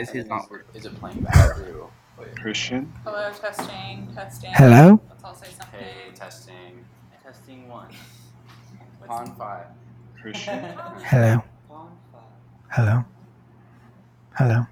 is 0.00 0.10
his 0.10 0.26
not 0.26 0.50
working? 0.50 0.74
Is 0.74 0.86
it 0.86 0.98
playing 0.98 1.20
back 1.20 1.56
through? 1.56 1.88
Wait. 2.18 2.36
Christian. 2.36 2.92
Hello, 3.04 3.30
testing, 3.32 4.08
testing. 4.14 4.50
Hello? 4.54 5.00
Let's 5.08 5.24
all 5.24 5.34
say 5.34 5.48
something. 5.56 5.80
Hey, 5.80 6.12
testing. 6.14 6.84
Testing 7.22 7.68
one. 7.68 7.88
Pond 9.06 9.36
five. 9.36 9.66
Christian. 10.20 10.58
Hello? 11.04 11.42
Hello? 12.68 13.04
Hello? 14.36 14.66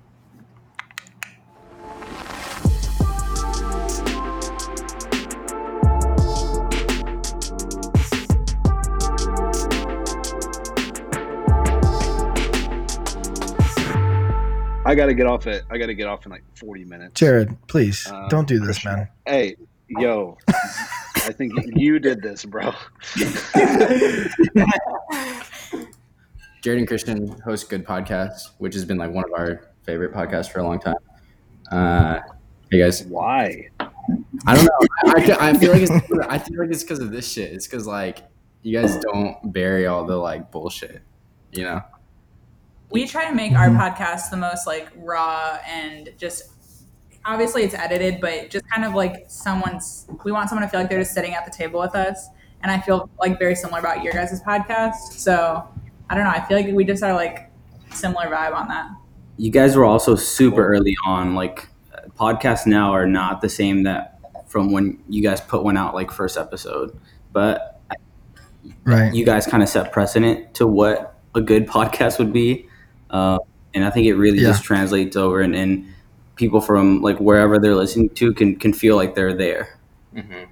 I 14.88 14.94
gotta 14.94 15.12
get 15.12 15.26
off 15.26 15.46
it. 15.46 15.64
I 15.70 15.76
gotta 15.76 15.92
get 15.92 16.06
off 16.06 16.24
in 16.24 16.32
like 16.32 16.42
40 16.56 16.86
minutes. 16.86 17.20
Jared, 17.20 17.54
please, 17.66 18.06
Uh, 18.10 18.26
don't 18.28 18.48
do 18.48 18.58
this, 18.58 18.78
Christian. 18.78 18.92
man. 18.94 19.08
Hey, 19.26 19.56
yo. 19.90 20.38
I 20.48 21.30
think 21.32 21.52
you 21.76 21.98
did 21.98 22.22
this, 22.22 22.46
bro. 22.46 22.72
Jared 26.62 26.78
and 26.78 26.88
Christian 26.88 27.38
host 27.40 27.68
Good 27.68 27.84
Podcast, 27.86 28.52
which 28.56 28.72
has 28.72 28.86
been 28.86 28.96
like 28.96 29.10
one 29.12 29.24
of 29.24 29.32
our 29.38 29.60
favorite 29.84 30.12
podcasts 30.14 30.50
for 30.50 30.60
a 30.60 30.62
long 30.62 30.80
time. 30.80 30.96
Uh, 31.70 32.20
hey 32.70 32.78
guys, 32.78 33.04
Why? 33.04 33.68
I 34.46 34.54
don't 34.56 34.64
know. 34.64 34.70
I, 35.04 35.36
I, 35.38 35.48
I 35.50 35.52
feel 35.58 35.70
like 35.72 35.82
it's 35.82 35.90
I 36.30 36.38
feel 36.38 36.58
like 36.60 36.70
it's 36.70 36.82
because 36.82 37.00
of 37.00 37.10
this 37.10 37.30
shit. 37.30 37.52
It's 37.52 37.66
because 37.66 37.86
like 37.86 38.20
you 38.62 38.80
guys 38.80 38.96
don't 38.96 39.52
bury 39.52 39.86
all 39.86 40.06
the 40.06 40.16
like 40.16 40.50
bullshit, 40.50 41.02
you 41.52 41.64
know. 41.64 41.82
We 42.90 43.06
try 43.06 43.28
to 43.28 43.34
make 43.34 43.52
our 43.52 43.68
Mhm. 43.68 43.78
podcast 43.78 44.30
the 44.30 44.36
most 44.36 44.66
like 44.66 44.88
raw 44.96 45.58
and 45.68 46.10
just 46.16 46.44
obviously 47.24 47.62
it's 47.62 47.74
edited, 47.74 48.20
but 48.20 48.48
just 48.50 48.64
kind 48.70 48.84
of 48.86 48.94
like 48.94 49.24
someone's. 49.28 50.06
We 50.24 50.32
want 50.32 50.48
someone 50.48 50.66
to 50.66 50.70
feel 50.70 50.80
like 50.80 50.88
they're 50.88 51.00
just 51.00 51.12
sitting 51.12 51.34
at 51.34 51.44
the 51.44 51.50
table 51.50 51.80
with 51.80 51.94
us, 51.94 52.28
and 52.62 52.72
I 52.72 52.80
feel 52.80 53.10
like 53.20 53.38
very 53.38 53.54
similar 53.54 53.78
about 53.80 54.02
your 54.02 54.12
guys' 54.14 54.40
podcast. 54.42 55.12
So 55.12 55.62
I 56.08 56.14
don't 56.14 56.24
know. 56.24 56.30
I 56.30 56.40
feel 56.40 56.56
like 56.56 56.68
we 56.74 56.84
just 56.84 57.02
are 57.02 57.12
like 57.12 57.50
similar 57.90 58.26
vibe 58.26 58.54
on 58.54 58.68
that. 58.68 58.86
You 59.36 59.50
guys 59.50 59.76
were 59.76 59.84
also 59.84 60.14
super 60.16 60.66
early 60.66 60.96
on. 61.06 61.34
Like 61.34 61.68
uh, 61.94 62.08
podcasts 62.18 62.66
now 62.66 62.92
are 62.92 63.06
not 63.06 63.42
the 63.42 63.48
same 63.50 63.82
that 63.82 64.18
from 64.46 64.72
when 64.72 64.98
you 65.10 65.22
guys 65.22 65.42
put 65.42 65.62
one 65.62 65.76
out 65.76 65.94
like 65.94 66.10
first 66.10 66.38
episode, 66.38 66.98
but 67.32 67.80
Right. 68.84 69.12
you 69.12 69.24
guys 69.26 69.46
kind 69.46 69.62
of 69.62 69.68
set 69.68 69.92
precedent 69.92 70.54
to 70.54 70.66
what 70.66 71.14
a 71.34 71.40
good 71.42 71.66
podcast 71.68 72.18
would 72.18 72.32
be, 72.32 72.67
uh, 73.10 73.38
and 73.74 73.84
I 73.84 73.90
think 73.90 74.06
it 74.06 74.14
really 74.14 74.38
Yeah. 74.38 74.48
just 74.48 74.64
translates 74.64 75.16
over, 75.16 75.40
and, 75.40 75.54
and 75.54 75.86
people 76.36 76.60
from 76.60 77.02
like 77.02 77.18
wherever 77.18 77.58
they're 77.58 77.74
listening 77.74 78.08
to 78.10 78.32
can 78.32 78.56
can 78.56 78.72
feel 78.72 78.96
like 78.96 79.14
they're 79.14 79.34
there. 79.34 79.78
Mm-hmm. 80.14 80.44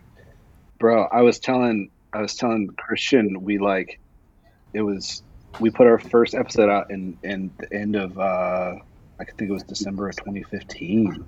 Bro, 0.78 1.04
I 1.12 1.22
was 1.22 1.38
telling 1.38 1.90
I 2.12 2.20
was 2.20 2.34
telling 2.34 2.68
Christian 2.76 3.42
we 3.42 3.58
like 3.58 3.98
it 4.74 4.82
was 4.82 5.22
we 5.60 5.70
put 5.70 5.86
our 5.86 5.98
first 5.98 6.34
episode 6.34 6.68
out 6.68 6.90
in 6.90 7.16
in 7.22 7.50
the 7.58 7.72
end 7.72 7.96
of 7.96 8.18
uh 8.18 8.74
I 9.18 9.24
think 9.24 9.48
it 9.50 9.52
was 9.52 9.62
December 9.62 10.08
of 10.10 10.16
2015. 10.16 11.24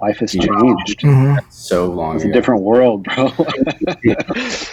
Life 0.00 0.18
has 0.18 0.34
Yeah. 0.34 0.42
changed. 0.46 1.02
hmm 1.02 1.36
So 1.50 1.86
long 1.92 2.16
It's 2.16 2.24
a 2.24 2.32
different 2.32 2.62
world, 2.62 3.04
bro. 3.04 3.26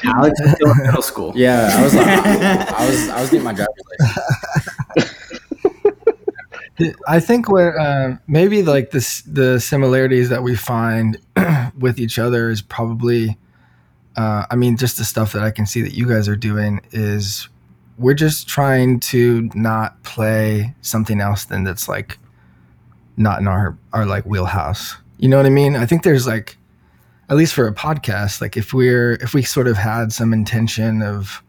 Alex 0.06 0.40
is 0.40 0.52
still 0.54 0.72
in 0.72 0.78
middle 0.84 1.02
school. 1.02 1.34
Yeah, 1.36 1.70
I 1.72 1.84
was 1.84 1.94
like, 1.96 2.08
I 2.08 2.90
was 2.90 3.10
I 3.10 3.22
was 3.22 3.30
getting 3.30 3.44
my 3.44 3.54
driver's 3.54 3.74
license. 4.00 4.59
I 7.08 7.20
think 7.20 7.50
where 7.50 7.80
uh, 7.80 8.18
maybe 8.28 8.64
like 8.64 8.92
this 8.92 9.22
the 9.22 9.60
similarities 9.60 10.30
that 10.30 10.44
we 10.44 10.56
find 10.56 11.18
with 11.78 12.00
each 12.00 12.20
other 12.20 12.50
is 12.50 12.62
probably, 12.62 13.38
uh, 14.16 14.46
I 14.50 14.56
mean, 14.56 14.78
just 14.78 14.98
the 14.98 15.06
stuff 15.06 15.34
that 15.34 15.44
I 15.44 15.52
can 15.52 15.66
see 15.66 15.82
that 15.82 15.94
you 15.94 16.08
guys 16.08 16.28
are 16.28 16.36
doing 16.36 16.82
is 16.92 17.50
we're 17.98 18.14
just 18.14 18.48
trying 18.48 19.00
to 19.02 19.50
not 19.54 20.02
play 20.04 20.74
something 20.82 21.20
else 21.20 21.46
than 21.46 21.64
that's 21.64 21.90
like 21.90 22.18
not 23.18 23.40
in 23.40 23.48
our 23.48 23.78
our 23.94 24.06
like 24.06 24.26
wheelhouse. 24.26 24.96
You 25.18 25.28
know 25.28 25.38
what 25.38 25.46
I 25.46 25.50
mean? 25.50 25.76
I 25.76 25.86
think 25.86 26.04
there's 26.04 26.26
like 26.26 26.58
at 27.30 27.38
least 27.38 27.54
for 27.54 27.68
a 27.68 27.74
podcast, 27.74 28.42
like 28.42 28.58
if 28.58 28.74
we're 28.74 29.14
if 29.14 29.34
we 29.34 29.44
sort 29.44 29.68
of 29.68 29.78
had 29.78 30.12
some 30.12 30.34
intention 30.34 31.02
of 31.02 31.44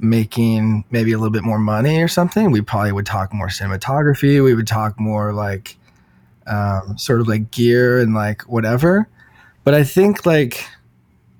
making 0.00 0.84
maybe 0.90 1.12
a 1.12 1.18
little 1.18 1.32
bit 1.32 1.42
more 1.44 1.58
money 1.58 2.00
or 2.00 2.08
something, 2.08 2.50
we 2.50 2.60
probably 2.60 2.92
would 2.92 3.06
talk 3.06 3.32
more 3.34 3.48
cinematography. 3.48 4.42
We 4.42 4.54
would 4.54 4.66
talk 4.66 4.98
more 4.98 5.32
like 5.32 5.76
um, 6.46 6.96
sort 6.96 7.20
of 7.20 7.28
like 7.28 7.50
gear 7.50 8.00
and 8.00 8.14
like 8.14 8.42
whatever. 8.42 9.08
But 9.64 9.74
I 9.74 9.84
think 9.84 10.24
like 10.24 10.66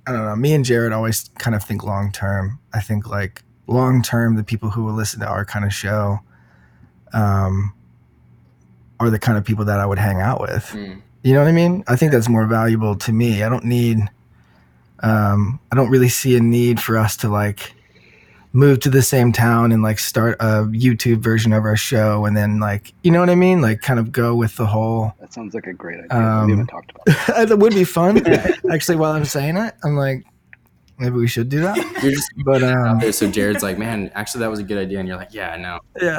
I 0.07 0.13
don't 0.13 0.25
know. 0.25 0.37
Me 0.37 0.55
and 0.55 0.65
Jared 0.65 0.93
always 0.93 1.29
kind 1.39 1.55
of 1.55 1.63
think 1.63 1.85
long 1.85 2.11
term. 2.13 2.59
I 2.73 2.81
think 2.81 3.09
like 3.09 3.43
long 3.67 4.03
term, 4.03 4.37
the 4.37 4.45
people 4.45 4.71
who 4.71 4.85
will 4.85 4.95
listen 4.95 5.21
to 5.21 5.27
our 5.27 5.45
kind 5.45 5.65
of 5.65 5.73
show 5.73 6.21
um, 7.13 7.75
are 8.99 9.11
the 9.11 9.19
kind 9.19 9.39
of 9.39 9.45
people 9.45 9.67
that 9.67 9.79
I 9.79 9.87
would 9.87 9.99
hang 9.99 10.21
out 10.21 10.41
with. 10.41 10.65
Mm. 10.73 11.03
You 11.23 11.35
know 11.35 11.41
what 11.41 11.49
I 11.49 11.53
mean? 11.53 11.85
I 11.87 11.97
think 11.97 12.13
that's 12.13 12.29
more 12.29 12.47
valuable 12.47 12.97
to 12.97 13.13
me. 13.13 13.43
I 13.43 13.49
don't 13.49 13.65
need, 13.65 13.99
um, 15.01 15.61
I 15.71 15.77
don't 15.77 15.91
really 15.91 16.09
see 16.09 16.37
a 16.37 16.41
need 16.41 16.81
for 16.81 16.97
us 16.97 17.17
to 17.19 17.29
like 17.29 17.75
move 18.59 18.81
to 18.81 18.91
the 18.91 19.03
same 19.03 19.33
town 19.33 19.71
and 19.71 19.83
like 19.85 20.01
start 20.01 20.37
a 20.41 20.65
YouTube 20.65 21.19
version 21.19 21.53
of 21.53 21.65
our 21.65 21.77
show 21.77 22.25
and 22.25 22.37
then 22.37 22.59
like, 22.59 22.93
you 23.05 23.11
know 23.13 23.21
what 23.21 23.31
I 23.31 23.37
mean? 23.37 23.61
Like 23.61 23.81
kind 23.83 24.01
of 24.01 24.11
go 24.11 24.35
with 24.35 24.57
the 24.57 24.67
whole, 24.67 25.13
that 25.21 25.33
sounds 25.33 25.55
like 25.55 25.69
a 25.69 25.73
great 25.73 26.01
idea. 26.01 26.19
Um, 26.19 26.47
we 26.47 26.53
haven't 26.53 26.67
talked 26.67 26.91
about 26.91 27.07
it. 27.39 27.49
that 27.49 27.57
would 27.57 27.73
be 27.73 27.85
fun. 27.85 28.21
Actually, 28.73 28.97
while 28.97 29.13
I'm 29.13 29.25
saying 29.25 29.57
it, 29.57 29.75
I'm 29.85 29.95
like, 29.97 30.25
maybe 30.99 31.15
we 31.15 31.29
should 31.29 31.49
do 31.49 31.61
that. 31.61 31.77
You're 32.03 32.11
just 32.13 32.31
But, 32.45 32.65
out 32.65 32.89
um, 32.89 32.99
there. 32.99 33.13
So 33.13 33.31
Jared's 33.31 33.63
like, 33.63 33.79
man, 33.79 34.11
actually 34.17 34.41
that 34.41 34.51
was 34.51 34.59
a 34.59 34.65
good 34.65 34.79
idea, 34.79 34.99
and 34.99 35.07
you're 35.07 35.17
like, 35.17 35.33
yeah, 35.33 35.51
I 35.51 35.57
know. 35.59 35.79
yeah. 36.03 36.19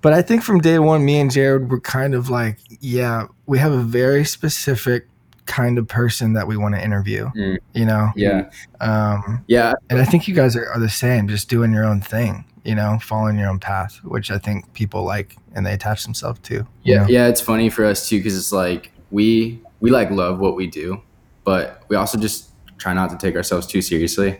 but 0.00 0.12
I 0.12 0.22
think 0.22 0.42
from 0.42 0.58
day 0.58 0.80
one, 0.80 1.04
me 1.04 1.20
and 1.20 1.30
Jared 1.30 1.70
were 1.70 1.80
kind 1.80 2.14
of 2.14 2.30
like, 2.30 2.58
yeah, 2.80 3.26
we 3.46 3.58
have 3.60 3.70
a 3.72 3.82
very 3.82 4.24
specific 4.24 5.06
kind 5.48 5.78
of 5.78 5.88
person 5.88 6.34
that 6.34 6.46
we 6.46 6.56
want 6.56 6.74
to 6.76 6.84
interview, 6.84 7.28
Mm. 7.34 7.58
you 7.72 7.84
know? 7.86 8.12
Yeah, 8.14 8.50
Um, 8.80 9.42
yeah, 9.48 9.72
and 9.90 9.98
I 9.98 10.04
think 10.04 10.28
you 10.28 10.34
guys 10.34 10.54
are, 10.54 10.70
are 10.70 10.78
the 10.78 10.88
same, 10.90 11.26
just 11.26 11.48
doing 11.48 11.72
your 11.72 11.84
own 11.84 12.00
thing, 12.00 12.44
you 12.64 12.74
know, 12.74 12.98
following 13.02 13.38
your 13.38 13.48
own 13.48 13.58
path, 13.58 13.98
which 14.04 14.30
I 14.30 14.38
think 14.38 14.72
people 14.74 15.02
like 15.04 15.34
and 15.54 15.66
they 15.66 15.72
attach 15.72 16.04
themselves 16.04 16.38
to. 16.44 16.66
yeah, 16.84 16.98
know? 17.02 17.06
yeah. 17.08 17.26
It's 17.26 17.40
funny 17.40 17.70
for 17.70 17.84
us 17.84 18.08
too 18.08 18.18
because 18.18 18.36
it's 18.36 18.52
like 18.52 18.92
we 19.10 19.60
we 19.80 19.90
like 19.90 20.10
love 20.10 20.38
what 20.38 20.54
we 20.54 20.66
do, 20.66 21.00
but 21.44 21.82
we 21.88 21.96
also 21.96 22.18
just 22.18 22.50
try 22.76 22.92
not 22.92 23.10
to 23.10 23.16
take 23.16 23.34
ourselves 23.34 23.66
too 23.66 23.80
seriously. 23.82 24.38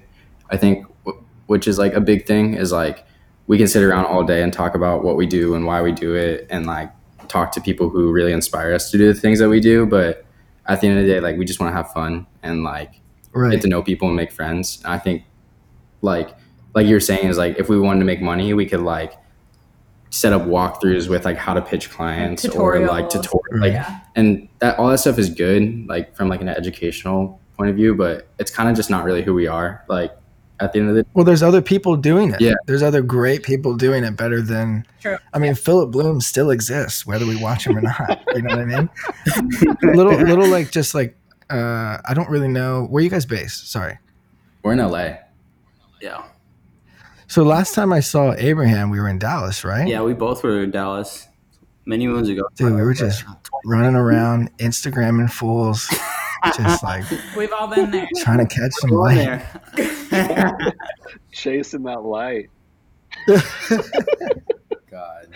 I 0.50 0.56
think, 0.56 0.86
wh- 1.06 1.18
which 1.46 1.66
is 1.66 1.78
like 1.78 1.94
a 1.94 2.00
big 2.00 2.26
thing, 2.26 2.54
is 2.54 2.70
like 2.70 3.04
we 3.46 3.56
can 3.56 3.66
sit 3.66 3.82
around 3.82 4.04
all 4.04 4.22
day 4.24 4.42
and 4.42 4.52
talk 4.52 4.74
about 4.74 5.02
what 5.02 5.16
we 5.16 5.26
do 5.26 5.54
and 5.54 5.64
why 5.64 5.80
we 5.80 5.90
do 5.92 6.14
it, 6.14 6.46
and 6.50 6.66
like 6.66 6.90
talk 7.28 7.50
to 7.52 7.60
people 7.60 7.88
who 7.88 8.12
really 8.12 8.32
inspire 8.32 8.72
us 8.74 8.90
to 8.90 8.98
do 8.98 9.12
the 9.12 9.18
things 9.18 9.38
that 9.38 9.48
we 9.48 9.58
do. 9.60 9.86
But 9.86 10.24
at 10.68 10.80
the 10.80 10.86
end 10.88 10.98
of 10.98 11.04
the 11.06 11.10
day, 11.12 11.20
like 11.20 11.36
we 11.36 11.44
just 11.44 11.60
want 11.60 11.72
to 11.72 11.76
have 11.76 11.90
fun 11.92 12.26
and 12.42 12.62
like 12.62 13.00
get 13.50 13.62
to 13.62 13.68
know 13.68 13.82
people 13.82 14.08
and 14.08 14.16
make 14.16 14.30
friends. 14.30 14.82
I 14.84 14.98
think 14.98 15.24
like 16.02 16.30
like 16.74 16.86
you're 16.86 17.00
saying 17.00 17.26
is 17.26 17.38
like 17.38 17.58
if 17.58 17.68
we 17.68 17.78
wanted 17.80 18.00
to 18.00 18.04
make 18.04 18.20
money, 18.20 18.52
we 18.54 18.66
could 18.66 18.80
like 18.80 19.14
set 20.10 20.32
up 20.32 20.42
walkthroughs 20.42 21.08
with 21.08 21.24
like 21.24 21.36
how 21.36 21.52
to 21.54 21.60
pitch 21.60 21.90
clients 21.90 22.46
or 22.48 22.80
like 22.86 23.06
Tutorials. 23.06 23.10
tutorial 23.22 23.60
like 23.60 23.72
Yeah. 23.72 24.00
and 24.16 24.48
that 24.60 24.78
all 24.78 24.88
that 24.88 24.98
stuff 24.98 25.18
is 25.18 25.28
good 25.28 25.86
like 25.86 26.16
from 26.16 26.28
like 26.28 26.40
an 26.40 26.48
educational 26.48 27.40
point 27.56 27.70
of 27.70 27.76
view, 27.76 27.94
but 27.94 28.28
it's 28.38 28.50
kind 28.50 28.68
of 28.70 28.76
just 28.76 28.88
not 28.88 29.04
really 29.04 29.22
who 29.22 29.34
we 29.34 29.46
are. 29.46 29.84
Like 29.88 30.12
at 30.60 30.72
the 30.72 30.80
end 30.80 30.88
of 30.88 30.94
the 30.94 31.02
day. 31.02 31.08
Well, 31.14 31.24
there's 31.24 31.42
other 31.42 31.62
people 31.62 31.96
doing 31.96 32.30
it. 32.30 32.40
Yeah. 32.40 32.54
There's 32.66 32.82
other 32.82 33.02
great 33.02 33.42
people 33.42 33.76
doing 33.76 34.04
it 34.04 34.16
better 34.16 34.40
than. 34.42 34.86
True. 35.00 35.18
I 35.32 35.38
mean, 35.38 35.54
Philip 35.54 35.90
Bloom 35.90 36.20
still 36.20 36.50
exists, 36.50 37.06
whether 37.06 37.26
we 37.26 37.36
watch 37.36 37.66
him 37.66 37.78
or 37.78 37.82
not. 37.82 38.22
you 38.34 38.42
know 38.42 38.56
what 38.56 38.60
I 38.60 38.64
mean? 38.64 38.90
little, 39.94 40.14
little 40.14 40.48
like 40.48 40.70
just 40.70 40.94
like 40.94 41.16
uh, 41.50 41.98
I 42.04 42.14
don't 42.14 42.28
really 42.28 42.48
know 42.48 42.86
where 42.86 43.02
you 43.02 43.10
guys 43.10 43.26
based. 43.26 43.70
Sorry. 43.70 43.98
we're 44.62 44.72
in 44.72 44.78
LA. 44.78 45.14
Yeah. 46.00 46.24
So 47.26 47.42
last 47.42 47.74
time 47.74 47.92
I 47.92 48.00
saw 48.00 48.34
Abraham, 48.38 48.90
we 48.90 49.00
were 49.00 49.08
in 49.08 49.18
Dallas, 49.18 49.64
right? 49.64 49.86
Yeah, 49.86 50.02
we 50.02 50.14
both 50.14 50.42
were 50.42 50.62
in 50.62 50.70
Dallas 50.70 51.28
many 51.84 52.06
moons 52.06 52.28
ago. 52.28 52.48
Dude, 52.54 52.74
we 52.74 52.82
were 52.82 52.94
just 52.94 53.24
running 53.64 53.94
around, 53.94 54.56
Instagramming 54.58 55.30
fools, 55.30 55.88
just 56.56 56.82
like 56.82 57.04
We've 57.36 57.52
all 57.52 57.66
been 57.68 57.90
there. 57.90 58.08
trying 58.18 58.38
to 58.38 58.46
catch 58.46 58.72
some 58.80 58.90
Go 58.90 59.06
in 59.06 59.16
light. 59.16 59.42
there. 60.10 60.72
Chasing 61.32 61.82
that 61.84 62.02
light. 62.04 62.50
God. 64.90 65.26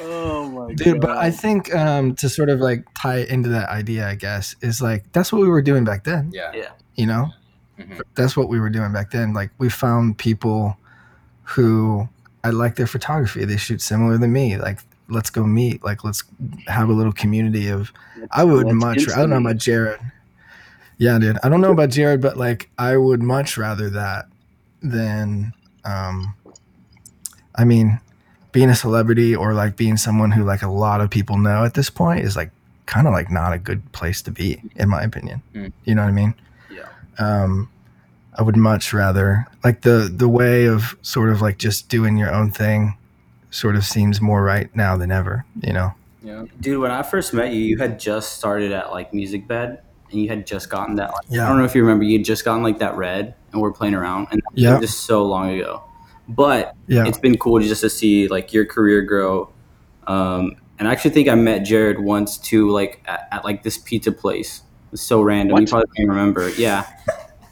Oh 0.00 0.48
my 0.50 0.74
Dude, 0.74 1.00
god. 1.00 1.00
but 1.00 1.10
I 1.16 1.30
think 1.30 1.74
um, 1.74 2.14
to 2.16 2.28
sort 2.28 2.48
of 2.50 2.60
like 2.60 2.84
tie 2.94 3.18
into 3.20 3.48
that 3.50 3.68
idea, 3.70 4.06
I 4.08 4.14
guess, 4.14 4.54
is 4.60 4.80
like 4.82 5.10
that's 5.12 5.32
what 5.32 5.40
we 5.42 5.48
were 5.48 5.62
doing 5.62 5.84
back 5.84 6.04
then. 6.04 6.30
Yeah. 6.32 6.52
Yeah. 6.54 6.70
You 6.96 7.06
know, 7.06 7.30
Mhm. 7.78 8.00
that's 8.14 8.36
what 8.36 8.48
we 8.48 8.58
were 8.60 8.70
doing 8.70 8.92
back 8.92 9.10
then. 9.10 9.32
Like 9.34 9.50
we 9.58 9.68
found 9.68 10.18
people 10.18 10.76
who 11.44 12.08
I 12.44 12.50
like 12.50 12.76
their 12.76 12.86
photography. 12.86 13.44
They 13.44 13.56
shoot 13.56 13.80
similar 13.80 14.18
to 14.18 14.28
me. 14.28 14.56
Like 14.56 14.80
let's 15.08 15.30
go 15.30 15.44
meet. 15.44 15.82
Like 15.84 16.04
let's 16.04 16.22
have 16.68 16.88
a 16.88 16.92
little 16.92 17.12
community 17.12 17.68
of. 17.68 17.92
I 18.30 18.44
would 18.44 18.66
Let's 18.66 18.74
much. 18.76 18.98
I 19.08 19.16
don't 19.20 19.30
know 19.30 19.36
instant 19.36 19.46
about 19.46 19.56
Jared. 19.58 20.00
Yeah, 20.98 21.18
dude. 21.18 21.38
I 21.42 21.48
don't 21.48 21.60
know 21.60 21.72
about 21.72 21.90
Jared, 21.90 22.20
but 22.20 22.36
like 22.36 22.70
I 22.78 22.96
would 22.96 23.22
much 23.22 23.56
rather 23.58 23.90
that 23.90 24.26
than. 24.82 25.52
um 25.84 26.34
I 27.58 27.64
mean, 27.64 28.00
being 28.52 28.68
a 28.68 28.74
celebrity 28.74 29.34
or 29.34 29.54
like 29.54 29.76
being 29.76 29.96
someone 29.96 30.30
who 30.30 30.44
like 30.44 30.62
a 30.62 30.68
lot 30.68 31.00
of 31.00 31.10
people 31.10 31.38
know 31.38 31.64
at 31.64 31.74
this 31.74 31.90
point 31.90 32.24
is 32.24 32.36
like 32.36 32.50
kind 32.84 33.06
of 33.06 33.12
like 33.12 33.30
not 33.30 33.52
a 33.52 33.58
good 33.58 33.90
place 33.92 34.22
to 34.22 34.30
be, 34.30 34.62
in 34.76 34.88
my 34.88 35.02
opinion. 35.02 35.42
Mm. 35.54 35.72
You 35.84 35.94
know 35.94 36.02
what 36.02 36.08
I 36.08 36.12
mean? 36.12 36.34
Yeah. 36.70 36.88
um, 37.18 37.70
I 38.38 38.42
would 38.42 38.56
much 38.56 38.92
rather 38.92 39.46
like 39.64 39.80
the 39.82 40.12
the 40.14 40.28
way 40.28 40.66
of 40.66 40.96
sort 41.02 41.30
of 41.30 41.40
like 41.40 41.56
just 41.58 41.88
doing 41.88 42.18
your 42.18 42.30
own 42.32 42.50
thing 42.50 42.96
sort 43.50 43.76
of 43.76 43.84
seems 43.84 44.20
more 44.20 44.42
right 44.42 44.74
now 44.76 44.96
than 44.96 45.10
ever, 45.10 45.46
you 45.62 45.72
know. 45.72 45.94
Yeah. 46.22 46.44
Dude, 46.60 46.80
when 46.80 46.90
I 46.90 47.02
first 47.02 47.32
met 47.32 47.52
you, 47.52 47.60
you 47.60 47.78
had 47.78 47.98
just 47.98 48.34
started 48.34 48.72
at 48.72 48.90
like 48.90 49.12
Musicbed, 49.12 49.78
and 50.10 50.20
you 50.20 50.28
had 50.28 50.46
just 50.46 50.70
gotten 50.70 50.96
that. 50.96 51.10
Like, 51.12 51.24
yeah. 51.28 51.44
I 51.44 51.48
don't 51.48 51.58
know 51.58 51.64
if 51.64 51.74
you 51.74 51.82
remember, 51.82 52.04
you 52.04 52.18
had 52.18 52.24
just 52.26 52.44
gotten 52.44 52.62
like 52.62 52.78
that 52.78 52.96
red, 52.96 53.34
and 53.52 53.60
we're 53.60 53.72
playing 53.72 53.94
around, 53.94 54.28
and 54.30 54.40
that 54.40 54.52
was 54.54 54.62
Yeah. 54.62 54.80
just 54.80 55.00
so 55.04 55.24
long 55.24 55.50
ago. 55.58 55.82
But 56.28 56.74
Yeah. 56.86 57.06
it's 57.06 57.18
been 57.18 57.36
cool 57.38 57.60
just 57.60 57.80
to 57.82 57.90
see 57.90 58.28
like 58.28 58.52
your 58.52 58.64
career 58.66 59.02
grow. 59.02 59.50
Um, 60.06 60.56
and 60.78 60.86
I 60.88 60.92
actually 60.92 61.12
think 61.12 61.28
I 61.28 61.34
met 61.34 61.60
Jared 61.60 62.00
once 62.00 62.36
too, 62.38 62.70
like 62.70 63.02
at, 63.06 63.28
at 63.32 63.44
like 63.44 63.62
this 63.62 63.78
pizza 63.78 64.12
place. 64.12 64.58
It 64.86 64.92
was 64.92 65.00
so 65.00 65.22
random. 65.22 65.58
You 65.58 65.66
probably 65.66 65.88
can't 65.96 66.08
remember. 66.08 66.48
Yeah, 66.50 66.84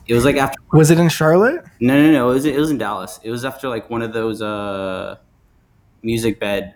it 0.06 0.15
was 0.15 0.25
like 0.25 0.37
after. 0.37 0.59
Was 0.73 0.91
it 0.91 0.99
in 0.99 1.09
Charlotte? 1.09 1.65
No, 1.81 2.01
no, 2.01 2.12
no. 2.12 2.31
It 2.31 2.35
was 2.35 2.45
it 2.45 2.56
was 2.59 2.71
in 2.71 2.79
Dallas. 2.79 3.19
It 3.23 3.31
was 3.31 3.45
after 3.45 3.69
like 3.69 3.89
one 3.91 4.03
of 4.03 4.12
those 4.12 4.41
uh, 4.43 5.17
Musicbed 6.05 6.75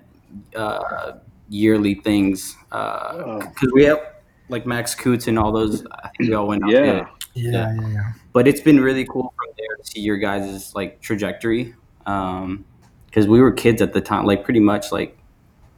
uh, 0.57 1.13
yearly 1.49 1.95
things. 1.95 2.57
Oh. 2.73 3.39
Because 3.41 3.73
we 3.75 3.85
have 3.85 4.01
like 4.49 4.67
Max 4.67 4.95
Coots 4.95 5.29
and 5.29 5.39
all 5.39 5.53
those. 5.53 5.85
I 5.93 6.09
think 6.17 6.31
we 6.31 6.35
all 6.35 6.47
went 6.47 6.65
out. 6.65 6.71
Yeah. 6.71 6.81
there. 6.81 7.11
Yeah, 7.35 7.75
yeah, 7.81 7.89
yeah. 7.89 8.13
But 8.33 8.49
it's 8.49 8.61
been 8.61 8.81
really 8.81 9.05
cool 9.05 9.33
from 9.37 9.47
there 9.57 9.77
to 9.77 9.85
see 9.85 10.01
your 10.01 10.17
guys' 10.17 10.75
like 10.75 11.01
trajectory. 11.01 11.75
Because 12.05 13.27
we 13.29 13.41
were 13.41 13.53
kids 13.53 13.81
at 13.83 13.93
the 13.93 14.01
time, 14.01 14.25
like 14.25 14.45
pretty 14.45 14.61
much 14.61 14.91
like 14.93 15.17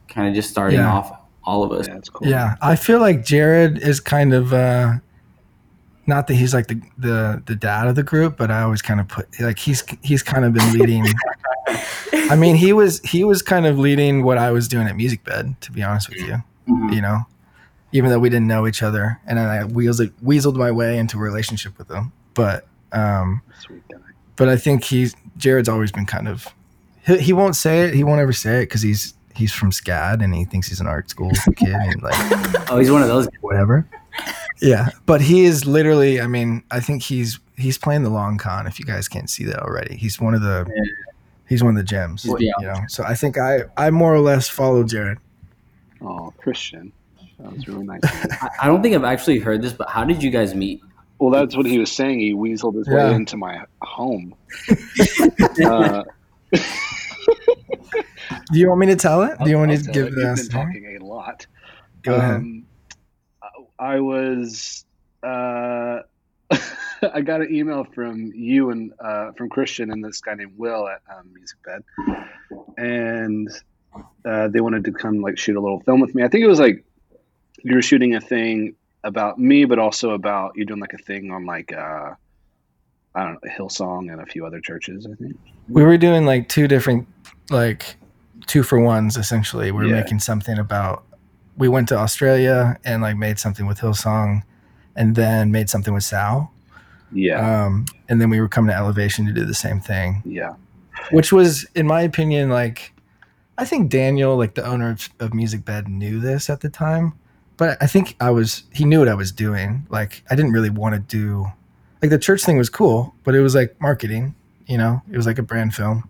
kind 0.09 0.29
of 0.29 0.35
just 0.35 0.51
starting 0.51 0.79
Yeah. 0.79 0.93
off, 0.93 1.13
all 1.45 1.63
of 1.63 1.73
us. 1.73 1.87
Yeah, 1.89 1.97
it's 1.97 2.09
cool. 2.09 2.27
Yeah, 2.29 2.55
I 2.63 2.77
feel 2.77 3.01
like 3.01 3.25
Jared 3.25 3.79
is 3.79 4.01
kind 4.01 4.33
of 4.33 4.53
uh 4.53 4.95
not 6.07 6.27
that 6.29 6.35
he's 6.35 6.55
like 6.55 6.69
the 6.69 6.81
the 6.99 7.43
the 7.47 7.55
dad 7.57 7.87
of 7.89 7.95
the 7.95 8.03
group, 8.03 8.37
but 8.37 8.51
I 8.51 8.63
always 8.63 8.81
kind 8.83 9.01
of 9.01 9.09
put 9.09 9.29
like 9.41 9.59
he's 9.59 9.85
he's 10.03 10.23
kind 10.23 10.45
of 10.45 10.53
been 10.53 10.73
leading 10.73 11.05
I 12.31 12.37
mean, 12.37 12.57
he 12.57 12.73
was 12.73 13.01
he 13.01 13.23
was 13.25 13.43
kind 13.43 13.67
of 13.67 13.79
leading 13.79 14.23
what 14.23 14.39
I 14.39 14.51
was 14.51 14.67
doing 14.69 14.87
at 14.87 14.95
Musicbed, 14.97 15.59
to 15.61 15.73
be 15.73 15.83
honest 15.83 16.09
with 16.09 16.19
you. 16.19 16.43
Mhm. 16.69 16.95
you 16.95 17.01
know, 17.01 17.21
even 17.93 18.11
though 18.11 18.19
we 18.19 18.29
didn't 18.29 18.47
know 18.49 18.67
each 18.67 18.83
other, 18.83 19.21
and 19.27 19.39
then 19.39 19.49
I 19.49 19.63
weaseled 19.65 20.11
weaseled 20.25 20.57
my 20.57 20.71
way 20.71 20.99
into 20.99 21.17
a 21.19 21.21
relationship 21.21 21.77
with 21.79 21.91
him. 21.91 22.13
But 22.35 22.67
um, 22.93 23.43
Sweet 23.61 23.83
guy. 23.89 23.99
but 24.37 24.49
I 24.49 24.57
think 24.57 24.85
he's 24.85 25.15
Jared's 25.37 25.69
always 25.69 25.93
been 25.93 26.07
kind 26.07 26.29
of 26.29 26.49
he, 27.07 27.19
he 27.19 27.33
won't 27.33 27.57
say 27.57 27.85
it, 27.85 27.95
he 27.95 28.05
won't 28.05 28.21
ever 28.21 28.33
say 28.33 28.59
it 28.59 28.67
because 28.67 28.83
he's 28.83 29.15
he's 29.35 29.53
from 29.53 29.71
SCAD 29.71 30.23
and 30.23 30.35
he 30.35 30.45
thinks 30.45 30.69
he's 30.69 30.81
an 30.81 30.87
art 30.87 31.09
school 31.11 31.31
kid 31.57 31.69
and 31.75 32.03
like 32.03 32.71
Oh, 32.71 32.79
he's 32.79 32.91
one 32.91 33.03
of 33.03 33.09
those. 33.09 33.29
whatever. 33.41 33.89
Yeah, 34.61 34.91
but 35.07 35.21
he 35.23 35.45
is 35.45 35.65
literally. 35.67 36.21
I 36.21 36.27
mean, 36.27 36.63
I 36.71 36.81
think 36.81 37.03
he's 37.03 37.39
he's 37.57 37.79
playing 37.79 38.03
the 38.03 38.11
long 38.11 38.37
con. 38.39 38.67
If 38.67 38.79
you 38.79 38.85
guys 38.85 39.09
can't 39.09 39.31
see 39.31 39.45
that 39.45 39.61
already, 39.61 39.97
he's 39.97 40.21
one 40.21 40.35
of 40.35 40.43
the 40.43 40.67
he's 41.49 41.63
one 41.65 41.71
of 41.71 41.77
the 41.79 41.85
gems. 41.85 42.25
He's 42.25 42.35
You 42.39 42.53
know, 42.61 42.75
so 42.89 43.03
I 43.05 43.15
think 43.15 43.39
I 43.39 43.63
I 43.77 43.91
more 43.91 44.13
or 44.15 44.21
less 44.21 44.49
follow 44.49 44.83
Jared. 44.85 45.19
Oh, 46.03 46.33
Christian. 46.39 46.93
That 47.43 47.53
was 47.53 47.67
really 47.69 47.85
nice. 47.85 48.01
I, 48.05 48.49
I 48.63 48.67
don't 48.67 48.83
think 48.83 48.95
I've 48.95 49.05
actually 49.05 49.39
heard 49.39 49.63
this, 49.63 49.73
but 49.73 49.89
how 49.89 50.05
did 50.05 50.23
you 50.23 50.31
guys 50.31 50.55
meet? 50.55 50.81
well, 51.19 51.31
that's 51.31 51.55
what 51.55 51.67
he 51.67 51.79
was 51.79 51.93
saying. 51.93 52.19
He 52.19 52.33
weaseled 52.33 52.77
his 52.77 52.89
Yeah. 52.89 53.11
way 53.11 53.15
into 53.15 53.37
my 53.37 53.63
home. 53.83 54.35
uh, 55.65 56.03
Do 58.53 58.59
you 58.59 58.69
want 58.69 58.81
me 58.81 58.87
to 58.87 58.97
tell 58.97 59.23
it? 59.23 59.39
Do 59.43 59.51
you 59.51 59.57
I'll- 59.57 59.67
want 59.67 59.71
me 59.71 59.77
I'll 59.77 59.83
to 59.85 59.93
give 59.93 60.07
it. 60.07 60.15
the 60.15 60.21
You've 60.23 60.37
been 60.37 60.49
talking 60.49 60.99
a 61.01 61.05
lot. 61.05 61.47
Go 62.03 62.15
ahead. 62.17 62.37
Um, 62.37 62.65
I 63.79 64.01
was. 64.01 64.85
Uh, 65.23 66.01
I 67.15 67.21
got 67.23 67.41
an 67.43 67.55
email 67.55 67.85
from 67.95 68.33
you 68.35 68.71
and 68.71 68.93
uh, 69.01 69.33
from 69.33 69.49
Christian 69.51 69.91
and 69.91 70.03
this 70.05 70.21
guy 70.21 70.35
named 70.35 70.53
Will 70.57 70.89
at 70.89 71.01
um, 71.15 71.31
Musicbed, 71.35 71.83
and 72.79 73.49
uh, 74.25 74.49
they 74.49 74.61
wanted 74.61 74.85
to 74.85 74.93
come 74.93 75.21
like 75.21 75.39
shoot 75.39 75.57
a 75.57 75.61
little 75.61 75.81
film 75.81 76.01
with 76.01 76.15
me. 76.15 76.23
I 76.23 76.29
think 76.29 76.45
it 76.45 76.49
was 76.49 76.61
like 76.61 76.85
you 77.63 77.75
were 77.75 77.83
shooting 77.83 78.15
a 78.15 78.21
thing 78.21 78.75
about 79.05 79.39
me, 79.39 79.65
but 79.65 79.79
also 79.79 80.11
about 80.11 80.57
you're 80.57 80.67
doing 80.67 80.81
like 80.81 80.93
a 80.93 80.99
thing 80.99 81.31
on 81.31 81.47
like 81.47 81.73
uh, 81.73 82.15
I 83.15 83.25
don't 83.25 83.33
know 83.43 83.51
Hillsong 83.51 84.13
and 84.13 84.21
a 84.21 84.27
few 84.27 84.47
other 84.47 84.61
churches. 84.61 85.07
I 85.07 85.15
think. 85.15 85.37
we 85.69 85.83
were 85.85 85.97
doing 85.97 86.25
like 86.27 86.49
two 86.49 86.69
different 86.69 87.07
like 87.51 87.97
two 88.47 88.63
for 88.63 88.79
ones 88.81 89.17
essentially 89.17 89.71
we 89.71 89.79
were 89.79 89.85
Yeah. 89.87 90.01
making 90.01 90.21
something 90.21 90.59
about 90.59 91.05
we 91.57 91.69
went 91.69 91.89
to 91.89 91.97
australia 91.97 92.79
and 92.85 93.03
like 93.03 93.17
made 93.17 93.39
something 93.39 93.67
with 93.67 93.79
hillsong 93.81 94.43
and 94.97 95.15
then 95.15 95.53
made 95.53 95.69
something 95.69 95.93
with 95.93 96.03
sal 96.05 96.51
Yeah. 97.13 97.65
um, 97.67 97.85
and 98.09 98.21
then 98.21 98.31
we 98.31 98.41
were 98.41 98.49
coming 98.49 98.71
to 98.71 98.77
elevation 98.77 99.27
to 99.27 99.33
do 99.33 99.45
the 99.45 99.55
same 99.55 99.79
thing 99.79 100.23
yeah. 100.25 100.55
which 101.11 101.33
was 101.33 101.67
in 101.75 101.87
my 101.87 102.01
opinion 102.03 102.49
like 102.49 102.93
i 103.59 103.65
think 103.65 103.91
daniel 103.91 104.37
like 104.37 104.55
the 104.55 104.65
owner 104.67 104.91
of, 104.91 105.09
of 105.21 105.31
Musicbed 105.31 105.87
knew 105.89 106.19
this 106.19 106.49
at 106.49 106.61
the 106.63 106.71
time 106.71 107.13
but 107.61 107.77
i 107.83 107.87
think 107.87 108.17
i 108.21 108.31
was 108.31 108.65
he 108.73 108.85
knew 108.85 108.99
what 108.99 109.09
i 109.09 109.15
was 109.15 109.31
doing 109.31 109.87
like 109.91 110.23
i 110.31 110.35
didn't 110.35 110.53
really 110.53 110.71
want 110.71 110.95
to 110.95 111.01
do 111.01 111.47
like 112.03 112.11
the 112.11 112.19
church 112.19 112.43
thing 112.45 112.57
was 112.59 112.71
cool 112.71 113.15
but 113.25 113.35
it 113.35 113.41
was 113.41 113.55
like 113.55 113.77
marketing 113.81 114.35
you 114.67 114.79
know 114.79 115.01
it 115.13 115.17
was 115.17 115.27
like 115.27 115.39
a 115.39 115.43
brand 115.43 115.75
film 115.75 116.03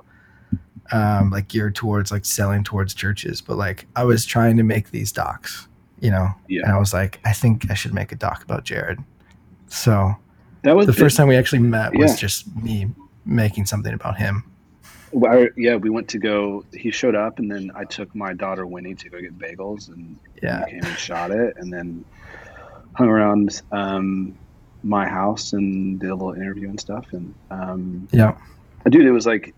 um 0.93 1.31
like 1.31 1.49
geared 1.49 1.75
towards 1.75 2.11
like 2.11 2.25
selling 2.25 2.65
towards 2.65 2.95
churches 2.95 3.41
but 3.41 3.57
like 3.57 3.87
i 3.97 4.05
was 4.05 4.25
trying 4.25 4.57
to 4.57 4.63
make 4.63 4.91
these 4.91 5.13
docs 5.13 5.69
you 6.01 6.11
know 6.11 6.29
Yeah. 6.49 6.63
and 6.65 6.73
i 6.73 6.79
was 6.79 6.93
like 6.93 7.21
i 7.25 7.33
think 7.33 7.71
i 7.71 7.75
should 7.75 7.95
make 7.95 8.13
a 8.13 8.17
doc 8.17 8.43
about 8.43 8.65
jared 8.65 8.99
so 9.69 10.15
That 10.63 10.77
was 10.77 10.87
the 10.87 10.93
first 10.93 11.17
time 11.17 11.29
we 11.29 11.37
actually 11.37 11.61
met 11.61 11.95
was 11.95 12.11
Yeah. 12.13 12.17
just 12.17 12.57
me 12.57 12.89
making 13.25 13.67
something 13.67 13.93
about 13.95 14.17
him 14.19 14.45
Well, 15.13 15.49
yeah, 15.57 15.75
we 15.75 15.91
went 15.91 16.07
to 16.15 16.19
go. 16.19 16.65
He 16.73 16.93
showed 16.93 17.17
up, 17.17 17.41
and 17.41 17.51
then 17.51 17.73
I 17.75 17.85
took 17.85 18.15
my 18.15 18.33
daughter 18.33 18.65
Winnie 18.65 18.95
to 18.95 19.09
go 19.11 19.21
get 19.21 19.37
bagels, 19.37 19.89
and 19.89 20.17
yeah 20.43 20.65
we 20.65 20.71
came 20.73 20.85
and 20.85 20.99
shot 20.99 21.31
it, 21.31 21.57
and 21.59 21.73
then 21.73 22.05
hung 22.95 23.09
around 23.09 23.63
um, 23.73 24.37
my 24.83 25.07
house 25.09 25.53
and 25.53 26.01
did 26.01 26.11
a 26.11 26.15
little 26.15 26.33
interview 26.33 26.69
and 26.69 26.81
stuff. 26.81 27.07
And 27.13 27.35
um, 27.51 28.09
yeah 28.13 28.37
dude, 28.89 29.05
it 29.07 29.13
was 29.13 29.27
like 29.27 29.55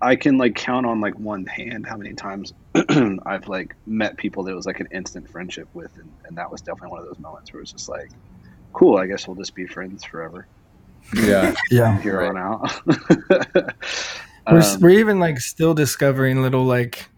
I 0.00 0.16
can 0.16 0.36
like 0.36 0.54
count 0.54 0.84
on 0.84 1.00
like 1.00 1.14
one 1.18 1.46
hand 1.46 1.86
how 1.86 1.96
many 1.96 2.12
times 2.12 2.52
I've 3.24 3.48
like 3.48 3.74
met 3.86 4.16
people 4.16 4.42
that 4.44 4.52
it 4.52 4.54
was 4.56 4.66
like 4.66 4.80
an 4.80 4.88
instant 4.92 5.30
friendship 5.30 5.68
with, 5.74 5.96
and, 5.96 6.10
and 6.26 6.36
that 6.36 6.50
was 6.50 6.60
definitely 6.60 6.90
one 6.90 7.00
of 7.00 7.06
those 7.06 7.18
moments 7.20 7.52
where 7.52 7.60
it 7.60 7.62
was 7.62 7.72
just 7.72 7.88
like, 7.88 8.10
cool. 8.72 8.96
I 8.98 9.06
guess 9.06 9.26
we'll 9.28 9.36
just 9.36 9.54
be 9.54 9.66
friends 9.66 10.02
forever 10.04 10.46
Yeah. 11.14 11.54
yeah 11.70 12.00
here 12.00 12.18
Right. 12.18 12.30
on 12.30 12.36
out. 12.36 12.82
we're, 14.50 14.60
Um, 14.60 14.80
we're 14.80 14.90
even 14.98 15.20
like 15.20 15.38
still 15.40 15.72
discovering 15.74 16.42
little 16.42 16.64
like 16.64 17.08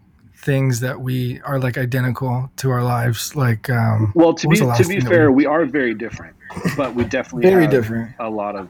things 0.45 0.79
that 0.79 1.01
we 1.01 1.41
are 1.41 1.59
like 1.59 1.75
identical 1.77 2.49
to 2.57 2.69
our 2.69 2.83
lives 2.83 3.35
like 3.35 3.69
um 3.69 4.11
Well, 4.15 4.33
to 4.35 4.47
be 4.47 4.57
to 4.57 4.85
be 4.87 4.99
fair, 5.01 5.31
we- 5.31 5.43
we 5.43 5.45
are 5.47 5.65
very 5.65 5.93
different, 5.95 6.35
but 6.77 6.93
we 6.95 7.03
definitely 7.03 7.49
very 7.49 7.63
have 7.63 7.71
different 7.71 8.11
a 8.19 8.29
lot 8.29 8.55
of 8.55 8.69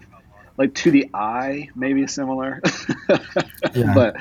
like 0.58 0.74
to 0.82 0.90
the 0.90 1.10
eye 1.14 1.70
maybe 1.76 2.08
similar, 2.08 2.62
Yeah. 3.74 3.94
but 4.00 4.16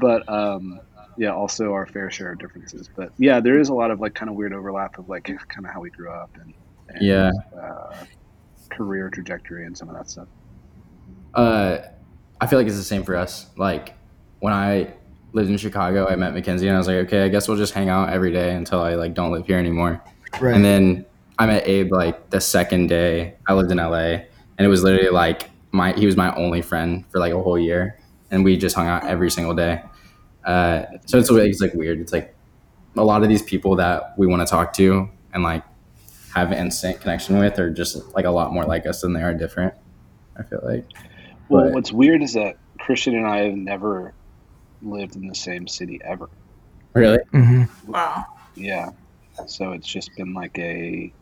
but 0.00 0.28
um 0.28 0.80
yeah, 1.18 1.32
also 1.34 1.72
our 1.72 1.86
fair 1.86 2.10
share 2.10 2.32
of 2.32 2.38
differences. 2.38 2.88
But 2.96 3.12
yeah, 3.18 3.40
there 3.40 3.58
is 3.58 3.68
a 3.68 3.74
lot 3.74 3.90
of 3.90 4.00
like 4.00 4.14
kind 4.14 4.30
of 4.30 4.34
weird 4.36 4.54
overlap 4.54 4.98
of 4.98 5.08
like 5.08 5.24
kind 5.24 5.66
of 5.66 5.72
how 5.74 5.80
we 5.80 5.90
grew 5.90 6.10
up 6.10 6.30
and, 6.40 6.54
and 6.88 7.02
Yeah. 7.02 7.30
uh, 7.60 7.94
career 8.70 9.10
trajectory 9.10 9.66
and 9.66 9.76
some 9.76 9.90
of 9.90 9.94
that 9.96 10.08
stuff. 10.08 10.28
Uh, 11.34 11.78
I 12.40 12.46
feel 12.46 12.58
like 12.58 12.66
it's 12.66 12.76
the 12.76 12.82
same 12.94 13.02
for 13.04 13.14
us. 13.16 13.46
Like 13.58 13.92
when 14.40 14.54
I 14.54 14.94
lived 15.32 15.50
in 15.50 15.56
Chicago, 15.56 16.06
I 16.08 16.16
met 16.16 16.34
Mackenzie, 16.34 16.66
and 16.68 16.74
I 16.76 16.78
was 16.78 16.86
like, 16.86 16.96
okay, 17.06 17.24
I 17.24 17.28
guess 17.28 17.48
we'll 17.48 17.56
just 17.56 17.72
hang 17.74 17.88
out 17.88 18.10
every 18.10 18.32
day 18.32 18.54
until 18.54 18.80
I 18.80 18.94
like 18.94 19.14
don't 19.14 19.32
live 19.32 19.46
here 19.46 19.58
anymore. 19.58 20.02
right 20.40 20.54
And 20.54 20.64
then 20.64 21.04
I 21.38 21.46
met 21.46 21.66
Abe 21.66 21.90
like 21.92 22.30
the 22.30 22.40
second 22.40 22.88
day 22.88 23.34
I 23.46 23.54
lived 23.54 23.70
in 23.70 23.78
LA, 23.78 23.96
and 23.96 24.60
it 24.60 24.68
was 24.68 24.82
literally 24.82 25.10
like 25.10 25.50
my 25.72 25.92
he 25.92 26.06
was 26.06 26.16
my 26.16 26.34
only 26.34 26.62
friend 26.62 27.04
for 27.10 27.18
like 27.18 27.32
a 27.32 27.42
whole 27.42 27.58
year, 27.58 27.98
and 28.30 28.44
we 28.44 28.56
just 28.56 28.76
hung 28.76 28.86
out 28.86 29.04
every 29.04 29.30
single 29.30 29.54
day. 29.54 29.82
Uh, 30.44 30.84
so 31.06 31.18
it's 31.18 31.30
it's 31.30 31.60
like 31.60 31.74
weird. 31.74 32.00
It's 32.00 32.12
like 32.12 32.34
a 32.96 33.04
lot 33.04 33.22
of 33.22 33.28
these 33.28 33.42
people 33.42 33.76
that 33.76 34.12
we 34.18 34.26
want 34.26 34.46
to 34.46 34.50
talk 34.50 34.72
to 34.74 35.08
and 35.32 35.42
like 35.42 35.62
have 36.34 36.52
instant 36.52 37.00
connection 37.00 37.38
with 37.38 37.58
are 37.58 37.70
just 37.70 38.14
like 38.14 38.24
a 38.24 38.30
lot 38.30 38.52
more 38.52 38.64
like 38.64 38.86
us 38.86 39.00
than 39.00 39.12
they 39.12 39.22
are 39.22 39.34
different. 39.34 39.72
I 40.38 40.42
feel 40.42 40.60
like. 40.62 40.84
Well, 41.48 41.64
But- 41.64 41.74
what's 41.74 41.92
weird 41.92 42.22
is 42.22 42.34
that 42.34 42.56
Christian 42.78 43.14
and 43.16 43.26
I 43.26 43.38
have 43.44 43.54
never 43.54 44.14
lived 44.82 45.16
in 45.16 45.26
the 45.26 45.34
same 45.34 45.66
city 45.66 46.00
ever. 46.04 46.28
Really? 46.94 47.18
hmm 47.30 47.64
Wow. 47.86 48.26
Yeah. 48.54 48.90
So 49.46 49.72
it's 49.72 49.86
just 49.86 50.14
been 50.16 50.34
like 50.34 50.58
a 50.58 51.12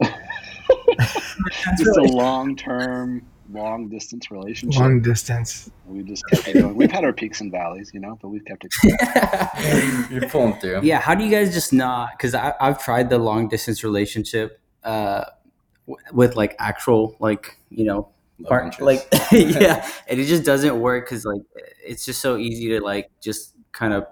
That's 0.00 1.78
just 1.78 1.96
a 1.96 2.02
long 2.02 2.56
term, 2.56 3.24
long 3.52 3.88
distance 3.88 4.30
relationship. 4.30 4.80
Long 4.80 5.00
distance. 5.00 5.70
We 5.86 6.02
just 6.02 6.24
kept 6.28 6.48
it 6.48 6.54
going. 6.60 6.74
We've 6.74 6.90
had 6.90 7.04
our 7.04 7.12
peaks 7.12 7.40
and 7.40 7.52
valleys, 7.52 7.90
you 7.94 8.00
know, 8.00 8.18
but 8.20 8.28
we've 8.28 8.44
kept 8.44 8.64
it. 8.64 10.10
You're 10.10 10.28
pulling 10.28 10.54
through. 10.54 10.80
yeah, 10.82 11.00
how 11.00 11.14
do 11.14 11.24
you 11.24 11.30
guys 11.30 11.52
just 11.52 11.72
not? 11.72 12.10
Because 12.16 12.34
I've 12.34 12.82
tried 12.82 13.10
the 13.10 13.18
long 13.18 13.48
distance 13.48 13.84
relationship 13.84 14.60
uh, 14.82 15.24
w- 15.86 16.04
with 16.12 16.34
like 16.36 16.56
actual 16.58 17.16
like 17.20 17.58
you 17.70 17.84
know 17.84 17.96
Love 17.96 18.08
part, 18.44 18.64
interest. 18.66 18.80
like 18.82 19.08
yeah, 19.32 19.88
and 20.08 20.20
it 20.20 20.24
just 20.24 20.44
doesn't 20.44 20.80
work 20.80 21.06
because 21.06 21.24
like 21.24 21.42
it's 21.84 22.04
just 22.04 22.20
so 22.20 22.36
easy 22.36 22.68
to 22.70 22.80
like 22.80 23.10
just 23.20 23.54
kind 23.72 23.92
of 23.92 24.06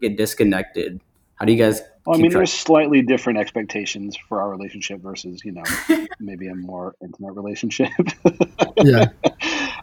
get 0.00 0.16
disconnected. 0.16 1.00
How 1.36 1.44
do 1.44 1.52
you 1.52 1.58
guys? 1.58 1.82
Well, 2.06 2.16
I 2.16 2.22
mean, 2.22 2.30
track? 2.30 2.40
there's 2.40 2.52
slightly 2.52 3.02
different 3.02 3.38
expectations 3.38 4.16
for 4.28 4.40
our 4.40 4.48
relationship 4.48 5.00
versus, 5.00 5.44
you 5.44 5.52
know, 5.52 5.64
maybe 6.20 6.46
a 6.48 6.54
more 6.54 6.94
intimate 7.02 7.32
relationship. 7.32 7.90
Yeah. 8.76 9.06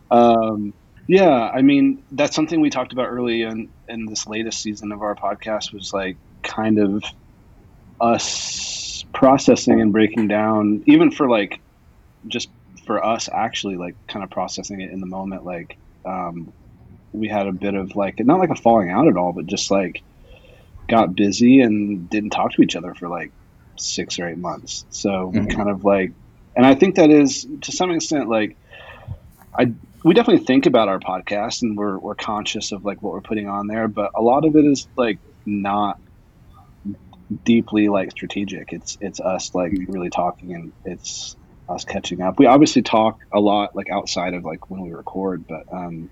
um, 0.09 0.73
yeah, 1.07 1.51
I 1.53 1.61
mean, 1.61 2.01
that's 2.11 2.33
something 2.33 2.61
we 2.61 2.69
talked 2.69 2.93
about 2.93 3.07
early 3.07 3.41
in, 3.41 3.69
in 3.89 4.05
this 4.05 4.25
latest 4.25 4.61
season 4.61 4.91
of 4.93 5.01
our 5.01 5.15
podcast 5.15 5.73
was 5.73 5.93
like 5.93 6.15
kind 6.43 6.79
of 6.79 7.03
us 7.99 9.03
processing 9.13 9.81
and 9.81 9.91
breaking 9.91 10.27
down, 10.29 10.83
even 10.85 11.11
for 11.11 11.29
like 11.29 11.59
just 12.27 12.49
for 12.85 13.03
us 13.05 13.29
actually 13.31 13.77
like 13.77 13.95
kind 14.07 14.23
of 14.23 14.31
processing 14.31 14.81
it 14.81 14.91
in 14.91 14.99
the 14.99 15.07
moment. 15.07 15.43
Like, 15.45 15.77
um, 16.05 16.53
we 17.13 17.27
had 17.29 17.47
a 17.47 17.53
bit 17.53 17.75
of 17.75 17.95
like, 17.95 18.15
not 18.19 18.39
like 18.39 18.49
a 18.51 18.55
falling 18.55 18.91
out 18.91 19.07
at 19.07 19.17
all, 19.17 19.33
but 19.33 19.45
just 19.47 19.71
like 19.71 20.03
got 20.89 21.15
busy 21.15 21.61
and 21.61 22.09
didn't 22.09 22.31
talk 22.31 22.53
to 22.53 22.61
each 22.63 22.75
other 22.75 22.93
for 22.95 23.09
like 23.09 23.33
six 23.79 24.19
or 24.19 24.27
eight 24.29 24.37
months. 24.37 24.85
So 24.89 25.27
we 25.35 25.47
Mhm. 25.47 25.47
kind 25.47 25.69
of 25.69 25.83
like, 25.83 26.13
and 26.55 26.65
I 26.65 26.75
think 26.75 26.95
that 26.95 27.09
is 27.11 27.47
to 27.63 27.71
some 27.71 27.91
extent 27.91 28.29
like, 28.29 28.57
I 29.57 29.73
we 30.03 30.13
definitely 30.13 30.45
think 30.45 30.65
about 30.65 30.89
our 30.89 30.99
podcast 30.99 31.61
and 31.61 31.77
we're 31.77 31.99
we're 31.99 32.15
conscious 32.15 32.71
of 32.71 32.83
like 32.83 33.01
what 33.01 33.13
we're 33.13 33.21
putting 33.21 33.47
on 33.47 33.67
there, 33.67 33.87
but 33.87 34.11
a 34.15 34.21
lot 34.21 34.45
of 34.45 34.55
it 34.55 34.65
is 34.65 34.87
like 34.97 35.19
not 35.45 35.97
deeply 37.43 37.89
like 37.89 38.11
strategic. 38.11 38.71
It's 38.73 38.97
it's 38.99 39.19
us 39.19 39.51
like 39.53 39.71
really 39.87 40.09
talking 40.09 40.53
and 40.53 40.73
it's 40.85 41.35
us 41.69 41.85
catching 41.85 42.21
up. 42.21 42.35
We 42.39 42.45
obviously 42.47 42.81
talk 42.81 43.17
a 43.33 43.39
lot 43.39 43.71
like 43.75 43.89
outside 43.89 44.33
of 44.33 44.43
like 44.43 44.69
when 44.69 44.81
we 44.81 44.91
record, 44.91 45.45
but 45.47 45.63
um 45.71 46.09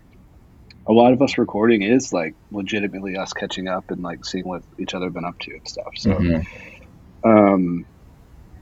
a 0.87 0.93
lot 0.93 1.13
of 1.13 1.21
us 1.21 1.37
recording 1.37 1.81
is 1.83 2.11
like 2.11 2.35
legitimately 2.51 3.15
us 3.15 3.33
catching 3.33 3.67
up 3.67 3.85
and 3.89 4.01
like 4.01 4.25
seeing 4.25 4.47
what 4.47 4.63
each 4.79 4.93
other 4.93 5.05
have 5.05 5.13
been 5.13 5.25
up 5.25 5.37
to 5.41 5.51
and 5.51 5.67
stuff. 5.67 5.93
So 5.95 6.11
Mhm. 6.13 6.45
um, 7.23 7.85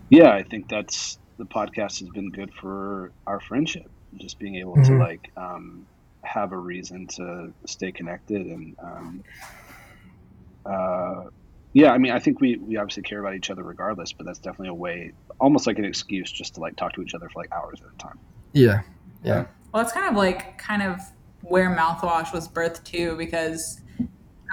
yeah, 0.10 0.32
I 0.32 0.44
think 0.44 0.68
that's 0.70 1.18
the 1.38 1.46
podcast 1.46 2.00
has 2.00 2.10
been 2.10 2.32
good 2.32 2.52
for 2.60 3.14
our 3.28 3.40
friendship. 3.40 3.92
Just 4.20 4.40
being 4.40 4.56
able 4.56 4.80
to 4.80 4.94
Mhm. 4.94 5.00
like 5.00 5.22
um, 5.38 5.88
have 6.26 6.52
a 6.52 6.58
reason 6.58 7.08
to 7.16 7.54
stay 7.68 7.92
connected 7.92 8.42
and 8.48 8.76
um, 8.84 9.22
uh, 10.66 11.24
yeah, 11.74 11.92
I 11.92 11.98
mean, 12.00 12.12
I 12.12 12.20
think 12.20 12.42
we 12.42 12.58
we 12.58 12.78
obviously 12.78 13.04
care 13.04 13.20
about 13.20 13.36
each 13.36 13.50
other 13.50 13.64
regardless, 13.64 14.14
but 14.14 14.26
that's 14.26 14.40
definitely 14.40 14.70
a 14.70 14.74
way, 14.74 15.14
almost 15.40 15.68
like 15.68 15.78
an 15.78 15.86
excuse, 15.86 16.32
just 16.32 16.56
to 16.56 16.62
like 16.62 16.76
talk 16.76 16.94
to 16.94 17.02
each 17.02 17.14
other 17.14 17.30
for 17.30 17.40
like 17.40 17.52
hours 17.52 17.80
at 17.82 17.88
a 17.94 17.98
time. 17.98 18.20
Yeah. 18.54 18.82
Yeah. 19.24 19.46
Well, 19.74 19.84
it's 19.84 19.92
kind 19.92 20.08
of 20.10 20.16
like 20.16 20.58
kind 20.58 20.82
of 20.82 21.00
where 21.42 21.76
mouthwash 21.76 22.34
was 22.34 22.48
birthed 22.48 22.84
too, 22.84 23.16
because 23.18 23.82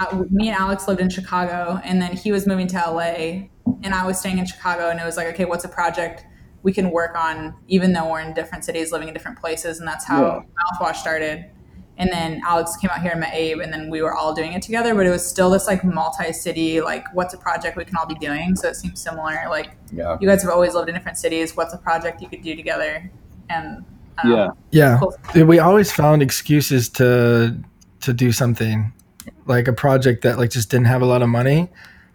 uh, 0.01 0.25
me 0.31 0.49
and 0.49 0.57
Alex 0.57 0.87
lived 0.89 1.01
in 1.01 1.09
Chicago, 1.09 1.81
and 1.85 2.01
then 2.01 2.17
he 2.17 2.33
was 2.33 2.47
moving 2.47 2.67
to 2.69 2.77
LA, 2.77 3.49
and 3.83 3.95
I 3.95 4.07
was 4.07 4.19
staying 4.19 4.39
in 4.39 4.47
Chicago, 4.47 4.91
and 4.91 5.01
it 5.01 5.05
was 5.05 5.17
like, 5.17 5.27
okay, 5.29 5.45
what's 5.45 5.65
a 5.65 5.69
project 5.69 6.25
we 6.63 6.73
can 6.73 6.91
work 6.91 7.17
on, 7.17 7.55
even 7.69 7.93
though 7.93 8.11
we're 8.11 8.21
in 8.21 8.35
different 8.35 8.65
cities, 8.65 8.93
living 8.93 9.09
in 9.09 9.15
different 9.15 9.39
places, 9.39 9.79
and 9.79 9.89
that's 9.89 10.05
how 10.05 10.45
mouthwash 10.81 10.97
started. 10.97 11.47
And 11.99 12.11
then 12.13 12.43
Alex 12.45 12.77
came 12.77 12.91
out 12.91 13.01
here 13.01 13.13
and 13.13 13.21
met 13.21 13.33
Abe, 13.33 13.61
and 13.61 13.73
then 13.73 13.89
we 13.89 14.03
were 14.03 14.15
all 14.15 14.35
doing 14.35 14.53
it 14.53 14.61
together. 14.61 14.95
But 14.95 15.07
it 15.07 15.11
was 15.11 15.27
still 15.27 15.49
this 15.51 15.67
like 15.67 15.83
multi-city, 15.83 16.81
like 16.83 17.05
what's 17.15 17.33
a 17.33 17.39
project 17.39 17.77
we 17.77 17.85
can 17.87 17.97
all 17.97 18.07
be 18.07 18.15
doing? 18.17 18.55
So 18.55 18.69
it 18.69 18.77
seems 18.77 19.01
similar. 19.01 19.45
Like 19.49 19.77
Yeah. 19.93 20.19
you 20.21 20.29
guys 20.29 20.43
have 20.43 20.51
always 20.53 20.75
lived 20.75 20.89
in 20.91 20.95
different 20.95 21.17
cities. 21.17 21.57
What's 21.57 21.73
a 21.73 21.79
project 21.79 22.21
you 22.21 22.29
could 22.29 22.43
do 22.43 22.55
together? 22.55 23.11
And 23.49 23.85
um, 24.23 24.31
Yeah, 24.33 24.49
Yeah. 24.71 24.99
Cool. 25.01 25.17
Yeah, 25.35 25.45
we 25.45 25.59
always 25.59 25.91
found 25.91 26.23
excuses 26.23 26.89
to 26.91 27.57
to 28.01 28.13
do 28.13 28.31
something 28.31 28.93
like 29.47 29.67
a 29.67 29.73
project 29.73 30.23
that 30.23 30.39
like 30.39 30.51
just 30.51 30.71
didn't 30.71 30.87
have 30.87 31.03
a 31.03 31.07
lot 31.07 31.23
of 31.23 31.29
money 31.29 31.69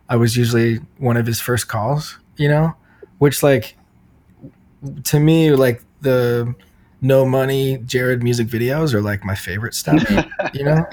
i 0.08 0.16
was 0.16 0.38
usually 0.38 0.78
one 1.00 1.18
of 1.18 1.26
his 1.26 1.42
first 1.42 1.68
calls 1.68 2.18
you 2.38 2.48
know 2.48 2.74
which 3.18 3.44
like 3.44 3.76
to 5.04 5.20
me 5.20 5.52
like 5.52 5.84
the 6.02 6.54
no 7.02 7.26
money 7.26 7.78
jared 7.80 8.22
music 8.22 8.48
videos 8.48 8.94
are 8.94 9.02
like 9.02 9.26
my 9.26 9.36
favorite 9.36 9.74
stuff 9.74 10.04
you 10.54 10.64
know 10.64 10.86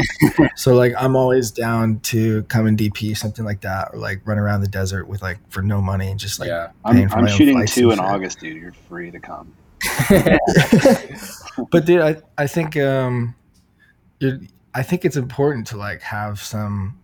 so 0.56 0.74
like 0.74 0.92
i'm 0.98 1.14
always 1.14 1.50
down 1.50 2.00
to 2.00 2.42
come 2.44 2.66
and 2.66 2.78
dp 2.78 3.16
something 3.16 3.44
like 3.44 3.60
that 3.60 3.90
or 3.92 3.98
like 3.98 4.20
run 4.26 4.38
around 4.38 4.62
the 4.62 4.68
desert 4.68 5.06
with 5.06 5.20
like 5.20 5.38
for 5.50 5.62
no 5.62 5.80
money 5.82 6.10
and 6.10 6.18
just 6.18 6.40
like 6.40 6.48
yeah. 6.48 6.68
paying 6.86 7.04
I'm, 7.04 7.08
for 7.08 7.18
I'm 7.18 7.24
my 7.24 7.30
shooting 7.30 7.54
flights 7.54 7.74
two 7.74 7.90
and 7.90 8.00
in 8.00 8.04
shit. 8.04 8.14
August, 8.14 8.40
dude. 8.40 8.56
You're 8.60 8.72
free 8.88 9.10
to 9.10 9.20
come. 9.20 9.52
but 11.70 11.84
dude, 11.84 12.00
I, 12.00 12.16
I 12.36 12.46
think 12.46 12.76
um, 12.76 13.34
you're, 14.20 14.40
I 14.74 14.82
think 14.82 15.04
it's 15.04 15.16
important 15.16 15.66
to 15.68 15.76
like 15.76 16.02
have 16.02 16.40
some, 16.40 16.98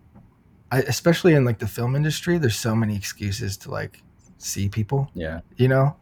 I, 0.71 0.79
especially 0.81 1.33
in 1.33 1.45
like 1.45 1.59
the 1.59 1.67
film 1.67 1.95
industry. 1.95 2.37
There's 2.37 2.57
so 2.57 2.75
many 2.75 2.95
excuses 2.95 3.57
to 3.57 3.71
like 3.71 4.01
see 4.37 4.69
people. 4.69 5.09
Yeah. 5.13 5.41
You 5.57 5.67
know, 5.67 5.95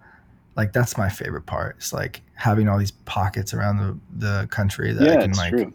like 0.56 0.74
that's 0.74 0.98
my 0.98 1.10
favorite 1.10 1.46
part. 1.46 1.78
It's 1.78 1.94
like 1.94 2.22
having 2.44 2.68
all 2.68 2.78
these 2.78 2.92
pockets 2.92 3.54
around 3.54 3.78
the 3.78 3.98
the 4.28 4.48
country 4.48 4.92
that 4.92 5.02
I 5.08 5.14
Yeah, 5.14 5.22
can 5.22 5.30
it's 5.30 5.40
like, 5.40 5.52
true. 5.52 5.74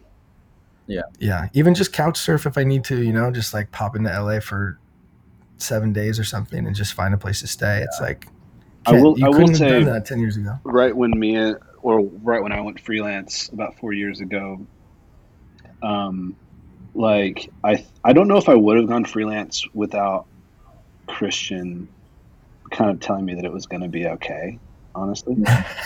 yeah, 0.85 1.01
Yeah. 1.19 1.47
even 1.53 1.73
just 1.73 1.91
couch 1.93 2.17
surf 2.17 2.45
if 2.45 2.57
I 2.59 2.63
need 2.63 2.83
to. 2.85 3.01
You 3.01 3.11
know, 3.11 3.31
just 3.31 3.53
like 3.55 3.71
pop 3.71 3.95
into 3.95 4.09
LA 4.11 4.39
for 4.39 4.77
seven 5.57 5.91
days 5.93 6.19
or 6.19 6.23
something 6.23 6.67
and 6.67 6.75
just 6.75 6.93
find 6.93 7.13
a 7.13 7.17
place 7.17 7.39
to 7.41 7.47
stay. 7.47 7.81
It's 7.81 7.99
like. 7.99 8.27
I 8.85 8.93
will- 8.93 9.17
You 9.19 9.25
I 9.25 9.29
will 9.29 9.35
couldn't 9.35 9.49
have 9.49 9.57
say- 9.57 9.69
done 9.71 9.85
that 9.85 10.05
ten 10.05 10.19
years 10.19 10.37
ago. 10.37 10.57
right 10.63 10.95
when 10.95 11.11
me 11.19 11.37
or 11.81 12.01
right 12.23 12.41
when 12.41 12.51
I 12.51 12.61
went 12.61 12.79
freelance 12.79 13.49
about 13.49 13.77
four 13.79 13.91
years 13.93 14.19
ago, 14.21 14.65
um, 15.83 16.35
like 16.93 17.49
I 17.63 17.83
I 18.03 18.13
don't 18.13 18.27
know 18.27 18.37
if 18.37 18.47
I 18.47 18.55
would 18.55 18.77
have 18.77 18.87
gone 18.87 19.05
freelance 19.05 19.65
without 19.73 20.25
Christian 21.07 21.87
kind 22.71 22.89
of 22.91 22.99
telling 22.99 23.25
me 23.25 23.33
that 23.35 23.43
it 23.45 23.51
was 23.51 23.65
going 23.65 23.81
to 23.81 23.87
be 23.89 24.05
okay, 24.07 24.59
honestly. 24.95 25.35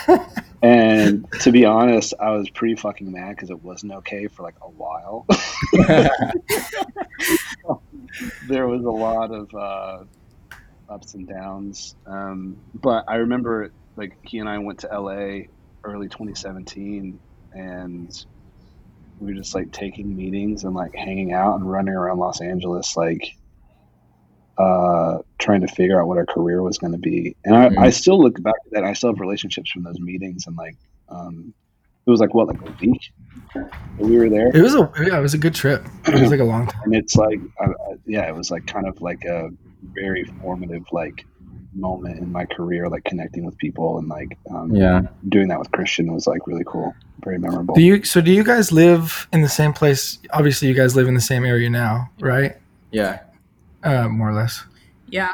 and 0.63 1.29
to 1.41 1.51
be 1.51 1.65
honest, 1.65 2.13
I 2.20 2.32
was 2.32 2.50
pretty 2.50 2.75
fucking 2.75 3.12
mad 3.12 3.36
because 3.36 3.50
it 3.50 3.62
wasn't 3.62 3.93
okay 3.96 4.27
for 4.27 4.43
like 4.43 4.55
a 4.62 4.70
while. 4.70 5.25
there 8.48 8.67
was 8.67 8.86
a 8.86 8.89
lot 8.89 9.32
of 9.32 9.53
uh, 9.53 10.03
ups 10.88 11.15
and 11.15 11.27
downs. 11.27 11.98
Um, 12.05 12.55
but 12.74 13.03
I 13.10 13.17
remember 13.17 13.74
like 13.98 14.17
he 14.24 14.39
and 14.39 14.48
I 14.48 14.60
went 14.60 14.79
to 14.79 14.88
LA 14.88 15.48
early 15.84 16.08
2017 16.08 17.20
and 17.53 18.25
we 19.20 19.27
were 19.27 19.38
just 19.38 19.53
like 19.53 19.74
taking 19.74 20.15
meetings 20.15 20.63
and 20.63 20.74
like 20.74 20.96
hanging 20.96 21.34
out 21.34 21.55
and 21.55 21.70
running 21.70 21.93
around 21.93 22.20
Los 22.20 22.39
Angeles 22.39 22.96
like 22.96 23.36
uh 24.57 25.17
trying 25.39 25.62
to 25.62 25.67
figure 25.67 26.00
out 26.00 26.07
what 26.07 26.17
our 26.17 26.25
career 26.25 26.62
was 26.62 26.77
going 26.77 26.91
to 26.93 26.98
be 27.00 27.36
and 27.45 27.55
I, 27.55 27.69
Mhm. 27.69 27.77
I 27.79 27.89
still 27.89 28.19
look 28.22 28.41
back 28.43 28.53
at 28.67 28.72
that 28.74 28.83
I 28.83 28.93
still 28.93 29.10
have 29.12 29.19
relationships 29.19 29.72
from 29.72 29.83
those 29.83 30.00
meetings 30.00 30.45
and 30.48 30.55
like 30.55 30.75
um 31.10 31.53
it 32.05 32.10
was 32.10 32.19
like 32.19 32.33
what 32.33 32.48
like 32.48 32.62
a 32.62 32.72
week 32.81 33.12
we 33.98 34.17
were 34.17 34.29
there 34.29 34.48
It 34.55 34.62
was 34.62 34.75
a 34.75 34.91
yeah, 35.05 35.17
it 35.17 35.22
was 35.22 35.33
a 35.33 35.38
good 35.38 35.55
trip. 35.55 35.86
It 36.07 36.19
was 36.22 36.29
like 36.31 36.39
a 36.39 36.43
long 36.43 36.67
time. 36.67 36.81
and 36.86 36.95
it's 36.95 37.15
like 37.15 37.39
uh, 37.60 37.67
yeah 38.05 38.27
it 38.27 38.36
was 38.36 38.51
like 38.51 38.65
kind 38.67 38.88
of 38.88 39.01
like 39.01 39.24
a 39.25 39.50
very 39.93 40.24
formative 40.41 40.83
like 40.91 41.25
moment 41.75 42.19
in 42.19 42.31
my 42.31 42.45
career 42.45 42.88
like 42.88 43.03
connecting 43.05 43.43
with 43.45 43.57
people 43.57 43.98
and 43.98 44.07
like 44.07 44.38
um, 44.51 44.75
Yeah. 44.75 45.01
doing 45.29 45.48
that 45.48 45.57
with 45.57 45.72
christian 45.72 46.13
was 46.13 46.27
like 46.27 46.45
really 46.45 46.63
cool 46.67 46.93
very 47.24 47.39
memorable 47.39 47.74
Do 47.74 47.81
you 47.81 48.03
so 48.03 48.22
do 48.22 48.31
you 48.31 48.43
guys 48.43 48.72
live 48.72 49.27
in 49.33 49.41
the 49.41 49.50
same 49.50 49.74
place? 49.74 50.19
Obviously, 50.31 50.67
you 50.67 50.74
guys 50.75 50.95
live 50.95 51.07
in 51.07 51.13
the 51.15 51.22
same 51.22 51.45
area 51.45 51.69
now, 51.69 52.10
right? 52.19 52.57
Yeah. 52.91 53.19
Uh, 53.83 54.07
more 54.07 54.29
or 54.29 54.33
less. 54.33 54.63
Yeah, 55.07 55.31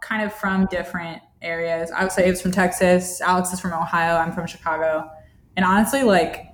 kind 0.00 0.22
of 0.22 0.32
from 0.32 0.66
different 0.66 1.22
areas. 1.42 1.90
I 1.90 2.02
would 2.02 2.12
say 2.12 2.28
Abe's 2.28 2.42
from 2.42 2.52
Texas, 2.52 3.20
Alex 3.20 3.52
is 3.52 3.60
from 3.60 3.72
Ohio, 3.72 4.16
I'm 4.16 4.32
from 4.32 4.46
Chicago. 4.46 5.10
And 5.56 5.64
honestly, 5.64 6.02
like 6.02 6.46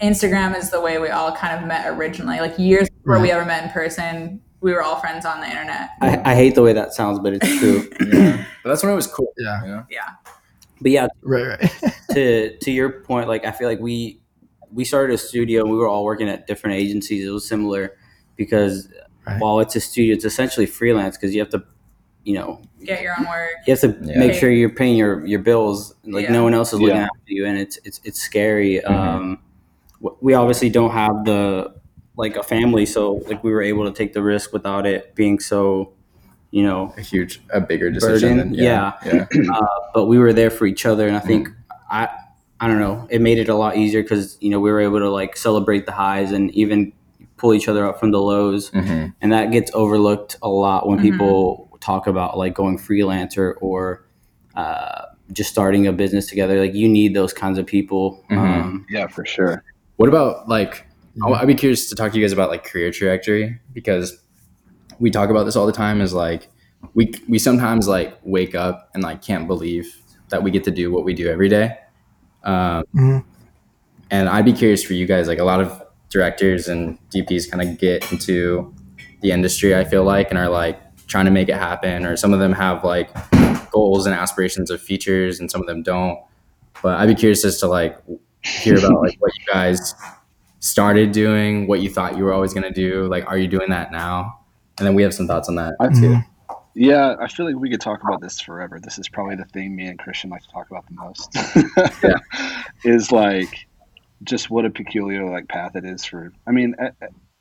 Instagram 0.00 0.56
is 0.56 0.70
the 0.70 0.80
way 0.80 0.98
we 0.98 1.08
all 1.08 1.34
kind 1.34 1.58
of 1.58 1.66
met 1.66 1.86
originally. 1.86 2.40
Like 2.40 2.58
years 2.58 2.88
before 2.90 3.20
we 3.20 3.30
ever 3.30 3.44
met 3.44 3.64
in 3.64 3.70
person, 3.70 4.40
we 4.60 4.72
were 4.72 4.82
all 4.82 5.00
friends 5.00 5.24
on 5.24 5.40
the 5.40 5.46
internet. 5.46 5.90
I, 6.00 6.32
I 6.32 6.34
hate 6.34 6.54
the 6.54 6.62
way 6.62 6.72
that 6.72 6.92
sounds, 6.94 7.18
but 7.18 7.34
it's 7.34 7.58
true. 7.58 7.88
yeah. 8.12 8.44
But 8.62 8.70
that's 8.70 8.82
when 8.82 8.92
it 8.92 8.96
was 8.96 9.06
cool. 9.06 9.32
Yeah. 9.36 9.62
You 9.62 9.68
know? 9.68 9.86
Yeah. 9.90 10.08
but 10.80 10.90
yeah, 10.90 11.08
Right. 11.22 11.60
Right. 11.60 11.94
to 12.12 12.56
to 12.58 12.70
your 12.70 13.02
point, 13.02 13.28
like 13.28 13.44
I 13.44 13.52
feel 13.52 13.68
like 13.68 13.80
we 13.80 14.20
we 14.72 14.84
started 14.84 15.14
a 15.14 15.18
studio 15.18 15.62
and 15.62 15.70
we 15.70 15.76
were 15.76 15.88
all 15.88 16.04
working 16.04 16.28
at 16.28 16.46
different 16.46 16.76
agencies. 16.76 17.26
It 17.26 17.30
was 17.30 17.46
similar 17.46 17.96
because 18.36 18.88
Right. 19.26 19.40
while 19.40 19.60
it's 19.60 19.76
a 19.76 19.80
studio, 19.80 20.14
it's 20.14 20.24
essentially 20.24 20.66
freelance 20.66 21.16
because 21.16 21.32
you 21.34 21.40
have 21.40 21.50
to, 21.50 21.62
you 22.24 22.34
know, 22.34 22.60
Get 22.84 23.02
your 23.02 23.14
own 23.18 23.26
work. 23.28 23.50
you 23.66 23.72
have 23.72 23.80
to 23.82 23.96
Yeah. 24.02 24.18
make 24.18 24.34
sure 24.34 24.50
you're 24.50 24.68
paying 24.70 24.96
your, 24.96 25.24
your 25.26 25.38
bills. 25.38 25.94
Like 26.04 26.24
Yeah. 26.24 26.32
no 26.32 26.42
one 26.42 26.54
else 26.54 26.72
is 26.72 26.80
looking 26.80 26.96
Yeah. 26.96 27.04
after 27.04 27.20
you, 27.32 27.46
and 27.46 27.56
it's 27.58 27.78
it's 27.84 28.00
it's 28.04 28.20
scary. 28.20 28.80
Mhm. 28.84 28.90
Um, 28.90 29.38
we 30.20 30.34
obviously 30.34 30.70
don't 30.70 30.90
have 30.90 31.24
the 31.24 31.72
like 32.16 32.36
a 32.36 32.42
family, 32.42 32.84
so 32.84 33.22
like 33.28 33.42
we 33.44 33.52
were 33.52 33.62
able 33.62 33.84
to 33.84 33.92
take 33.92 34.12
the 34.12 34.22
risk 34.22 34.52
without 34.52 34.86
it 34.86 35.14
being 35.14 35.38
so, 35.38 35.92
you 36.50 36.62
know. 36.64 36.92
A 36.98 37.00
huge, 37.00 37.40
a 37.50 37.60
bigger 37.60 37.90
decision. 37.90 38.36
Burden? 38.38 38.52
Than, 38.52 38.54
yeah. 38.64 38.92
Yeah. 39.06 39.26
Uh, 39.54 39.66
but 39.94 40.06
we 40.06 40.18
were 40.18 40.32
there 40.32 40.50
for 40.50 40.66
each 40.66 40.84
other, 40.84 41.06
and 41.06 41.16
I 41.16 41.20
think 41.20 41.48
I 41.90 42.08
I 42.60 42.68
don't 42.68 42.78
know, 42.80 43.06
it 43.10 43.20
made 43.20 43.38
it 43.38 43.48
a 43.48 43.54
lot 43.54 43.76
easier 43.76 44.02
because 44.02 44.36
you 44.40 44.50
know 44.50 44.58
we 44.60 44.70
were 44.70 44.80
able 44.80 44.98
to 44.98 45.10
like 45.10 45.36
celebrate 45.36 45.86
the 45.86 45.92
highs 45.92 46.32
and 46.32 46.50
even 46.52 46.92
pull 47.42 47.52
each 47.52 47.66
other 47.68 47.84
up 47.84 47.98
from 48.00 48.10
the 48.12 48.20
lows 48.20 48.68
hmm 48.68 49.06
and 49.20 49.32
that 49.32 49.50
gets 49.50 49.70
overlooked 49.74 50.36
a 50.42 50.48
lot 50.48 50.86
when 50.88 50.98
Mhm. 50.98 51.02
people 51.02 51.68
talk 51.80 52.06
about 52.06 52.38
like 52.38 52.54
going 52.54 52.78
freelancer 52.78 53.54
or 53.60 54.06
uh, 54.54 55.02
just 55.32 55.50
starting 55.50 55.86
a 55.88 55.92
business 55.92 56.26
together 56.28 56.60
like 56.60 56.72
you 56.74 56.88
need 56.88 57.14
those 57.14 57.32
kinds 57.32 57.58
of 57.58 57.66
people 57.66 58.24
Mhm. 58.30 58.38
um, 58.38 58.86
Yeah, 58.88 59.08
for 59.08 59.24
sure. 59.26 59.64
What 59.96 60.08
about 60.08 60.48
like? 60.48 60.86
I- 61.22 61.32
I'd 61.40 61.46
be 61.48 61.54
curious 61.54 61.88
to 61.90 61.94
talk 61.96 62.12
to 62.12 62.18
you 62.18 62.24
guys 62.24 62.32
about 62.32 62.48
like 62.50 62.64
career 62.64 62.90
trajectory 62.92 63.58
because 63.72 64.16
we 65.00 65.10
talk 65.10 65.28
about 65.30 65.44
this 65.44 65.56
all 65.56 65.66
the 65.66 65.72
time. 65.84 66.00
Is 66.00 66.14
like 66.14 66.48
we 66.94 67.12
we 67.28 67.38
sometimes 67.38 67.88
like 67.88 68.10
wake 68.22 68.54
up 68.54 68.88
and 68.94 69.02
like 69.02 69.20
can't 69.22 69.46
believe 69.48 69.86
that 70.30 70.42
we 70.44 70.50
get 70.50 70.64
to 70.64 70.70
do 70.70 70.92
what 70.92 71.04
we 71.04 71.12
do 71.14 71.28
every 71.28 71.48
day. 71.48 71.76
Um, 72.44 72.84
Mhm. 72.94 73.24
and 74.10 74.28
I'd 74.28 74.44
be 74.44 74.52
curious 74.52 74.82
for 74.84 74.94
you 74.94 75.06
guys. 75.06 75.26
Like 75.28 75.38
a 75.40 75.44
lot 75.44 75.60
of 75.60 75.81
directors 76.12 76.68
and 76.68 76.98
DPs 77.10 77.50
kind 77.50 77.66
of 77.66 77.78
get 77.78 78.12
into 78.12 78.72
the 79.22 79.30
industry. 79.30 79.74
I 79.74 79.84
feel 79.84 80.04
like 80.04 80.30
and 80.30 80.38
are 80.38 80.48
like 80.48 80.78
trying 81.06 81.24
to 81.24 81.30
make 81.30 81.48
it 81.48 81.56
happen, 81.56 82.04
or 82.04 82.16
some 82.16 82.32
of 82.32 82.40
them 82.40 82.52
have 82.52 82.84
like 82.84 83.10
goals 83.70 84.06
and 84.06 84.14
aspirations 84.14 84.70
of 84.70 84.80
features, 84.80 85.40
and 85.40 85.50
some 85.50 85.60
of 85.60 85.66
them 85.66 85.82
don't. 85.82 86.18
But 86.82 87.00
I'd 87.00 87.06
be 87.06 87.14
curious 87.14 87.44
as 87.44 87.58
to 87.60 87.66
like 87.68 87.98
hear 88.42 88.76
about 88.78 89.00
like 89.00 89.16
what 89.20 89.32
you 89.38 89.44
guys 89.52 89.94
started 90.60 91.12
doing, 91.12 91.66
what 91.66 91.80
you 91.80 91.90
thought 91.90 92.16
you 92.16 92.24
were 92.24 92.32
always 92.32 92.52
going 92.52 92.64
to 92.64 92.72
do. 92.72 93.06
Like, 93.08 93.26
are 93.26 93.38
you 93.38 93.48
doing 93.48 93.70
that 93.70 93.90
now? 93.90 94.38
And 94.78 94.86
then 94.86 94.94
we 94.94 95.02
have 95.02 95.14
some 95.14 95.26
thoughts 95.26 95.48
on 95.48 95.56
that 95.56 95.74
I 95.80 95.88
too. 95.88 95.94
Mm-hmm. 95.94 96.28
Yeah, 96.74 97.16
I 97.20 97.28
feel 97.28 97.44
like 97.44 97.56
we 97.56 97.68
could 97.68 97.82
talk 97.82 98.02
about 98.02 98.22
this 98.22 98.40
forever. 98.40 98.80
This 98.80 98.98
is 98.98 99.08
probably 99.08 99.36
the 99.36 99.44
thing 99.44 99.76
me 99.76 99.86
and 99.86 99.98
Christian 99.98 100.30
like 100.30 100.42
to 100.42 100.48
talk 100.48 100.70
about 100.70 100.86
the 100.86 100.94
most. 100.94 101.30
yeah. 102.02 102.16
Is 102.84 103.12
like 103.12 103.68
just 104.24 104.50
what 104.50 104.64
a 104.64 104.70
peculiar 104.70 105.28
like 105.28 105.48
path 105.48 105.76
it 105.76 105.84
is 105.84 106.04
for. 106.04 106.32
I 106.46 106.52
mean, 106.52 106.76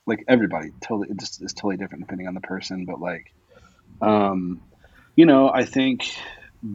like 0.05 0.23
everybody, 0.27 0.71
totally, 0.81 1.09
it 1.09 1.19
just 1.19 1.41
is 1.41 1.53
totally 1.53 1.77
different 1.77 2.03
depending 2.03 2.27
on 2.27 2.33
the 2.33 2.41
person. 2.41 2.85
But 2.85 2.99
like, 2.99 3.33
um, 4.01 4.61
you 5.15 5.25
know, 5.25 5.49
I 5.49 5.65
think 5.65 6.05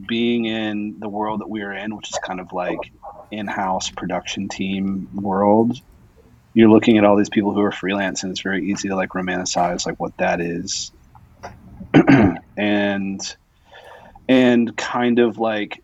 being 0.07 0.45
in 0.45 0.99
the 0.99 1.09
world 1.09 1.41
that 1.41 1.49
we 1.49 1.61
are 1.61 1.73
in, 1.73 1.95
which 1.95 2.09
is 2.09 2.19
kind 2.23 2.39
of 2.39 2.51
like 2.51 2.79
in-house 3.31 3.89
production 3.91 4.49
team 4.49 5.09
world, 5.13 5.79
you're 6.53 6.69
looking 6.69 6.97
at 6.97 7.03
all 7.03 7.15
these 7.15 7.29
people 7.29 7.53
who 7.53 7.61
are 7.61 7.71
freelance, 7.71 8.23
and 8.23 8.31
it's 8.31 8.41
very 8.41 8.69
easy 8.69 8.89
to 8.89 8.95
like 8.95 9.09
romanticize 9.09 9.85
like 9.85 9.99
what 9.99 10.17
that 10.17 10.41
is 10.41 10.91
and 12.57 13.35
and 14.27 14.75
kind 14.75 15.19
of 15.19 15.37
like 15.37 15.83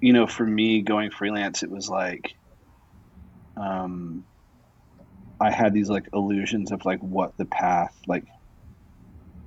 you 0.00 0.12
know 0.12 0.26
for 0.26 0.44
me 0.44 0.82
going 0.82 1.10
freelance 1.10 1.62
it 1.62 1.70
was 1.70 1.88
like 1.88 2.34
um 3.58 4.24
i 5.40 5.50
had 5.50 5.72
these 5.74 5.88
like 5.90 6.06
illusions 6.12 6.72
of 6.72 6.84
like 6.84 7.00
what 7.00 7.36
the 7.36 7.44
path 7.44 7.94
like 8.06 8.24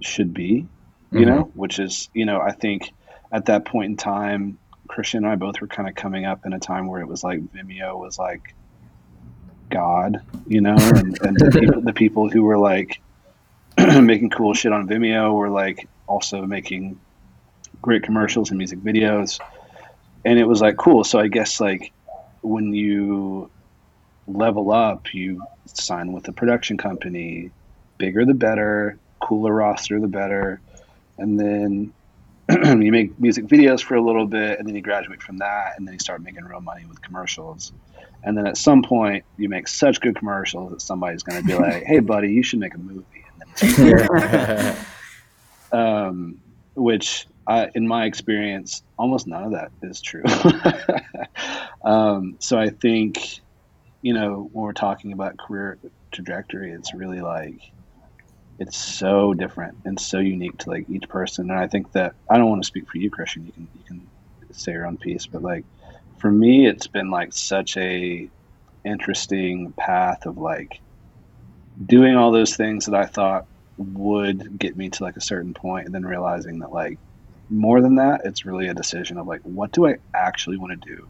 should 0.02 0.34
be 0.34 0.68
you 1.12 1.20
Mhm. 1.20 1.28
know 1.28 1.52
which 1.54 1.80
is 1.80 2.10
you 2.14 2.26
know 2.26 2.40
i 2.40 2.52
think 2.52 2.92
at 3.32 3.46
that 3.46 3.66
point 3.66 3.92
in 3.92 3.98
time 3.98 4.58
christian 4.88 5.24
and 5.24 5.32
i 5.32 5.36
both 5.36 5.62
were 5.62 5.68
kind 5.68 5.88
of 5.88 5.96
coming 5.96 6.26
up 6.26 6.46
in 6.46 6.54
a 6.54 6.60
time 6.60 6.88
where 6.88 7.02
it 7.02 7.08
was 7.08 7.24
like 7.24 7.40
vimeo 7.54 7.98
was 7.98 8.18
like 8.18 8.42
god 9.70 10.20
you 10.48 10.62
know 10.62 10.76
and, 10.76 11.18
and 11.22 11.38
the, 11.38 11.52
people, 11.60 11.82
the 11.82 11.94
people 11.94 12.30
who 12.30 12.44
were 12.44 12.58
like 12.58 13.02
making 14.02 14.30
cool 14.30 14.54
shit 14.54 14.74
on 14.74 14.88
Vimeo 14.88 15.34
were 15.34 15.50
like 15.50 15.88
also 16.08 16.46
making 16.46 17.00
great 17.82 18.04
commercials 18.04 18.50
and 18.50 18.58
music 18.58 18.80
videos. 18.80 19.40
And 20.26 20.38
it 20.38 20.44
was 20.44 20.60
like 20.62 20.76
cool. 20.76 21.06
So 21.06 21.20
I 21.20 21.28
guess 21.30 21.62
like 21.62 21.94
when 22.42 22.74
you 22.74 23.50
level 24.36 24.72
up, 24.72 25.14
you 25.14 25.44
sign 25.66 26.12
with 26.12 26.28
a 26.28 26.32
production 26.32 26.78
company, 26.78 27.52
bigger 27.98 28.26
the 28.26 28.34
better, 28.34 28.98
cooler 29.20 29.54
roster 29.54 30.00
the 30.00 30.08
better. 30.08 30.60
And 31.18 31.40
then 31.40 31.94
you 32.82 32.92
make 32.92 33.20
music 33.20 33.46
videos 33.46 33.82
for 33.82 33.96
a 33.96 34.02
little 34.02 34.26
bit 34.26 34.60
and 34.60 34.68
then 34.68 34.76
you 34.76 34.82
graduate 34.82 35.22
from 35.22 35.38
that 35.38 35.78
and 35.78 35.88
then 35.88 35.94
you 35.94 36.00
start 36.00 36.22
making 36.22 36.44
real 36.44 36.62
money 36.62 36.86
with 36.86 37.02
commercials. 37.02 37.72
And 38.24 38.38
then 38.38 38.48
at 38.48 38.58
some 38.58 38.84
point 38.84 39.26
you 39.38 39.50
make 39.50 39.68
such 39.68 40.02
good 40.02 40.16
commercials 40.16 40.72
that 40.72 40.82
somebody's 40.82 41.24
going 41.24 41.42
to 41.42 41.48
be 41.48 41.56
like, 41.56 41.84
"Hey 41.84 42.00
buddy, 42.00 42.32
you 42.32 42.44
should 42.44 42.60
make 42.60 42.76
a 42.76 42.78
movie." 42.78 43.26
And 43.40 43.50
then 43.56 44.78
um, 45.72 46.42
which 46.76 47.26
I, 47.48 47.70
in 47.74 47.88
my 47.88 48.06
experience, 48.06 48.84
almost 48.98 49.28
none 49.28 49.44
of 49.44 49.52
that 49.52 49.72
is 49.82 50.02
true. 50.02 50.24
um, 51.84 52.36
so 52.40 52.58
I 52.58 52.70
think, 52.70 53.41
you 54.02 54.14
know, 54.14 54.50
when 54.52 54.66
we're 54.66 54.74
talking 54.74 55.14
about 55.14 55.38
career 55.38 55.80
trajectory, 56.14 56.72
it's 56.72 56.94
really 56.94 57.22
like 57.22 57.60
it's 58.60 58.78
so 58.78 59.34
different 59.34 59.78
and 59.86 60.00
so 60.00 60.20
unique 60.20 60.58
to 60.60 60.70
like 60.70 60.86
each 60.90 61.08
person. 61.10 61.50
And 61.50 61.60
I 61.60 61.68
think 61.68 61.92
that 61.94 62.16
I 62.30 62.38
don't 62.38 62.50
want 62.50 62.64
to 62.64 62.68
speak 62.68 62.86
for 62.92 62.98
you, 63.00 63.10
Christian. 63.10 63.46
You 63.46 63.54
can 63.54 63.70
you 63.74 63.84
can 63.88 64.08
say 64.52 64.74
your 64.74 64.86
own 64.88 64.98
piece, 64.98 65.28
but 65.28 65.42
like 65.42 65.66
for 66.20 66.32
me, 66.32 66.68
it's 66.68 66.88
been 66.88 67.10
like 67.12 67.34
such 67.34 67.78
a 67.78 68.30
interesting 68.86 69.74
path 69.80 70.26
of 70.26 70.38
like 70.38 70.72
doing 71.86 72.16
all 72.16 72.32
those 72.32 72.56
things 72.56 72.86
that 72.86 72.96
I 72.96 73.06
thought 73.06 73.46
would 73.78 74.58
get 74.60 74.78
me 74.78 74.90
to 74.90 75.04
like 75.04 75.18
a 75.18 75.22
certain 75.22 75.54
point 75.54 75.86
and 75.86 75.96
then 75.96 76.06
realizing 76.06 76.60
that 76.60 76.72
like 76.72 77.00
more 77.50 77.82
than 77.82 77.96
that 77.96 78.22
it's 78.26 78.46
really 78.46 78.68
a 78.68 78.74
decision 78.74 79.18
of 79.18 79.28
like 79.28 79.42
what 79.44 79.72
do 79.72 79.88
i 79.88 79.96
actually 80.16 80.58
want 80.58 80.72
to 80.72 80.96
do 80.96 81.10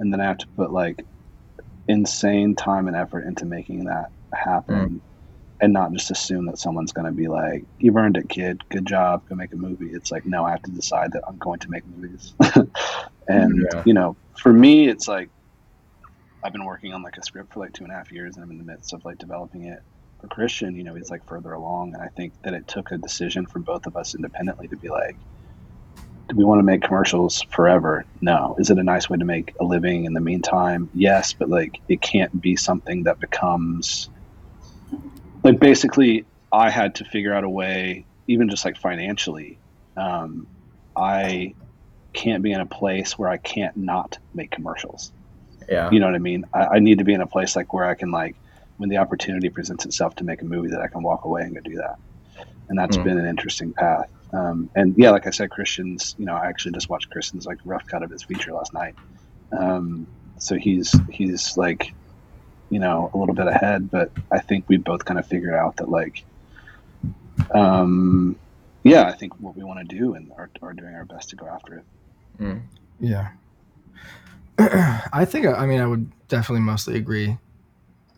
and 0.00 0.12
then 0.12 0.20
i 0.20 0.24
have 0.26 0.38
to 0.38 0.46
put 0.56 0.72
like 0.72 1.04
insane 1.88 2.54
time 2.54 2.88
and 2.88 2.96
effort 2.96 3.26
into 3.26 3.44
making 3.44 3.84
that 3.84 4.06
happen 4.34 4.88
mm. 4.88 5.00
and 5.60 5.72
not 5.72 5.92
just 5.92 6.10
assume 6.10 6.46
that 6.46 6.58
someone's 6.58 6.92
going 6.92 7.06
to 7.06 7.12
be 7.12 7.28
like 7.28 7.64
you've 7.78 7.96
earned 7.96 8.16
it 8.16 8.28
kid. 8.28 8.60
Good 8.70 8.86
job. 8.86 9.22
Go 9.28 9.34
make 9.34 9.52
a 9.52 9.56
movie. 9.56 9.90
It's 9.92 10.10
like 10.10 10.24
no 10.24 10.44
i 10.44 10.50
have 10.50 10.62
to 10.62 10.70
decide 10.70 11.12
that 11.12 11.22
i'm 11.28 11.38
going 11.38 11.60
to 11.60 11.70
make 11.70 11.86
movies. 11.86 12.34
And 13.26 13.66
Yeah. 13.72 13.82
you 13.86 13.94
know 13.94 14.16
for 14.38 14.52
me 14.52 14.86
it's 14.88 15.08
like 15.08 15.30
i've 16.42 16.52
been 16.52 16.66
working 16.66 16.92
on 16.92 17.02
like 17.02 17.16
a 17.16 17.22
script 17.22 17.54
for 17.54 17.60
like 17.60 17.72
two 17.72 17.84
and 17.84 17.92
a 17.92 17.96
half 17.96 18.12
years 18.12 18.36
and 18.36 18.44
i'm 18.44 18.50
in 18.50 18.58
the 18.58 18.64
midst 18.64 18.92
of 18.92 19.02
like 19.04 19.16
developing 19.16 19.64
it 19.64 19.78
for 20.20 20.28
Christian, 20.28 20.74
you 20.74 20.84
know, 20.84 20.94
he's 20.94 21.10
like 21.10 21.26
further 21.26 21.52
along, 21.52 21.94
and 21.94 22.02
I 22.02 22.08
think 22.16 22.34
that 22.44 22.54
it 22.54 22.66
took 22.66 22.90
a 22.90 22.98
decision 22.98 23.46
from 23.46 23.62
both 23.62 23.86
of 23.86 23.96
us 23.96 24.14
independently 24.14 24.68
to 24.68 24.76
be 24.76 24.88
like, 24.88 25.18
do 26.28 26.36
we 26.36 26.44
want 26.44 26.58
to 26.58 26.62
make 26.64 26.82
commercials 26.82 27.44
forever? 27.50 28.06
No. 28.20 28.54
Is 28.58 28.70
it 28.70 28.78
a 28.78 28.82
nice 28.82 29.10
way 29.10 29.18
to 29.18 29.24
make 29.24 29.54
a 29.60 29.64
living 29.64 30.04
in 30.04 30.14
the 30.14 30.20
meantime? 30.20 30.88
Yes, 30.94 31.34
but 31.38 31.48
like 31.50 31.80
it 31.88 32.00
can't 32.00 32.40
be 32.40 32.56
something 32.56 33.04
that 33.04 33.20
becomes 33.20 34.08
like 35.42 35.60
basically 35.60 36.26
I 36.52 36.70
had 36.70 36.96
to 36.96 37.04
figure 37.04 37.34
out 37.34 37.44
a 37.44 37.50
way, 37.50 38.06
even 38.26 38.48
just 38.48 38.64
like 38.64 38.76
financially, 38.76 39.60
um, 39.96 40.46
I 40.96 41.54
can't 42.14 42.42
be 42.42 42.52
in 42.52 42.60
a 42.60 42.66
place 42.66 43.18
where 43.18 43.28
I 43.28 43.36
can't 43.38 43.76
not 43.76 44.18
make 44.32 44.50
commercials. 44.50 45.12
yeah. 45.68 45.90
You 45.90 46.00
know 46.00 46.06
what 46.06 46.14
I 46.14 46.18
mean? 46.18 46.44
I, 46.54 46.66
I 46.76 46.78
need 46.78 46.98
to 46.98 47.04
be 47.04 47.14
in 47.14 47.20
a 47.20 47.26
place 47.26 47.56
like 47.56 47.72
where 47.72 47.84
I 47.84 47.94
can 47.94 48.10
like 48.10 48.36
when 48.76 48.88
the 48.88 48.98
opportunity 48.98 49.50
presents 49.50 49.84
itself 49.84 50.14
to 50.16 50.24
make 50.24 50.42
a 50.42 50.44
movie 50.44 50.70
that 50.70 50.80
I 50.80 50.88
can 50.88 51.02
walk 51.02 51.24
away 51.24 51.42
and 51.42 51.54
go 51.54 51.60
do 51.62 51.76
that. 51.76 51.96
And 52.68 52.78
that's 52.78 52.96
Mm. 52.96 53.04
been 53.04 53.18
an 53.18 53.26
interesting 53.26 53.72
path. 53.74 54.06
Um, 54.34 54.70
and 54.74 54.94
yeah, 54.96 55.10
like 55.10 55.26
I 55.26 55.30
said, 55.30 55.50
Christian's, 55.50 56.14
you 56.18 56.26
know, 56.26 56.34
I 56.34 56.46
actually 56.46 56.72
just 56.72 56.88
watched 56.88 57.10
Christian's 57.10 57.46
like 57.46 57.58
rough 57.64 57.86
cut 57.86 58.02
of 58.02 58.10
his 58.10 58.22
feature 58.22 58.52
last 58.52 58.72
night. 58.74 58.94
Um, 59.56 60.06
so 60.38 60.56
he's, 60.56 60.94
he's 61.10 61.56
like, 61.56 61.94
you 62.70 62.80
know, 62.80 63.10
a 63.14 63.16
little 63.16 63.34
bit 63.34 63.46
ahead, 63.46 63.90
but 63.90 64.10
I 64.32 64.40
think 64.40 64.64
we 64.68 64.76
both 64.78 65.04
kind 65.04 65.20
of 65.20 65.26
figured 65.26 65.54
out 65.54 65.76
that 65.76 65.88
like, 65.88 66.24
um, 67.54 68.36
yeah, 68.82 69.04
I 69.04 69.12
think 69.12 69.38
what 69.40 69.56
we 69.56 69.62
want 69.62 69.88
to 69.88 69.96
do 69.96 70.14
and 70.14 70.32
are, 70.36 70.50
are 70.62 70.72
doing 70.72 70.94
our 70.94 71.04
best 71.04 71.30
to 71.30 71.36
go 71.36 71.46
after 71.46 71.76
it. 71.76 71.84
Yeah. 73.00 73.30
I 74.58 75.24
think 75.24 75.46
I 75.46 75.66
mean 75.66 75.80
I 75.80 75.86
would 75.86 76.10
definitely 76.28 76.60
mostly 76.62 76.96
agree 76.96 77.38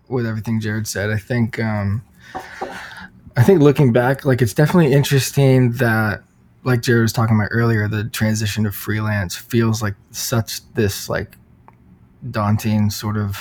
with 0.08 0.26
everything 0.26 0.60
Jared 0.60 0.86
said. 0.86 1.10
I 1.10 1.16
think 1.16 1.58
um 1.58 2.02
I 3.36 3.42
think 3.42 3.60
looking 3.60 3.92
back 3.92 4.24
like 4.24 4.40
it's 4.40 4.54
definitely 4.54 4.92
interesting 4.92 5.72
that 5.72 6.22
like 6.64 6.82
Jared 6.82 7.02
was 7.02 7.12
talking 7.12 7.36
about 7.36 7.48
earlier 7.50 7.86
the 7.86 8.04
transition 8.04 8.64
to 8.64 8.72
freelance 8.72 9.36
feels 9.36 9.82
like 9.82 9.94
such 10.10 10.66
this 10.74 11.08
like 11.08 11.36
daunting 12.30 12.90
sort 12.90 13.16
of 13.16 13.38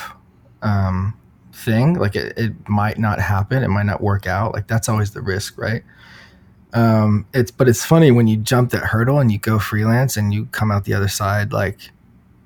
um 0.62 1.14
thing. 1.52 1.94
Like 1.94 2.14
it, 2.14 2.36
it 2.36 2.68
might 2.68 2.98
not 2.98 3.18
happen. 3.18 3.62
It 3.62 3.68
might 3.68 3.86
not 3.86 4.02
work 4.02 4.26
out. 4.26 4.52
Like 4.52 4.66
that's 4.66 4.88
always 4.88 5.12
the 5.12 5.22
risk, 5.22 5.58
right? 5.58 5.82
Um, 6.74 7.26
it's 7.32 7.50
but 7.50 7.68
it's 7.68 7.84
funny 7.84 8.10
when 8.10 8.26
you 8.26 8.36
jump 8.36 8.70
that 8.72 8.84
hurdle 8.84 9.18
and 9.18 9.32
you 9.32 9.38
go 9.38 9.58
freelance 9.58 10.16
and 10.16 10.34
you 10.34 10.46
come 10.46 10.70
out 10.70 10.84
the 10.84 10.92
other 10.92 11.08
side 11.08 11.52
like 11.52 11.90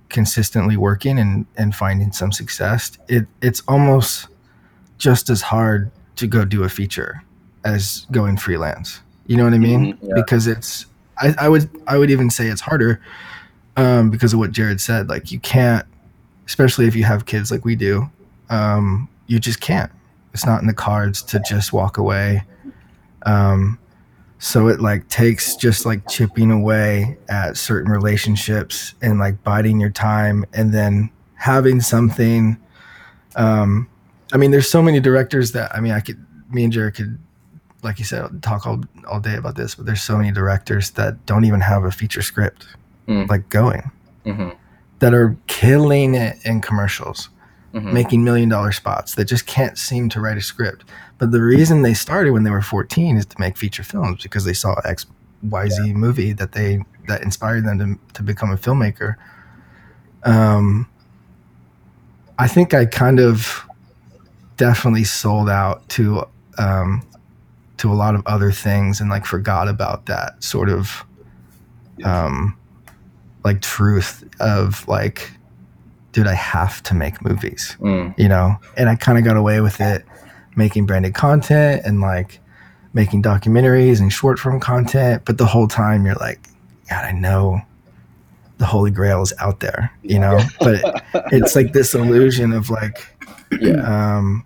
consistently 0.09 0.77
working 0.77 1.19
and 1.19 1.47
and 1.57 1.75
finding 1.75 2.13
some 2.13 2.31
success. 2.31 2.97
It 3.09 3.27
it's 3.43 3.63
almost 3.67 4.29
just 4.99 5.31
as 5.31 5.43
hard 5.43 5.91
to 6.17 6.29
go 6.29 6.45
do 6.45 6.63
a 6.63 6.69
feature 6.69 7.25
as 7.65 8.07
going 8.11 8.37
freelance. 8.37 9.01
You 9.27 9.37
know 9.37 9.45
what 9.45 9.55
I 9.55 9.59
mean? 9.59 9.95
Mhm, 9.95 9.99
yeah. 10.03 10.15
Because 10.15 10.47
it's 10.47 10.87
I, 11.19 11.35
I 11.39 11.49
would 11.49 11.69
I 11.87 11.99
would 11.99 12.11
even 12.11 12.31
say 12.31 12.47
it's 12.49 12.61
harder 12.61 13.01
um, 13.77 14.11
because 14.11 14.33
of 14.33 14.39
what 14.39 14.53
Jared 14.53 14.81
said. 14.81 15.09
Like 15.09 15.31
you 15.31 15.39
can't, 15.41 15.87
especially 16.47 16.87
if 16.87 16.97
you 16.97 17.05
have 17.05 17.27
kids 17.27 17.51
like 17.51 17.65
we 17.65 17.77
do, 17.77 18.11
um, 18.49 19.09
you 19.27 19.39
just 19.39 19.61
can't. 19.61 19.91
It's 20.33 20.47
not 20.47 20.61
in 20.61 20.67
the 20.67 20.75
cards 20.75 21.23
to 21.25 21.41
just 21.41 21.73
walk 21.73 21.99
away. 21.99 22.43
Um, 23.27 23.79
so 24.39 24.69
it 24.69 24.81
like 24.81 25.07
takes 25.09 25.55
just 25.55 25.85
like 25.85 26.09
chipping 26.09 26.51
away 26.51 27.19
at 27.29 27.57
certain 27.57 27.93
relationships 27.93 28.95
and 29.03 29.19
like 29.19 29.43
biding 29.45 29.79
your 29.79 29.91
time 29.91 30.47
and 30.55 30.73
then 30.73 31.11
having 31.35 31.81
something. 31.81 32.57
Um, 33.37 33.89
I 34.33 34.39
mean, 34.39 34.51
there's 34.51 34.71
so 34.71 34.83
many 34.83 34.99
directors 34.99 35.53
that 35.53 35.75
I 35.75 35.81
mean, 35.81 35.93
I 35.93 36.01
could, 36.01 36.25
me 36.51 36.65
and 36.65 36.73
Jared 36.73 36.95
could, 36.95 37.19
like 37.83 37.99
you 37.99 38.05
said, 38.05 38.43
talk 38.43 38.67
all, 38.67 38.81
all 39.09 39.21
day 39.21 39.37
about 39.37 39.57
this, 39.57 39.75
but 39.75 39.87
there's 39.87 40.03
so 40.03 40.17
many 40.17 40.31
directors 40.33 40.91
that 40.93 41.25
don't 41.27 41.45
even 41.45 41.61
have 41.61 41.85
a 41.85 41.91
feature 41.91 42.23
script 42.23 42.67
Mm. 43.09 43.29
like 43.29 43.49
going 43.49 43.91
Mhm. 44.27 44.55
that 45.01 45.15
are 45.15 45.35
killing 45.47 46.15
it 46.15 46.37
in 46.45 46.61
commercials, 46.61 47.29
Mhm. 47.75 47.93
making 47.93 48.23
million 48.23 48.49
dollar 48.49 48.71
spots 48.73 49.15
that 49.15 49.25
just 49.25 49.47
can't 49.47 49.77
seem 49.79 50.09
to 50.11 50.21
write 50.21 50.37
a 50.37 50.43
script. 50.43 50.85
But 51.19 51.33
the 51.33 51.41
reason 51.43 51.83
they 51.83 51.95
started 51.95 52.31
when 52.33 52.45
they 52.45 52.51
were 52.51 52.63
14 52.63 53.17
is 53.17 53.27
to 53.27 53.37
make 53.41 53.57
feature 53.57 53.83
films 53.83 54.23
because 54.23 54.45
they 54.45 54.53
saw 54.53 54.75
X, 54.85 55.07
Y, 55.43 55.69
Z 55.69 55.93
movie 55.95 56.33
that 56.35 56.53
they 56.53 56.85
that 57.09 57.23
inspired 57.23 57.65
them 57.65 57.79
to, 57.79 57.99
to 58.15 58.23
become 58.23 58.51
a 58.53 58.57
filmmaker. 58.57 59.17
Um, 60.25 60.87
I 62.39 62.47
think 62.47 62.73
I 62.75 62.85
kind 62.87 63.19
of 63.19 63.67
definitely 64.57 65.05
sold 65.05 65.49
out 65.49 65.89
to 65.91 66.25
um, 66.59 67.03
to 67.81 67.93
a 67.93 67.95
lot 67.95 68.15
of 68.15 68.23
other 68.27 68.53
things 68.53 69.01
and 69.01 69.11
like 69.11 69.25
forgot 69.27 69.69
about 69.69 70.07
that 70.07 70.43
sort 70.43 70.69
of 70.69 71.05
um, 72.05 72.57
like 73.45 73.61
truth 73.63 74.25
of 74.41 74.87
like, 74.89 75.31
dude, 76.13 76.27
I 76.27 76.35
have 76.35 76.83
to 76.85 76.95
make 76.95 77.25
movies, 77.25 77.77
Mm. 77.81 78.19
you 78.19 78.29
know? 78.29 78.57
And 78.77 78.89
I 78.89 78.97
kind 78.97 79.19
of 79.19 79.25
got 79.25 79.37
away 79.37 79.61
with 79.61 79.81
it 79.81 80.05
making 80.57 80.85
branded 80.87 81.15
content 81.15 81.83
and 81.85 82.01
like 82.01 82.41
making 82.93 83.23
documentaries 83.23 84.01
and 84.01 84.13
short 84.13 84.39
form 84.39 84.61
content. 84.61 85.23
But 85.25 85.39
the 85.39 85.47
whole 85.47 85.69
time 85.69 86.05
you're 86.05 86.17
like, 86.17 86.41
God, 86.89 87.05
I 87.05 87.13
know 87.13 87.61
the 88.59 88.67
Holy 88.67 88.91
Grail 88.91 89.23
is 89.23 89.33
out 89.39 89.61
there, 89.61 89.91
you 90.03 90.19
know? 90.19 90.41
But 90.59 91.03
it's 91.33 91.55
like 91.57 91.73
this 91.73 91.95
illusion 91.95 92.53
of 92.53 92.69
like, 92.69 93.07
Yeah. 93.61 94.17
um, 94.19 94.45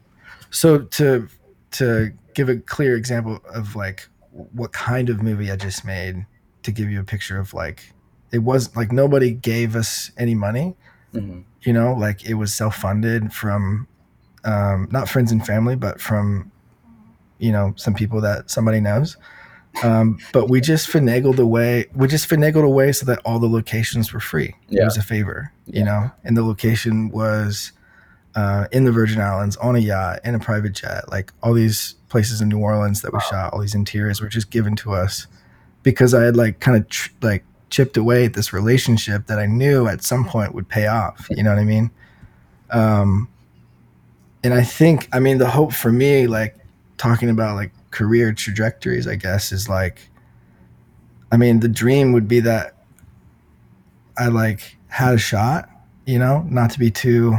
so 0.51 0.79
to 0.83 1.27
to 1.73 2.13
give 2.35 2.49
a 2.49 2.57
clear 2.57 2.97
example 2.97 3.41
of 3.55 3.77
like 3.77 4.09
what 4.31 4.73
kind 4.73 5.09
of 5.09 5.23
movie 5.23 5.51
I 5.51 5.57
just 5.57 5.85
made, 5.85 6.27
to 6.65 6.73
give 6.73 6.91
you 6.91 7.01
a 7.01 7.05
picture 7.05 7.39
of 7.39 7.55
like 7.55 7.93
it 8.33 8.39
was 8.39 8.75
like 8.77 8.91
nobody 8.93 9.31
gave 9.31 9.77
us 9.77 10.11
any 10.19 10.35
money, 10.35 10.75
Mhm. 11.15 11.45
you 11.63 11.73
know, 11.73 11.93
like 11.95 12.25
it 12.29 12.35
was 12.35 12.53
self 12.53 12.77
funded 12.77 13.33
from 13.33 13.87
um, 14.45 14.89
not 14.91 15.09
friends 15.09 15.33
and 15.33 15.45
family, 15.47 15.77
but 15.77 16.01
from 16.01 16.51
you 17.39 17.51
know 17.53 17.73
some 17.77 17.95
people 17.95 18.21
that 18.21 18.51
somebody 18.51 18.81
knows. 18.81 19.17
Um, 19.83 20.19
but 20.33 20.49
we 20.49 20.61
just 20.61 20.89
finagled 20.89 21.39
away. 21.39 21.87
We 21.95 22.07
just 22.07 22.29
finagled 22.29 22.65
away 22.65 22.93
so 22.93 23.07
that 23.07 23.21
all 23.25 23.39
the 23.41 23.49
locations 23.49 24.13
were 24.13 24.21
free. 24.21 24.55
It 24.71 24.85
was 24.85 24.97
a 24.97 25.03
favor, 25.03 25.51
you 25.67 25.85
know, 25.85 26.11
and 26.25 26.37
the 26.37 26.45
location 26.45 27.09
was 27.11 27.73
uh, 28.35 28.67
in 28.73 28.85
the 28.85 28.93
Virgin 28.93 29.21
Islands 29.21 29.57
on 29.57 29.77
a 29.77 29.79
yacht 29.79 30.21
in 30.25 30.35
a 30.35 30.39
private 30.39 30.73
jet. 30.73 31.09
Like 31.11 31.33
all 31.43 31.53
these 31.53 31.95
places 32.09 32.41
in 32.41 32.49
New 32.49 32.59
Orleans 32.59 33.03
that 33.03 33.13
we 33.13 33.21
shot, 33.21 33.53
all 33.53 33.61
these 33.61 33.75
interiors 33.75 34.21
were 34.21 34.29
just 34.29 34.51
given 34.51 34.77
to 34.77 34.93
us 34.93 35.27
because 35.83 36.15
I 36.15 36.23
had 36.23 36.37
like 36.37 36.61
kind 36.61 36.77
of 36.77 36.89
tr- 36.89 37.11
like 37.23 37.45
chipped 37.71 37.97
away 37.97 38.25
at 38.25 38.35
this 38.35 38.53
relationship 38.53 39.27
that 39.27 39.39
I 39.39 39.47
knew 39.47 39.87
at 39.87 40.03
some 40.03 40.25
point 40.25 40.55
would 40.55 40.69
pay 40.69 40.87
off. 40.87 41.27
You 41.31 41.43
know 41.43 41.51
what 41.51 41.59
I 41.59 41.65
mean? 41.65 41.91
Um, 42.71 43.29
and 44.43 44.53
I 44.53 44.63
think, 44.63 45.09
I 45.13 45.21
mean, 45.21 45.39
the 45.39 45.49
hope 45.49 45.73
for 45.73 45.91
me, 45.91 46.27
like 46.27 46.57
talking 46.99 47.31
about 47.31 47.57
like 47.57 47.73
career 47.91 48.33
trajectories, 48.33 49.07
I 49.07 49.15
guess, 49.15 49.53
is 49.53 49.69
like, 49.69 50.09
I 51.33 51.37
mean, 51.37 51.61
the 51.61 51.69
dream 51.69 52.13
would 52.13 52.29
be 52.29 52.41
that 52.41 52.85
I 54.19 54.29
like 54.29 54.77
had 54.89 55.15
a 55.15 55.19
shot, 55.19 55.69
you 56.07 56.19
know, 56.19 56.47
not 56.49 56.71
to 56.73 56.79
be 56.79 56.91
too 56.91 57.37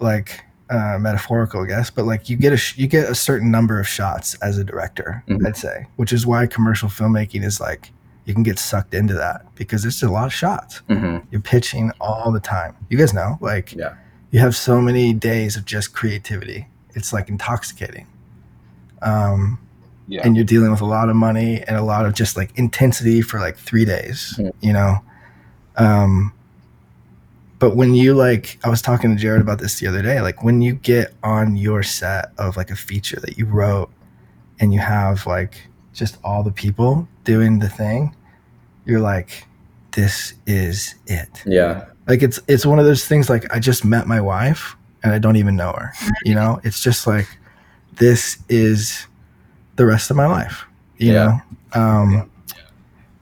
like 0.00 0.42
uh, 0.70 0.98
metaphorical, 1.00 1.62
I 1.62 1.66
guess, 1.66 1.90
but 1.90 2.04
like 2.04 2.28
you 2.28 2.36
get 2.36 2.52
a 2.52 2.56
sh- 2.56 2.78
you 2.78 2.86
get 2.86 3.08
a 3.10 3.14
certain 3.14 3.50
number 3.50 3.80
of 3.80 3.88
shots 3.88 4.34
as 4.36 4.56
a 4.56 4.62
director, 4.64 5.24
Mhm. 5.28 5.46
I'd 5.46 5.56
say, 5.56 5.86
which 5.96 6.12
is 6.12 6.26
why 6.26 6.46
commercial 6.46 6.88
filmmaking 6.88 7.42
is 7.44 7.58
like 7.60 7.90
you 8.24 8.34
can 8.34 8.42
get 8.44 8.58
sucked 8.58 8.94
into 8.94 9.14
that 9.14 9.44
because 9.56 9.84
it's 9.84 10.02
a 10.02 10.08
lot 10.08 10.26
of 10.26 10.32
shots. 10.32 10.82
Mhm. 10.88 11.22
You're 11.32 11.40
pitching 11.40 11.90
all 12.00 12.30
the 12.30 12.38
time. 12.38 12.76
You 12.88 12.98
guys 12.98 13.12
know, 13.12 13.36
like 13.40 13.72
Yeah. 13.72 13.94
you 14.30 14.38
have 14.38 14.54
so 14.54 14.80
many 14.80 15.12
days 15.12 15.56
of 15.56 15.64
just 15.64 15.92
creativity. 15.92 16.68
It's 16.94 17.12
like 17.12 17.28
intoxicating. 17.28 18.06
Um, 19.02 19.58
Yeah. 20.06 20.20
and 20.24 20.36
you're 20.36 20.44
dealing 20.44 20.70
with 20.70 20.80
a 20.80 20.86
lot 20.86 21.08
of 21.08 21.16
money 21.16 21.62
and 21.66 21.76
a 21.76 21.82
lot 21.82 22.04
of 22.06 22.14
just 22.14 22.36
like 22.36 22.50
intensity 22.56 23.22
for 23.22 23.40
like 23.40 23.56
three 23.56 23.84
days 23.84 24.34
Mhm. 24.38 24.52
you 24.60 24.72
know 24.72 24.98
um 25.76 26.32
but 27.60 27.76
when 27.76 27.94
you 27.94 28.14
like 28.14 28.58
i 28.64 28.68
was 28.68 28.82
talking 28.82 29.14
to 29.14 29.20
jared 29.22 29.40
about 29.40 29.58
this 29.60 29.78
the 29.78 29.86
other 29.86 30.02
day 30.02 30.20
like 30.20 30.42
when 30.42 30.60
you 30.60 30.72
get 30.74 31.14
on 31.22 31.56
your 31.56 31.82
set 31.84 32.32
of 32.38 32.56
like 32.56 32.70
a 32.70 32.76
feature 32.76 33.20
that 33.20 33.38
you 33.38 33.44
wrote 33.46 33.90
and 34.58 34.74
you 34.74 34.80
have 34.80 35.24
like 35.26 35.68
just 35.92 36.18
all 36.24 36.42
the 36.42 36.50
people 36.50 37.06
doing 37.24 37.58
the 37.60 37.68
thing 37.68 38.14
you're 38.86 39.00
like 39.00 39.46
this 39.92 40.34
is 40.46 40.94
it 41.06 41.42
Yeah. 41.46 41.86
like 42.08 42.22
it's 42.22 42.40
it's 42.48 42.64
one 42.66 42.78
of 42.78 42.84
those 42.84 43.04
things 43.06 43.28
like 43.30 43.44
i 43.54 43.58
just 43.60 43.84
met 43.84 44.06
my 44.08 44.20
wife 44.20 44.74
and 45.02 45.12
i 45.12 45.18
don't 45.18 45.36
even 45.36 45.54
know 45.56 45.72
her 45.72 45.92
you 46.24 46.34
know 46.34 46.60
it's 46.64 46.82
just 46.82 47.06
like 47.06 47.28
this 47.96 48.38
is 48.48 49.06
the 49.76 49.84
rest 49.86 50.10
of 50.10 50.16
my 50.16 50.26
life 50.26 50.64
you 50.98 51.12
Yeah. 51.12 51.40
know 51.74 51.80
um 51.80 52.30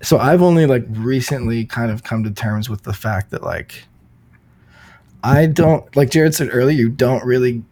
so 0.03 0.19
i've 0.19 0.43
only 0.43 0.67
like 0.67 0.85
recently 0.91 1.65
kind 1.65 1.91
of 1.91 2.05
come 2.05 2.23
to 2.25 2.31
terms 2.31 2.69
with 2.71 2.83
the 2.85 2.93
fact 2.93 3.31
that 3.31 3.43
like 3.43 3.85
i 5.25 5.47
don't 5.47 5.95
like 5.97 6.11
jared 6.11 6.35
said 6.35 6.49
earlier 6.53 6.77
you 6.77 6.89
don't 6.89 7.25
really 7.25 7.63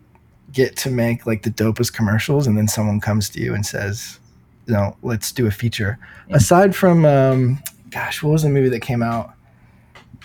get 0.53 0.77
to 0.77 0.91
make 0.91 1.27
like 1.27 1.43
the 1.43 1.51
dopest 1.51 1.93
commercials 1.93 2.47
and 2.47 2.57
then 2.57 2.67
someone 2.69 3.01
comes 3.01 3.29
to 3.29 3.41
you 3.41 3.55
and 3.55 3.65
says 3.67 4.19
you 4.67 4.73
know 4.75 4.97
let's 5.03 5.31
do 5.33 5.47
a 5.47 5.51
feature 5.51 5.99
Yeah. 6.29 6.37
aside 6.37 6.75
from 6.75 7.05
um 7.05 7.63
gosh 7.91 8.23
what 8.23 8.31
was 8.33 8.43
the 8.43 8.49
movie 8.49 8.69
that 8.71 8.81
came 8.81 9.03
out 9.03 9.33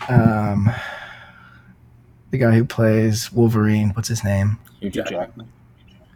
um 0.10 0.72
the 2.32 2.38
guy 2.38 2.52
who 2.52 2.66
plays 2.66 3.32
wolverine 3.32 3.90
what's 3.92 4.08
his 4.08 4.24
name 4.24 4.58
Hugh 4.80 4.90
Hugh 4.90 5.04
Jackman. 5.04 5.20
Jackman. 5.20 5.52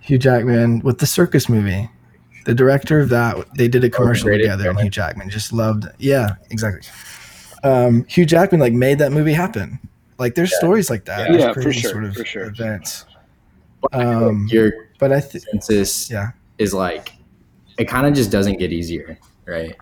Hugh 0.01 0.17
Jackman 0.17 0.79
with 0.79 0.97
the 0.99 1.05
circus 1.05 1.47
movie. 1.49 1.87
The 2.45 2.53
director 2.55 2.99
of 2.99 3.09
that, 3.09 3.37
they 3.57 3.67
did 3.67 3.83
a 3.83 3.89
commercial 3.89 4.25
Great 4.27 4.39
together, 4.39 4.69
and 4.69 4.79
Hugh 4.79 4.89
Jackman 4.89 5.29
just 5.31 5.51
loved. 5.53 5.85
Yeah, 5.99 6.35
exactly. 6.51 6.81
Um, 7.63 8.05
Hugh 8.07 8.25
Jackman 8.25 8.59
like 8.61 8.73
made 8.73 8.97
that 8.99 9.11
movie 9.11 9.33
happen. 9.33 9.79
Like 10.17 10.35
there's 10.35 10.55
stories 10.55 10.89
like 10.89 11.05
that. 11.05 11.19
Yeah, 11.19 11.31
There's 11.31 11.43
Yeah, 11.43 11.53
for 11.53 11.61
crazy 11.61 11.79
sure, 11.81 11.91
Sort 11.91 12.03
of 12.05 12.15
for 12.15 12.25
sure. 12.25 12.45
events. 12.45 13.05
But 13.81 13.93
I 13.93 14.05
like 14.05 14.15
Um, 14.31 14.47
your 14.49 14.71
But 14.99 15.11
I 15.11 15.19
think 15.19 15.43
census 15.45 16.09
yeah, 16.09 16.31
is 16.57 16.73
like 16.73 17.13
it 17.77 17.85
kind 17.85 18.07
of 18.07 18.13
just 18.13 18.31
doesn't 18.31 18.57
get 18.57 18.71
easier, 18.71 19.17
right? 19.45 19.75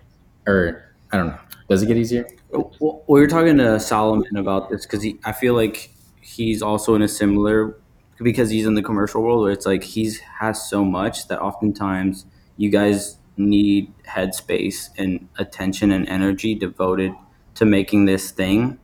Or 0.46 0.90
I 1.12 1.16
don't 1.16 1.28
know. 1.28 1.38
Does 1.68 1.82
it 1.82 1.86
get 1.86 1.96
easier? 1.96 2.26
Well, 2.50 3.02
we 3.08 3.20
were 3.20 3.26
talking 3.28 3.56
to 3.58 3.78
Solomon 3.80 4.36
about 4.36 4.70
this 4.70 4.84
because 4.84 5.06
I 5.24 5.32
feel 5.32 5.54
like 5.54 5.90
he's 6.20 6.62
also 6.62 6.94
in 6.94 7.02
a 7.02 7.08
similar 7.08 7.76
because 8.22 8.50
he's 8.50 8.66
in 8.66 8.74
the 8.74 8.82
commercial 8.82 9.22
world 9.22 9.42
where 9.42 9.52
it's 9.52 9.66
like 9.66 9.82
he's 9.82 10.18
has 10.20 10.68
so 10.68 10.84
much 10.84 11.26
that 11.28 11.40
oftentimes 11.40 12.26
you 12.56 12.70
guys 12.70 13.18
need 13.36 13.92
headspace 14.08 14.90
and 14.98 15.28
attention 15.38 15.90
and 15.90 16.08
energy 16.08 16.54
devoted 16.54 17.12
to 17.56 17.64
making 17.64 18.04
this 18.04 18.30
thing 18.30 18.78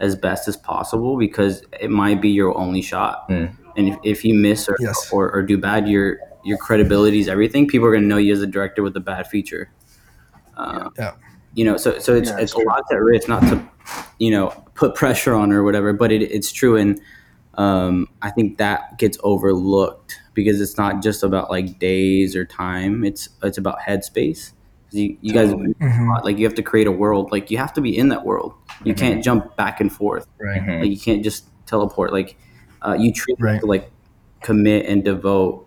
as 0.00 0.14
best 0.16 0.46
as 0.48 0.56
possible 0.56 1.16
because 1.16 1.62
it 1.80 1.90
might 1.90 2.20
be 2.20 2.28
your 2.28 2.56
only 2.56 2.82
shot. 2.82 3.28
Mm. 3.28 3.56
And 3.76 3.88
if, 3.88 3.96
if 4.04 4.24
you 4.24 4.34
miss 4.34 4.68
or, 4.68 4.76
Yes. 4.80 5.10
or, 5.12 5.30
or 5.30 5.42
do 5.42 5.58
bad, 5.58 5.88
your 5.88 6.18
your 6.44 6.58
credibility 6.58 7.18
is 7.18 7.28
everything. 7.28 7.66
People 7.66 7.88
are 7.88 7.90
going 7.90 8.02
to 8.02 8.08
know 8.08 8.18
you 8.18 8.32
as 8.32 8.40
a 8.40 8.46
director 8.46 8.82
with 8.82 8.96
a 8.96 9.00
bad 9.00 9.26
feature. 9.26 9.70
Uh, 10.56 10.90
Yeah. 10.98 11.14
You 11.54 11.64
know, 11.64 11.76
so 11.78 11.98
so 11.98 12.14
it's 12.14 12.28
Yeah, 12.28 12.34
it's 12.38 12.52
it's 12.52 12.62
a 12.62 12.66
lot 12.66 12.82
at 12.90 12.96
risk 12.96 13.28
not 13.28 13.40
to, 13.42 13.66
you 14.18 14.30
know, 14.30 14.48
put 14.74 14.94
pressure 14.94 15.32
on 15.34 15.52
or 15.52 15.64
whatever. 15.64 15.92
But 15.94 16.12
it, 16.12 16.22
it's 16.22 16.52
true, 16.52 16.76
and 16.76 17.00
um, 17.54 18.08
I 18.20 18.30
think 18.30 18.58
that 18.58 18.98
gets 18.98 19.16
overlooked 19.22 20.20
because 20.34 20.60
it's 20.60 20.76
not 20.76 21.02
just 21.02 21.22
about 21.22 21.50
like 21.50 21.78
days 21.78 22.36
or 22.36 22.44
time. 22.44 23.04
It's 23.04 23.30
it's 23.42 23.56
about 23.56 23.78
headspace. 23.80 24.52
You, 24.92 25.16
you 25.20 25.32
Totally. 25.32 25.74
guys 25.80 25.92
Mhm. 25.92 26.24
like 26.24 26.38
you 26.38 26.44
have 26.46 26.54
to 26.54 26.62
create 26.62 26.86
a 26.86 26.92
world. 26.92 27.32
Like 27.32 27.50
you 27.50 27.58
have 27.58 27.72
to 27.74 27.80
be 27.80 27.96
in 27.96 28.08
that 28.10 28.24
world. 28.24 28.54
You 28.84 28.94
Mhm. 28.94 28.98
can't 28.98 29.24
jump 29.24 29.56
back 29.56 29.80
and 29.80 29.90
forth. 29.92 30.26
Right. 30.40 30.60
Mhm. 30.62 30.80
Like 30.82 30.90
you 30.90 30.98
can't 30.98 31.22
just 31.24 31.48
teleport. 31.66 32.12
Like 32.12 32.36
uh, 32.82 32.96
you 32.98 33.12
truly 33.12 33.36
Right. 33.42 33.52
have 33.54 33.60
to 33.62 33.66
like 33.66 33.90
commit 34.42 34.86
and 34.86 35.02
devote 35.04 35.66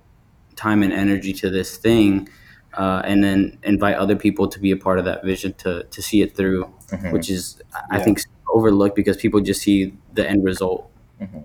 time 0.55 0.83
and 0.83 0.93
energy 0.93 1.33
to 1.33 1.49
this 1.49 1.75
thing, 1.77 2.29
uh, 2.77 3.01
and 3.03 3.21
then 3.23 3.57
invite 3.63 3.95
other 3.97 4.15
people 4.15 4.47
to 4.47 4.59
be 4.59 4.71
a 4.71 4.77
part 4.77 4.99
of 4.99 5.05
that 5.05 5.23
vision 5.25 5.53
to 5.59 5.83
to 5.83 6.01
see 6.01 6.21
it 6.21 6.35
through, 6.37 6.65
Mhm. 6.91 7.11
which 7.11 7.29
is 7.29 7.61
I- 7.75 7.95
I 7.95 7.97
Yeah. 7.97 8.03
think 8.03 8.19
overlooked 8.53 8.95
because 8.95 9.17
people 9.17 9.41
just 9.41 9.61
see 9.61 9.93
the 10.13 10.27
end 10.29 10.43
result. 10.45 10.89
Mhm. 11.21 11.43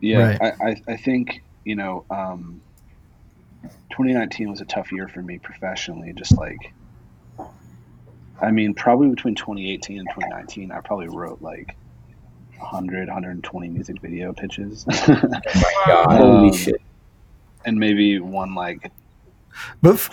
Yeah, 0.00 0.18
Right. 0.38 0.38
I, 0.42 0.68
I, 0.70 0.76
I 0.88 0.96
think, 0.96 1.42
you 1.64 1.74
know, 1.76 2.04
um, 2.10 2.60
2019 3.90 4.50
was 4.50 4.60
a 4.60 4.64
tough 4.64 4.92
year 4.92 5.08
for 5.08 5.22
me 5.22 5.38
professionally. 5.38 6.12
Just 6.14 6.36
like, 6.36 6.72
I 8.40 8.50
mean, 8.50 8.74
probably 8.74 9.08
between 9.08 9.34
2018 9.34 9.98
and 9.98 10.08
2019, 10.10 10.70
I 10.72 10.80
probably 10.80 11.08
wrote 11.08 11.40
like 11.40 11.76
100, 12.58 13.08
120 13.08 13.68
music 13.68 14.00
video 14.00 14.32
pitches. 14.32 14.84
oh 14.90 15.18
my 15.32 15.82
God. 15.86 16.18
Holy 16.18 16.48
Um, 16.50 16.54
shit! 16.54 16.80
and 17.64 17.78
maybe 17.78 18.20
one 18.20 18.54
like, 18.54 18.92
But 19.82 19.94
f- 19.94 20.10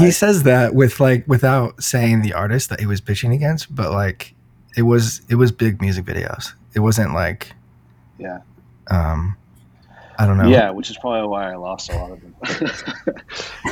he 0.00 0.10
says 0.10 0.42
that 0.44 0.74
with 0.74 1.00
like 1.00 1.26
without 1.28 1.82
saying 1.82 2.22
the 2.22 2.32
artist 2.32 2.70
that 2.70 2.80
he 2.80 2.86
was 2.86 3.00
pitching 3.00 3.32
against, 3.32 3.74
but 3.74 3.92
like 3.92 4.34
it 4.76 4.82
was 4.82 5.20
it 5.28 5.34
was 5.36 5.52
big 5.52 5.80
music 5.80 6.04
videos. 6.04 6.52
It 6.74 6.80
wasn't 6.80 7.14
like 7.14 7.52
yeah. 8.18 8.40
um 8.88 9.36
I 10.18 10.24
don't 10.26 10.38
know. 10.38 10.48
Yeah, 10.48 10.70
which 10.70 10.88
is 10.90 10.96
probably 10.96 11.28
why 11.28 11.52
I 11.52 11.56
lost 11.56 11.90
a 11.90 11.96
lot 11.96 12.10
of 12.12 12.20
them. 12.22 12.34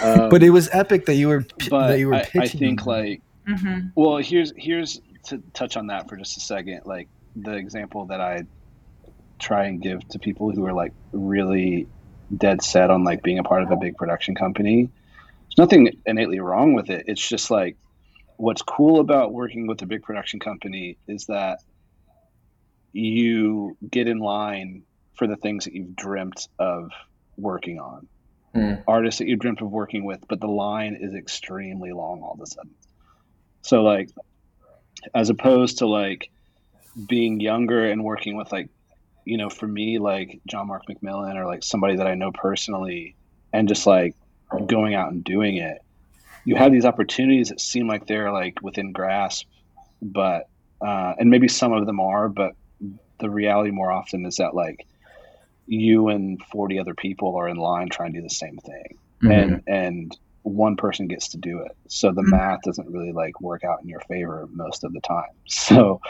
um, 0.02 0.28
But 0.30 0.42
it 0.42 0.50
was 0.50 0.68
epic 0.72 1.06
that 1.06 1.14
you 1.14 1.28
were 1.28 1.40
pi- 1.42 1.68
but 1.70 1.88
that 1.88 1.98
you 1.98 2.08
were 2.08 2.14
I, 2.16 2.24
pitching. 2.24 2.40
I 2.42 2.48
think 2.48 2.86
like 2.86 3.22
hmm 3.46 3.78
Well, 3.94 4.18
here's 4.18 4.52
here's 4.56 5.00
to 5.26 5.42
touch 5.52 5.76
on 5.76 5.88
that 5.88 6.08
for 6.08 6.16
just 6.16 6.36
a 6.36 6.40
second. 6.40 6.82
Like 6.84 7.08
the 7.36 7.54
example 7.54 8.06
that 8.06 8.20
I 8.20 8.44
try 9.38 9.66
and 9.66 9.82
give 9.82 10.06
to 10.08 10.18
people 10.18 10.50
who 10.50 10.64
are 10.66 10.72
like 10.72 10.92
really 11.12 11.86
dead 12.36 12.62
set 12.62 12.90
on 12.90 13.04
like 13.04 13.22
being 13.22 13.38
a 13.38 13.42
part 13.42 13.62
of 13.62 13.70
a 13.70 13.76
big 13.76 13.96
production 13.96 14.34
company. 14.34 14.84
There's 14.84 15.58
nothing 15.58 15.90
innately 16.06 16.40
wrong 16.40 16.74
with 16.74 16.90
it. 16.90 17.04
It's 17.08 17.26
just 17.26 17.50
like 17.50 17.76
what's 18.36 18.62
cool 18.62 19.00
about 19.00 19.32
working 19.32 19.66
with 19.66 19.82
a 19.82 19.86
big 19.86 20.02
production 20.02 20.40
company 20.40 20.98
is 21.06 21.26
that 21.26 21.60
you 22.92 23.76
get 23.88 24.08
in 24.08 24.18
line 24.18 24.82
for 25.14 25.26
the 25.26 25.36
things 25.36 25.64
that 25.64 25.74
you've 25.74 25.96
dreamt 25.96 26.48
of 26.58 26.90
working 27.36 27.78
on. 27.78 28.08
Hmm. 28.54 28.74
Artists 28.86 29.18
that 29.18 29.28
you've 29.28 29.40
dreamt 29.40 29.60
of 29.60 29.70
working 29.70 30.04
with, 30.04 30.20
but 30.28 30.40
the 30.40 30.48
line 30.48 30.96
is 31.00 31.14
extremely 31.14 31.92
long 31.92 32.22
all 32.22 32.34
of 32.34 32.40
a 32.40 32.46
sudden. 32.46 32.74
So 33.64 33.82
like 33.82 34.10
as 35.14 35.30
opposed 35.30 35.78
to 35.78 35.86
like 35.86 36.30
being 37.08 37.40
younger 37.40 37.84
and 37.90 38.04
working 38.04 38.36
with 38.36 38.52
like 38.52 38.68
you 39.24 39.36
know 39.36 39.50
for 39.50 39.66
me 39.66 39.98
like 39.98 40.40
John 40.46 40.68
Mark 40.68 40.82
McMillan 40.88 41.34
or 41.36 41.46
like 41.46 41.62
somebody 41.64 41.96
that 41.96 42.06
I 42.06 42.14
know 42.14 42.30
personally 42.30 43.16
and 43.52 43.66
just 43.68 43.86
like 43.86 44.14
going 44.66 44.94
out 44.94 45.10
and 45.10 45.24
doing 45.24 45.56
it 45.56 45.78
you 46.44 46.56
have 46.56 46.70
these 46.72 46.84
opportunities 46.84 47.48
that 47.48 47.60
seem 47.60 47.88
like 47.88 48.06
they're 48.06 48.30
like 48.30 48.60
within 48.62 48.92
grasp 48.92 49.46
but 50.02 50.46
uh, 50.80 51.14
and 51.18 51.30
maybe 51.30 51.48
some 51.48 51.72
of 51.72 51.86
them 51.86 51.98
are 52.00 52.28
but 52.28 52.52
the 53.18 53.30
reality 53.30 53.70
more 53.70 53.90
often 53.90 54.26
is 54.26 54.36
that 54.36 54.54
like 54.54 54.86
you 55.66 56.08
and 56.08 56.42
40 56.52 56.78
other 56.78 56.94
people 56.94 57.36
are 57.36 57.48
in 57.48 57.56
line 57.56 57.88
trying 57.88 58.12
to 58.12 58.20
do 58.20 58.22
the 58.22 58.30
same 58.30 58.58
thing 58.58 58.98
Mhm. 59.22 59.32
and 59.32 59.62
and 59.66 60.18
one 60.44 60.76
person 60.76 61.08
gets 61.08 61.28
to 61.30 61.38
do 61.38 61.58
it 61.60 61.72
so 61.88 62.12
the 62.12 62.22
Mhm. 62.22 62.30
math 62.30 62.60
doesn't 62.64 62.90
really 62.90 63.12
like 63.12 63.40
work 63.40 63.64
out 63.64 63.78
in 63.82 63.88
your 63.88 64.00
favor 64.00 64.46
most 64.52 64.84
of 64.84 64.92
the 64.92 65.00
time 65.00 65.32
so 65.48 66.00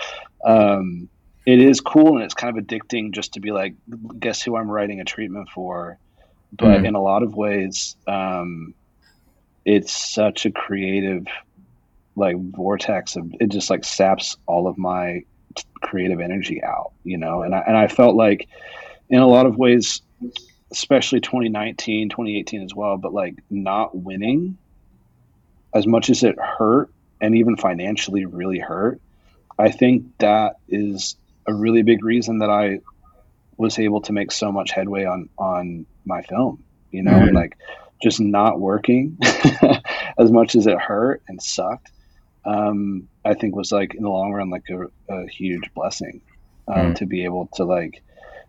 um 0.44 1.08
it 1.46 1.60
is 1.60 1.80
cool 1.80 2.14
and 2.16 2.22
it's 2.24 2.34
kind 2.34 2.56
of 2.56 2.64
addicting 2.64 3.12
just 3.12 3.34
to 3.34 3.40
be 3.40 3.52
like 3.52 3.74
guess 4.18 4.42
who 4.42 4.56
i'm 4.56 4.70
writing 4.70 5.00
a 5.00 5.04
treatment 5.04 5.48
for 5.54 5.98
but 6.52 6.82
Mhm. 6.82 6.86
in 6.88 6.94
a 6.94 7.02
lot 7.02 7.22
of 7.22 7.34
ways 7.34 7.96
um 8.06 8.74
it's 9.64 10.12
such 10.12 10.44
a 10.46 10.50
creative 10.52 11.26
like 12.16 12.36
vortex 12.38 13.16
of 13.16 13.24
it 13.40 13.50
just 13.50 13.70
like 13.70 13.84
saps 13.84 14.36
all 14.46 14.66
of 14.66 14.76
my 14.78 15.20
creative 15.82 16.20
energy 16.20 16.62
out 16.62 16.92
you 17.04 17.16
know 17.18 17.42
and 17.42 17.54
i 17.54 17.62
and 17.66 17.76
i 17.76 17.86
felt 17.86 18.14
like 18.16 18.48
in 19.10 19.20
a 19.20 19.26
lot 19.26 19.46
of 19.46 19.56
ways 19.56 20.00
especially 20.74 21.20
2019 21.20 22.08
2018 22.08 22.62
as 22.62 22.74
well 22.74 22.96
but 22.96 23.12
like 23.14 23.36
not 23.48 23.96
winning 23.96 24.58
as 25.74 25.86
much 25.86 26.10
as 26.10 26.22
it 26.24 26.36
hurt 26.38 26.90
and 27.20 27.36
even 27.36 27.56
financially 27.56 28.24
really 28.24 28.58
hurt 28.58 29.00
i 29.58 29.70
think 29.70 30.04
that 30.18 30.56
is 30.68 31.16
a 31.46 31.54
really 31.54 31.82
big 31.82 32.04
reason 32.04 32.38
that 32.40 32.50
i 32.50 32.80
was 33.56 33.78
able 33.78 34.00
to 34.00 34.12
make 34.12 34.32
so 34.32 34.50
much 34.50 34.72
headway 34.72 35.04
on 35.04 35.28
on 35.38 35.86
my 36.04 36.22
film 36.22 36.62
you 36.90 37.02
know 37.04 37.20
Mhm. 37.20 37.34
like 37.34 37.56
just 38.02 38.20
not 38.20 38.58
working 38.60 39.16
as 40.18 40.30
much 40.32 40.56
as 40.56 40.66
it 40.66 40.78
hurt 40.78 41.22
and 41.28 41.40
sucked 41.40 41.90
um 42.44 43.08
i 43.24 43.32
think 43.34 43.54
was 43.54 43.70
like 43.70 43.94
in 43.94 44.02
the 44.02 44.10
long 44.10 44.32
run 44.32 44.50
like 44.50 44.68
a, 44.70 45.14
a 45.14 45.26
huge 45.28 45.70
blessing 45.74 46.20
um, 46.66 46.92
Mm. 46.92 46.96
to 46.96 47.06
be 47.06 47.24
able 47.24 47.48
to 47.54 47.64
like 47.64 48.02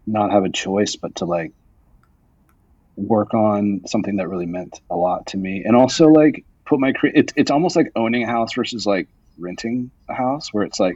not 0.08 0.32
have 0.32 0.44
a 0.46 0.50
choice 0.50 0.96
but 0.96 1.16
to 1.18 1.26
like 1.26 1.54
work 2.96 3.34
on 3.34 3.82
something 3.86 4.16
that 4.18 4.30
really 4.30 4.46
meant 4.46 4.80
a 4.90 4.96
lot 4.96 5.28
to 5.28 5.38
me 5.38 5.64
and 5.66 5.76
also 5.76 6.08
like 6.08 6.46
put 6.66 6.80
my 6.80 6.94
cre- 6.94 7.08
it's 7.14 7.34
it's 7.36 7.52
almost 7.52 7.76
like 7.76 7.92
owning 7.96 8.24
a 8.24 8.28
house 8.28 8.54
versus 8.54 8.86
like 8.86 9.08
renting 9.38 9.92
a 10.10 10.14
house 10.14 10.54
where 10.54 10.64
it's 10.64 10.80
like 10.80 10.96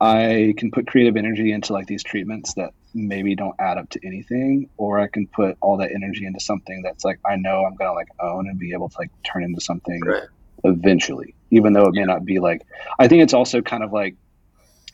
I 0.00 0.54
can 0.56 0.70
put 0.70 0.86
creative 0.86 1.16
energy 1.16 1.52
into 1.52 1.72
like 1.72 1.86
these 1.86 2.02
treatments 2.02 2.54
that 2.54 2.70
maybe 2.94 3.34
don't 3.34 3.54
add 3.58 3.78
up 3.78 3.88
to 3.90 4.00
anything 4.04 4.68
or 4.76 4.98
I 4.98 5.08
can 5.08 5.26
put 5.26 5.56
all 5.60 5.76
that 5.78 5.92
energy 5.92 6.26
into 6.26 6.40
something 6.40 6.82
that's 6.82 7.04
like 7.04 7.20
I 7.24 7.36
know 7.36 7.64
I'm 7.64 7.76
to 7.76 7.92
like 7.92 8.08
own 8.20 8.48
and 8.48 8.58
be 8.58 8.72
able 8.72 8.88
to 8.88 8.96
like 8.98 9.10
turn 9.24 9.44
into 9.44 9.60
something 9.60 10.00
Right. 10.04 10.22
eventually 10.64 11.34
even 11.50 11.72
though 11.74 11.86
it 11.86 11.94
may 11.94 12.04
not 12.04 12.24
be 12.24 12.38
like 12.40 12.62
I 12.98 13.08
think 13.08 13.22
it's 13.22 13.34
also 13.34 13.60
kind 13.62 13.84
of 13.84 13.92
like 13.92 14.16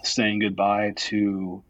saying 0.03 0.41
goodbye 0.41 0.93
to 0.97 1.63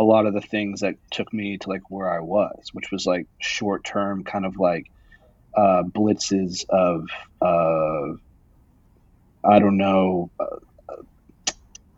a 0.00 0.02
lot 0.02 0.24
of 0.24 0.32
the 0.32 0.40
things 0.40 0.80
that 0.80 0.94
took 1.10 1.30
me 1.30 1.58
to 1.58 1.68
like 1.68 1.90
where 1.90 2.10
I 2.10 2.20
was, 2.20 2.70
which 2.72 2.90
was 2.90 3.04
like 3.04 3.26
short 3.38 3.84
term 3.84 4.24
kind 4.24 4.46
of 4.46 4.56
like 4.56 4.90
uh, 5.54 5.82
blitzes 5.82 6.64
of 6.70 7.06
uh, 7.42 8.16
I 9.44 9.58
don't 9.58 9.76
know 9.76 10.30
uh, 10.40 11.02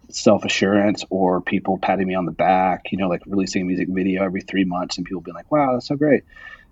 self 0.09 0.45
assurance 0.45 1.05
or 1.11 1.41
people 1.41 1.79
patting 1.79 2.09
me 2.09 2.17
on 2.17 2.27
the 2.27 2.33
back, 2.33 2.91
you 2.91 2.99
know, 2.99 3.09
like 3.09 3.23
releasing 3.25 3.63
a 3.63 3.65
music 3.67 3.87
video 3.89 4.25
every 4.25 4.41
three 4.41 4.65
months 4.65 4.97
and 4.97 5.07
people 5.07 5.21
being 5.21 5.37
like, 5.37 5.53
"Wow, 5.53 5.75
that's 5.75 5.87
so 5.87 5.95
great," 5.95 6.25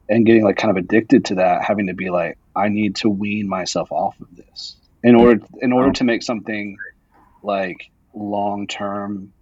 and 0.08 0.26
getting 0.26 0.42
like 0.42 0.56
kind 0.56 0.76
of 0.76 0.84
addicted 0.84 1.26
to 1.26 1.36
that, 1.36 1.62
having 1.62 1.86
to 1.86 1.94
be 1.94 2.10
like, 2.10 2.38
"I 2.56 2.70
need 2.70 2.96
to 2.96 3.08
wean 3.08 3.48
myself 3.48 3.92
off 3.92 4.20
of 4.20 4.34
this. 4.34 4.74
In 5.04 5.14
order 5.14 5.40
in 5.62 5.72
order 5.72 5.92
to 5.92 6.02
make 6.02 6.24
something 6.24 6.76
like 7.44 7.88
long 8.14 8.66
term 8.66 9.32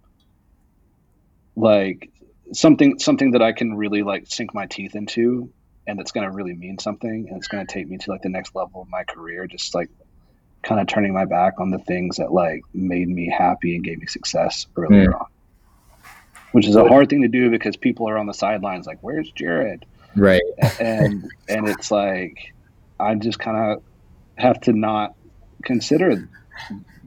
like 1.59 2.11
something 2.53 2.99
something 2.99 3.31
that 3.31 3.41
I 3.41 3.51
can 3.51 3.75
really 3.75 4.03
like 4.03 4.25
sink 4.27 4.53
my 4.53 4.65
teeth 4.65 4.95
into 4.95 5.51
and 5.85 5.99
it's 5.99 6.11
going 6.11 6.25
to 6.25 6.31
really 6.31 6.53
mean 6.53 6.79
something 6.79 7.27
and 7.27 7.37
it's 7.37 7.47
going 7.47 7.65
to 7.65 7.71
take 7.71 7.87
me 7.87 7.97
to 7.97 8.11
like 8.11 8.21
the 8.21 8.29
next 8.29 8.55
level 8.55 8.81
of 8.81 8.89
my 8.89 9.03
career 9.03 9.47
just 9.47 9.75
like 9.75 9.89
kind 10.63 10.81
of 10.81 10.87
turning 10.87 11.13
my 11.13 11.25
back 11.25 11.59
on 11.59 11.69
the 11.69 11.79
things 11.79 12.17
that 12.17 12.31
like 12.31 12.61
made 12.73 13.07
me 13.07 13.29
happy 13.29 13.75
and 13.75 13.83
gave 13.83 13.99
me 13.99 14.07
success 14.07 14.67
earlier 14.75 15.15
on 15.15 15.25
which 16.51 16.67
is 16.67 16.75
a 16.75 16.87
hard 16.87 17.09
thing 17.09 17.21
to 17.21 17.27
do 17.27 17.49
because 17.49 17.77
people 17.77 18.09
are 18.09 18.17
on 18.17 18.25
the 18.25 18.33
sidelines 18.33 18.87
like 18.87 18.97
where's 19.01 19.31
Jared 19.31 19.85
Right. 20.15 20.41
and 20.79 21.29
and 21.47 21.67
it's 21.69 21.91
like 21.91 22.53
I 22.99 23.15
just 23.15 23.39
kind 23.39 23.57
of 23.57 23.83
have 24.37 24.59
to 24.61 24.73
not 24.73 25.15
consider 25.63 26.29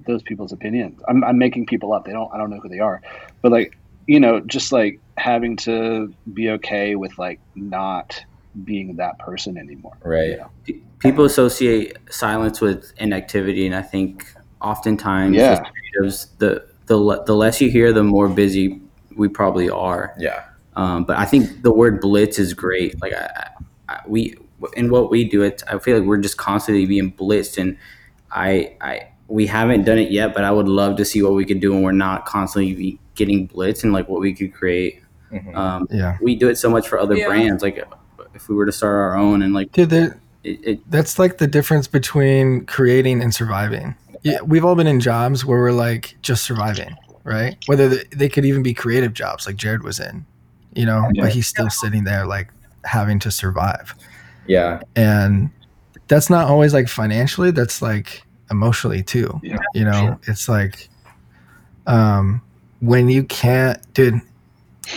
those 0.06 0.22
people's 0.22 0.52
opinions. 0.52 1.00
I'm, 1.06 1.22
I'm 1.22 1.38
making 1.38 1.66
people 1.66 1.92
up. 1.92 2.04
They 2.04 2.12
don't. 2.12 2.32
I 2.32 2.38
don't 2.38 2.50
know 2.50 2.58
who 2.60 2.68
they 2.68 2.80
are, 2.80 3.02
but 3.42 3.52
like 3.52 3.76
you 4.06 4.18
know, 4.20 4.40
just 4.40 4.72
like 4.72 5.00
having 5.16 5.56
to 5.56 6.12
be 6.32 6.50
okay 6.50 6.94
with 6.96 7.16
like 7.18 7.40
not 7.54 8.22
being 8.64 8.96
that 8.96 9.18
person 9.18 9.56
anymore. 9.56 9.96
Right. 10.02 10.38
P- 10.64 10.82
People 10.98 11.24
associate 11.24 11.96
silence 12.10 12.60
with 12.60 12.92
inactivity, 12.98 13.66
and 13.66 13.74
I 13.74 13.82
think 13.82 14.26
oftentimes 14.60 15.36
Yeah. 15.36 15.62
creatives, 15.96 16.28
the 16.38 16.64
the 16.86 17.22
the 17.24 17.34
less 17.34 17.60
you 17.60 17.70
hear, 17.70 17.92
the 17.92 18.02
more 18.04 18.28
busy 18.28 18.80
we 19.16 19.28
probably 19.28 19.68
are. 19.70 20.14
Yeah. 20.18 20.44
Um, 20.76 21.04
but 21.04 21.18
I 21.18 21.24
think 21.24 21.62
the 21.62 21.72
word 21.72 22.00
blitz 22.00 22.38
is 22.38 22.54
great. 22.54 23.00
Like 23.02 23.12
I, 23.14 23.48
I, 23.88 24.00
we 24.06 24.36
in 24.76 24.90
what 24.90 25.10
we 25.10 25.24
do, 25.24 25.42
it 25.42 25.62
I 25.68 25.78
feel 25.78 25.98
like 25.98 26.06
we're 26.06 26.18
just 26.18 26.36
constantly 26.36 26.86
being 26.86 27.12
blitzed, 27.12 27.58
and 27.58 27.76
I 28.30 28.76
I 28.80 29.08
we 29.28 29.46
haven't 29.46 29.84
done 29.84 29.98
it 29.98 30.10
yet, 30.10 30.34
but 30.34 30.44
I 30.44 30.50
would 30.50 30.68
love 30.68 30.96
to 30.96 31.04
see 31.04 31.22
what 31.22 31.32
we 31.34 31.44
could 31.44 31.60
do 31.60 31.72
when 31.72 31.82
we're 31.82 31.92
not 31.92 32.26
constantly 32.26 32.74
be 32.74 32.98
getting 33.14 33.48
blitzed 33.48 33.82
and 33.84 33.92
like 33.92 34.08
what 34.08 34.20
we 34.20 34.34
could 34.34 34.52
create. 34.52 35.02
Mhm. 35.32 35.54
Um, 35.56 35.86
Yeah, 35.90 36.16
we 36.20 36.34
do 36.36 36.48
it 36.48 36.56
so 36.56 36.68
much 36.68 36.88
for 36.88 36.98
other 36.98 37.16
Yeah. 37.16 37.28
brands. 37.28 37.62
Like 37.62 37.82
if 38.34 38.48
we 38.48 38.54
were 38.54 38.66
to 38.66 38.72
start 38.72 38.94
our 38.94 39.16
own 39.16 39.42
and 39.42 39.54
like 39.54 39.72
dude, 39.72 39.90
there, 39.90 40.18
it, 40.44 40.60
it 40.62 40.90
that's 40.90 41.18
like 41.18 41.38
the 41.38 41.46
difference 41.46 41.86
between 41.86 42.66
creating 42.66 43.22
and 43.22 43.34
surviving. 43.34 43.94
Yeah, 44.22 44.40
we've 44.44 44.64
all 44.64 44.74
been 44.74 44.86
in 44.86 45.00
jobs 45.00 45.44
where 45.44 45.58
we're 45.58 45.72
like 45.72 46.16
just 46.22 46.44
surviving, 46.44 46.94
right? 47.24 47.56
Whether 47.66 47.88
they, 47.88 48.04
they 48.14 48.28
could 48.28 48.44
even 48.44 48.62
be 48.62 48.74
creative 48.74 49.14
jobs, 49.14 49.46
like 49.46 49.56
Jared 49.56 49.82
was 49.82 49.98
in, 49.98 50.24
you 50.74 50.84
know, 50.86 51.08
Yeah. 51.12 51.24
but 51.24 51.32
he's 51.32 51.46
still 51.46 51.70
sitting 51.70 52.04
there 52.04 52.26
like 52.26 52.48
having 52.84 53.18
to 53.20 53.30
survive. 53.30 53.94
Yeah. 54.46 54.80
and 54.96 55.50
that's 56.08 56.28
not 56.28 56.48
always 56.48 56.74
like 56.74 56.88
financially 56.88 57.52
that's 57.52 57.80
like 57.80 58.24
emotionally 58.52 59.02
too 59.02 59.40
Yeah, 59.42 59.58
you 59.74 59.84
know 59.84 59.92
sure. 60.06 60.20
it's 60.28 60.48
like 60.48 60.88
um 61.88 62.40
when 62.80 63.08
you 63.08 63.24
can't 63.24 63.78
dude 63.94 64.20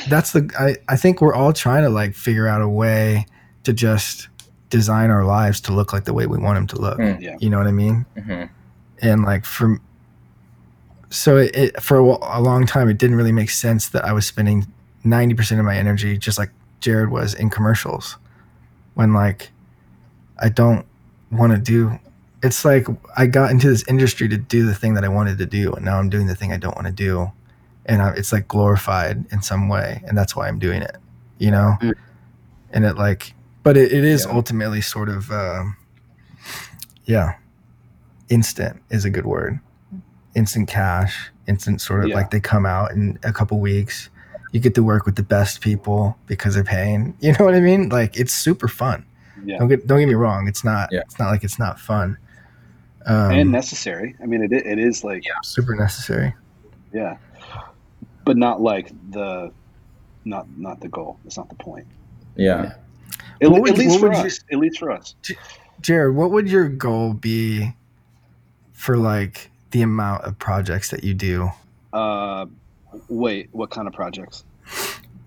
that's 0.10 0.32
the 0.34 0.48
I, 0.60 0.76
I 0.94 0.96
think 0.98 1.22
we're 1.22 1.34
all 1.34 1.54
trying 1.54 1.84
to 1.84 1.90
like 1.90 2.14
figure 2.14 2.48
out 2.48 2.62
a 2.62 2.68
way 2.70 3.26
to 3.64 3.74
just 3.74 4.28
design 4.70 5.10
our 5.10 5.24
lives 5.24 5.60
to 5.62 5.74
look 5.74 5.94
like 5.94 6.04
the 6.06 6.14
way 6.14 6.28
we 6.28 6.38
want 6.38 6.58
them 6.58 6.68
to 6.68 6.78
look 6.82 7.00
Mm. 7.00 7.22
Yeah. 7.22 7.38
you 7.40 7.50
know 7.50 7.58
what 7.58 7.68
i 7.68 7.72
mean 7.72 8.06
Mm-hmm. 8.18 8.44
and 9.02 9.24
like 9.24 9.46
for 9.46 9.80
so 11.10 11.38
it, 11.38 11.56
it 11.56 11.82
for 11.82 11.98
a, 11.98 12.04
a 12.40 12.42
long 12.42 12.66
time 12.66 12.90
it 12.90 12.98
didn't 12.98 13.16
really 13.16 13.32
make 13.32 13.50
sense 13.50 13.90
that 13.90 14.04
i 14.06 14.12
was 14.12 14.26
spending 14.28 14.66
90% 15.06 15.60
of 15.60 15.66
my 15.66 15.78
energy 15.78 16.18
just 16.18 16.38
like 16.38 16.50
jared 16.82 17.10
was 17.12 17.34
in 17.36 17.50
commercials 17.50 18.18
when 18.96 19.14
like 19.14 19.52
i 20.40 20.50
don't 20.50 20.86
want 21.32 21.52
to 21.54 21.60
do 21.60 21.98
it's 22.46 22.64
like 22.66 22.88
i 23.18 23.26
got 23.26 23.52
into 23.52 23.68
this 23.70 23.84
industry 23.88 24.28
to 24.30 24.38
do 24.38 24.66
the 24.66 24.76
thing 24.76 24.94
that 24.96 25.04
i 25.04 25.08
wanted 25.08 25.38
to 25.38 25.46
do 25.46 25.74
and 25.74 25.84
now 25.86 25.98
i'm 26.00 26.10
doing 26.10 26.28
the 26.28 26.36
thing 26.36 26.52
i 26.54 26.58
don't 26.58 26.76
want 26.76 26.88
to 26.88 26.94
do 26.94 27.32
and 27.88 28.02
I, 28.02 28.12
it's 28.20 28.32
like 28.34 28.48
glorified 28.48 29.26
in 29.32 29.42
some 29.42 29.68
way 29.70 30.02
and 30.08 30.18
that's 30.18 30.36
why 30.36 30.48
i'm 30.48 30.60
doing 30.60 30.82
it 30.82 30.98
you 31.40 31.52
know 31.52 31.78
Mm. 31.82 31.94
and 32.72 32.86
it 32.86 32.96
like 32.98 33.34
but 33.64 33.76
it, 33.78 33.92
it 33.92 34.04
is 34.04 34.26
Yeah. 34.26 34.34
ultimately 34.36 34.82
sort 34.82 35.10
of 35.10 35.32
um, 35.32 35.76
yeah 37.06 37.36
instant 38.30 38.82
is 38.90 39.06
a 39.06 39.10
good 39.10 39.26
word 39.26 39.60
instant 40.36 40.68
cash 40.68 41.32
instant 41.48 41.80
sort 41.82 42.04
of 42.04 42.10
Yeah. 42.10 42.16
like 42.16 42.32
they 42.32 42.40
come 42.40 42.66
out 42.66 42.92
in 42.92 43.20
a 43.24 43.32
couple 43.32 43.60
weeks 43.60 44.10
you 44.52 44.60
get 44.60 44.74
to 44.76 44.84
work 44.84 45.06
with 45.06 45.16
the 45.16 45.24
best 45.24 45.62
people 45.62 46.18
because 46.28 46.56
they're 46.56 46.64
paying 46.64 47.16
you 47.22 47.32
know 47.34 47.46
what 47.46 47.54
i 47.56 47.60
mean 47.60 47.90
like 47.90 48.18
it's 48.20 48.34
super 48.34 48.68
fun 48.68 49.06
Yeah. 49.46 49.60
don't 49.60 49.68
get 49.68 49.86
don't 49.88 50.00
get 50.00 50.08
me 50.08 50.16
wrong 50.16 50.48
it's 50.48 50.64
not 50.64 50.90
it's 50.92 51.20
not 51.20 51.30
like 51.30 51.44
it's 51.44 51.60
not 51.60 51.80
fun 51.80 52.18
um, 53.06 53.32
and 53.32 53.52
necessary. 53.52 54.16
I 54.22 54.26
mean, 54.26 54.42
it 54.44 54.52
it 54.52 54.80
is 54.80 55.04
like 55.04 55.24
super 55.44 55.76
necessary 55.76 56.34
yeah, 56.94 57.18
but 58.24 58.38
not 58.38 58.62
like 58.62 58.92
the 59.12 59.52
not 60.24 60.48
not 60.58 60.80
the 60.80 60.88
goal. 60.88 61.20
It's 61.26 61.38
not 61.38 61.50
the 61.50 61.56
point. 61.56 61.86
Yeah. 62.36 62.74
At, 63.42 63.52
What 63.52 63.62
would 63.62 63.72
at 63.72 63.78
least 63.78 64.00
for 64.00 64.08
would 64.10 64.18
you- 64.18 64.24
us. 64.26 64.40
At 64.52 64.60
least 64.60 64.80
for 64.80 64.92
us. 64.92 65.16
jared 65.82 66.16
what 66.16 66.32
would 66.32 66.50
your 66.50 66.70
goal 66.70 67.14
be 67.14 67.74
for 68.72 68.96
like 68.98 69.52
the 69.72 69.82
amount 69.82 70.24
of 70.24 70.38
projects 70.40 70.90
that 70.92 71.04
you 71.04 71.14
do 71.14 71.50
Uh, 71.92 72.46
wait, 73.10 73.50
what 73.52 73.70
kind 73.72 73.88
of 73.88 73.94
projects? 73.94 74.46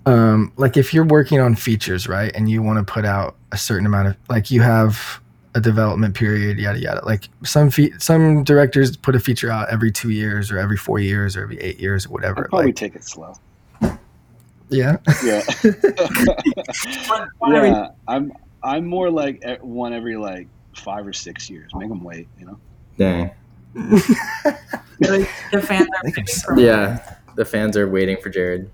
um, 0.07 0.53
like 0.57 0.77
if 0.79 0.95
you're 0.95 1.05
working 1.05 1.39
on 1.41 1.55
features, 1.55 2.09
right, 2.09 2.35
and 2.35 2.49
you 2.51 2.63
want 2.63 2.79
to 2.85 2.91
put 2.93 3.05
out 3.05 3.37
a 3.53 3.59
certain 3.59 3.85
amount 3.87 4.09
of, 4.09 4.17
like 4.31 4.51
you 4.51 4.63
have 4.63 5.21
a 5.59 5.61
development 5.61 6.15
period, 6.15 6.59
yada 6.59 6.79
yada. 6.79 7.05
Like 7.05 7.29
some 7.45 7.71
fe- 7.71 7.93
some 7.99 8.45
directors 8.45 8.97
put 8.97 9.15
a 9.17 9.21
feature 9.21 9.51
out 9.51 9.69
every 9.71 9.91
two 9.91 10.11
years 10.11 10.51
or 10.51 10.59
every 10.59 10.77
four 10.77 10.99
years 11.01 11.37
or 11.37 11.43
every 11.43 11.59
eight 11.61 11.79
years 11.81 12.07
or 12.07 12.09
I'd 12.09 12.13
whatever. 12.13 12.49
probably 12.49 12.67
Like, 12.67 12.77
take 12.77 12.95
it 12.95 13.05
slow. 13.05 13.35
yeah, 14.71 14.97
Yeah. 15.25 15.43
One- 17.09 17.29
one 17.39 17.55
every- 17.57 17.69
yeah. 17.71 17.89
I'm 18.07 18.33
I'm 18.63 18.87
more 18.87 19.11
like 19.11 19.41
at 19.45 19.63
one 19.65 19.93
every 19.93 20.17
like 20.17 20.49
five 20.77 21.07
or 21.07 21.13
six 21.13 21.49
years. 21.51 21.71
Make 21.75 21.89
them 21.89 22.03
wait. 22.03 22.29
You 22.39 22.47
know. 22.47 22.59
Dang. 22.97 23.31
the, 23.75 25.29
the 25.53 25.61
fans 25.63 25.87
are 25.89 26.05
waiting 26.05 26.27
suck. 26.27 26.59
Yeah. 26.59 27.15
The 27.37 27.45
fans 27.45 27.77
are 27.77 27.89
waiting 27.89 28.17
for 28.21 28.31
Jared. 28.31 28.71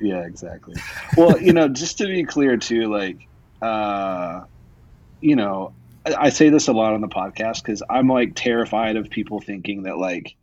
Yeah, 0.00 0.20
exactly. 0.24 0.76
Well, 1.16 1.40
you 1.40 1.52
know, 1.52 1.66
just 1.68 1.98
to 1.98 2.06
be 2.06 2.22
clear 2.22 2.56
too, 2.56 2.84
like, 2.92 3.26
uh, 3.62 4.44
you 5.20 5.34
know, 5.34 5.72
I, 6.14 6.24
I 6.26 6.28
say 6.30 6.48
this 6.48 6.68
a 6.68 6.72
lot 6.72 6.92
on 6.94 7.00
the 7.00 7.08
podcast 7.08 7.62
because 7.62 7.82
I'm 7.88 8.08
like 8.08 8.32
terrified 8.34 8.96
of 8.96 9.10
people 9.10 9.40
thinking 9.40 9.82
that 9.84 9.98
like 9.98 10.36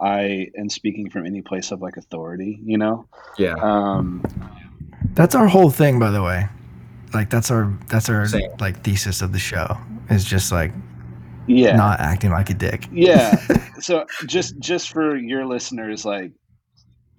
I 0.00 0.48
am 0.56 0.68
speaking 0.70 1.10
from 1.10 1.26
any 1.26 1.42
place 1.42 1.72
of 1.72 1.82
like 1.82 1.96
authority. 1.96 2.58
You 2.62 2.78
know, 2.78 3.06
Yeah. 3.38 3.54
um, 3.60 4.22
that's 5.14 5.34
our 5.34 5.46
whole 5.48 5.70
thing, 5.70 5.98
by 5.98 6.10
the 6.10 6.22
way. 6.22 6.48
Like 7.12 7.28
that's 7.30 7.50
our 7.50 7.76
that's 7.88 8.08
our 8.08 8.26
Same. 8.26 8.50
like 8.60 8.82
thesis 8.82 9.20
of 9.20 9.32
the 9.32 9.38
show 9.38 9.76
is 10.10 10.24
just 10.24 10.52
like 10.52 10.72
yeah, 11.46 11.74
not 11.74 11.98
acting 12.00 12.30
like 12.30 12.50
a 12.50 12.54
dick. 12.54 12.86
yeah. 12.92 13.36
So 13.80 14.04
just 14.26 14.58
just 14.58 14.90
for 14.90 15.16
your 15.16 15.46
listeners, 15.46 16.04
like, 16.04 16.32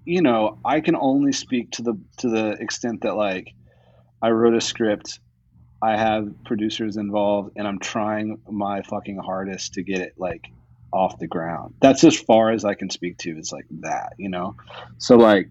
you 0.06 0.22
know, 0.22 0.60
I 0.64 0.80
can 0.80 0.96
only 0.96 1.32
speak 1.34 1.72
to 1.72 1.82
the 1.82 1.96
to 2.18 2.30
the 2.30 2.52
extent 2.62 3.02
that 3.02 3.16
like 3.16 3.48
I 4.22 4.30
wrote 4.30 4.54
a 4.54 4.62
script, 4.62 5.20
I 5.82 5.98
have 5.98 6.30
producers 6.46 6.98
involved, 6.98 7.54
and 7.56 7.68
I'm 7.68 7.80
trying 7.80 8.40
my 8.50 8.82
fucking 8.84 9.18
hardest 9.18 9.74
to 9.76 9.84
get 9.84 10.00
it 10.02 10.14
like 10.18 10.48
off 10.94 11.18
the 11.20 11.28
ground. 11.28 11.74
That's 11.82 12.04
as 12.04 12.20
far 12.20 12.52
as 12.52 12.66
I 12.66 12.74
can 12.76 12.90
speak 12.90 13.18
to 13.20 13.38
It's 13.38 13.52
like 13.52 13.66
that, 13.82 14.14
you 14.18 14.30
know. 14.30 14.56
So 14.98 15.18
like. 15.18 15.50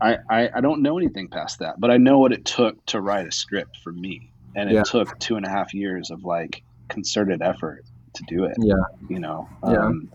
I, 0.00 0.18
I, 0.28 0.50
I 0.56 0.60
don't 0.60 0.82
know 0.82 0.98
anything 0.98 1.28
past 1.28 1.60
that, 1.60 1.76
but 1.78 1.90
I 1.90 1.96
know 1.96 2.18
what 2.18 2.32
it 2.32 2.44
took 2.44 2.84
to 2.86 3.00
write 3.00 3.26
a 3.26 3.32
script 3.32 3.78
for 3.82 3.92
me. 3.92 4.32
And 4.54 4.68
it 4.68 4.74
Yeah. 4.74 4.82
took 4.82 5.18
two 5.20 5.36
and 5.36 5.46
a 5.46 5.48
half 5.48 5.72
years 5.72 6.10
of 6.10 6.24
like 6.24 6.62
concerted 6.88 7.40
effort 7.40 7.84
to 8.14 8.24
do 8.28 8.44
it 8.44 8.56
Yeah. 8.60 8.74
you 9.08 9.18
know 9.18 9.48
Yeah. 9.66 9.86
um, 9.86 10.10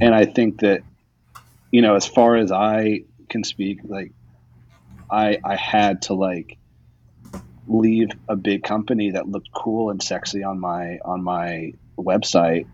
and 0.00 0.14
i 0.14 0.24
think 0.24 0.60
that 0.60 0.82
you 1.70 1.82
know 1.82 1.94
as 1.96 2.06
far 2.06 2.36
as 2.36 2.52
i 2.52 3.00
can 3.28 3.44
speak 3.44 3.80
like 3.84 4.12
i 5.10 5.38
i 5.44 5.56
had 5.56 6.02
to 6.02 6.14
like 6.14 6.58
leave 7.66 8.08
a 8.28 8.36
big 8.36 8.62
company 8.62 9.12
that 9.12 9.28
looked 9.28 9.48
cool 9.54 9.90
and 9.90 10.02
sexy 10.02 10.42
on 10.42 10.58
my 10.60 10.98
on 11.04 11.22
my 11.22 11.72
website 11.98 12.64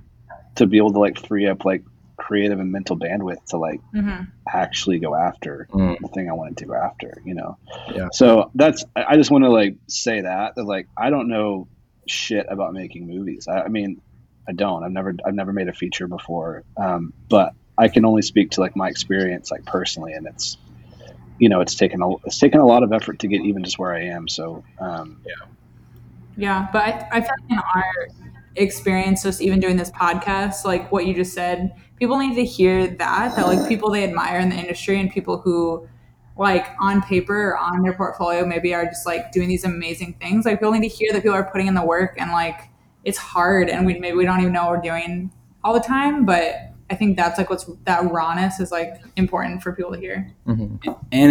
to 0.57 0.67
be 0.67 0.79
able 0.79 0.93
to 0.93 0.99
like 0.99 1.19
free 1.27 1.47
up 1.47 1.65
like 1.65 1.83
creative 2.17 2.59
and 2.59 2.73
mental 2.73 2.99
bandwidth 2.99 3.45
to 3.49 3.59
like 3.59 3.81
Mhm. 3.95 4.27
actually 4.53 4.99
go 4.99 5.15
after 5.15 5.69
Mm. 5.73 5.97
the 6.01 6.09
thing 6.09 6.29
i 6.29 6.33
wanted 6.33 6.57
to 6.59 6.67
go 6.67 6.75
after 6.75 7.13
you 7.25 7.35
know 7.35 7.57
Yeah. 7.95 8.09
so 8.13 8.51
that's 8.55 8.85
i 8.97 9.05
I 9.11 9.17
just 9.17 9.31
want 9.31 9.45
to 9.45 9.51
like 9.51 9.77
say 9.89 10.23
that 10.23 10.55
that 10.57 10.65
like 10.65 10.87
i 10.97 11.11
don't 11.11 11.29
know 11.29 11.69
shit 12.09 12.47
about 12.49 12.73
making 12.73 13.07
movies 13.07 13.47
i, 13.49 13.61
I 13.63 13.69
mean 13.69 14.01
i 14.49 14.53
don't 14.53 14.83
i've 14.85 14.91
never 14.91 15.15
i've 15.25 15.35
never 15.35 15.53
made 15.53 15.69
a 15.69 15.75
feature 15.75 16.09
before 16.09 16.65
um, 16.81 17.13
but 17.29 17.53
i 17.77 17.89
can 17.89 18.05
only 18.07 18.23
speak 18.23 18.53
to 18.53 18.61
like 18.63 18.75
my 18.75 18.89
experience 18.89 19.51
like 19.51 19.65
personally 19.67 20.13
and 20.15 20.27
it's 20.27 20.57
you 21.39 21.49
know 21.49 21.61
it's 21.61 21.75
taken 21.75 22.03
a 22.03 22.17
it's 22.27 22.39
taken 22.39 22.61
a 22.61 22.67
lot 22.67 22.83
of 22.83 22.93
effort 22.93 23.19
to 23.19 23.27
get 23.27 23.41
even 23.43 23.63
just 23.65 23.79
where 23.79 23.95
i 23.95 24.03
am 24.03 24.29
so 24.29 24.63
um, 24.79 25.21
Yeah, 26.39 26.69
but 26.73 26.85
I, 26.85 27.09
I 27.11 27.21
feel 27.21 27.31
like 27.41 27.51
in 27.51 27.59
our 27.59 28.09
experience, 28.55 29.25
just 29.25 29.43
even 29.43 29.59
doing 29.59 29.77
this 29.77 29.91
podcast, 29.91 30.65
like 30.65 30.91
what 30.93 31.05
you 31.05 31.13
just 31.13 31.35
said, 31.35 31.75
people 31.99 32.17
need 32.17 32.37
to 32.37 32.45
hear 32.45 32.87
that, 32.87 33.35
that 33.35 33.47
like 33.49 33.69
people 33.69 33.91
they 33.91 34.05
admire 34.05 34.39
in 34.39 34.49
the 34.49 34.55
industry 34.55 35.01
and 35.01 35.11
people 35.11 35.39
who 35.39 35.89
like 36.37 36.69
on 36.81 37.03
paper 37.03 37.51
or 37.51 37.59
on 37.59 37.83
their 37.83 37.93
portfolio 37.93 38.47
maybe 38.47 38.73
are 38.73 38.85
just 38.85 39.05
like 39.05 39.33
doing 39.33 39.49
these 39.49 39.65
amazing 39.65 40.15
things. 40.21 40.47
Like 40.47 40.61
people 40.61 40.71
need 40.71 40.89
to 40.89 40.95
hear 40.95 41.13
that 41.13 41.23
people 41.25 41.35
are 41.35 41.51
putting 41.51 41.67
in 41.67 41.75
the 41.75 41.85
work 41.85 42.15
and 42.19 42.31
like 42.31 42.71
it's 43.05 43.19
hard 43.19 43.69
and 43.69 43.85
we 43.85 43.99
maybe 43.99 44.17
we 44.17 44.25
don't 44.25 44.41
even 44.41 44.53
know 44.53 44.67
what 44.67 44.77
we're 44.77 44.81
doing 44.81 45.33
all 45.65 45.75
the 45.75 45.81
time, 45.81 46.25
but 46.25 46.73
I 46.91 46.95
think 46.95 47.17
that's 47.17 47.37
like 47.39 47.51
what's 47.51 47.69
that 47.85 48.11
rawness 48.11 48.61
is 48.61 48.71
like 48.73 49.03
important 49.17 49.63
for 49.63 49.73
people 49.73 49.93
to 49.93 49.99
hear. 49.99 50.31
and 50.47 50.81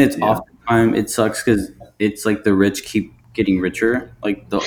it's 0.02 0.18
Yeah. 0.18 0.26
oftentimes 0.26 0.98
it 0.98 1.10
sucks 1.10 1.44
because 1.44 1.72
it's 2.00 2.26
like 2.26 2.44
the 2.44 2.54
rich 2.54 2.84
keep 2.86 3.14
getting 3.34 3.60
richer. 3.60 4.12
Like 4.24 4.50
the 4.50 4.60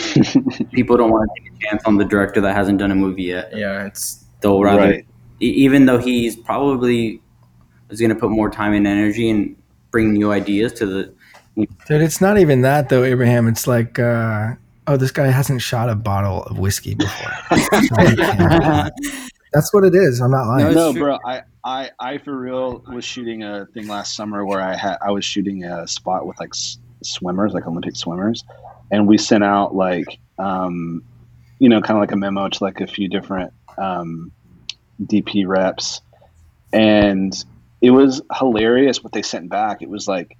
people 0.72 0.96
don't 0.96 1.10
want 1.10 1.30
to 1.34 1.42
take 1.42 1.52
a 1.52 1.56
chance 1.70 1.82
on 1.84 1.96
the 1.96 2.04
director 2.04 2.40
that 2.40 2.54
hasn't 2.56 2.78
done 2.78 2.90
a 2.90 2.94
movie 2.96 3.24
yet. 3.24 3.56
Yeah. 3.56 3.84
It's 3.86 4.24
They'll 4.40 4.62
rather, 4.62 4.82
right 4.82 5.06
e- 5.40 5.46
even 5.48 5.86
though 5.86 5.98
he's 5.98 6.34
probably 6.36 7.20
is 7.90 8.00
going 8.00 8.10
to 8.10 8.16
put 8.16 8.30
more 8.30 8.48
time 8.50 8.72
and 8.72 8.86
energy 8.86 9.28
and 9.30 9.54
bring 9.90 10.12
new 10.12 10.32
ideas 10.32 10.72
to 10.74 10.86
the. 10.86 11.14
Dude, 11.56 12.00
it's 12.00 12.20
not 12.20 12.38
even 12.38 12.62
that 12.62 12.88
though, 12.88 13.02
Abraham. 13.04 13.48
It's 13.48 13.66
like, 13.66 13.98
uh, 13.98 14.54
oh, 14.86 14.96
this 14.96 15.10
guy 15.10 15.26
hasn't 15.26 15.60
shot 15.62 15.88
a 15.90 15.94
bottle 15.94 16.44
of 16.44 16.58
whiskey 16.58 16.94
before. 16.94 17.32
So 19.52 19.70
he 19.70 19.70
can't. 19.70 19.70
That's 19.70 19.72
what 19.74 19.84
it 19.84 19.94
is. 19.94 20.20
I'm 20.20 20.30
not 20.30 20.46
lying. 20.46 20.64
No, 20.64 20.70
it's 20.70 20.74
no 20.76 20.92
bro 20.92 21.18
I, 21.24 21.42
I 21.64 21.90
i 21.98 22.18
for 22.18 22.36
real 22.36 22.82
was 22.88 23.04
shooting 23.04 23.42
a 23.42 23.66
thing 23.66 23.86
last 23.86 24.14
summer 24.16 24.44
where 24.44 24.60
i 24.60 24.76
had 24.76 24.96
i 25.02 25.10
was 25.10 25.24
shooting 25.24 25.64
a 25.64 25.86
spot 25.86 26.26
with 26.26 26.38
like 26.40 26.50
s- 26.54 26.78
swimmers 27.02 27.52
like 27.52 27.66
olympic 27.66 27.96
swimmers 27.96 28.44
and 28.90 29.06
we 29.06 29.18
sent 29.18 29.44
out 29.44 29.74
like 29.74 30.18
um 30.38 31.02
you 31.58 31.68
know 31.68 31.80
kind 31.80 31.98
of 31.98 32.00
like 32.00 32.12
a 32.12 32.16
memo 32.16 32.48
to 32.48 32.64
like 32.64 32.80
a 32.80 32.86
few 32.86 33.08
different 33.08 33.52
um 33.76 34.32
dp 35.04 35.46
reps 35.46 36.00
and 36.72 37.44
it 37.82 37.90
was 37.90 38.22
hilarious 38.38 39.02
what 39.02 39.12
they 39.12 39.22
sent 39.22 39.50
back 39.50 39.82
it 39.82 39.88
was 39.90 40.08
like 40.08 40.36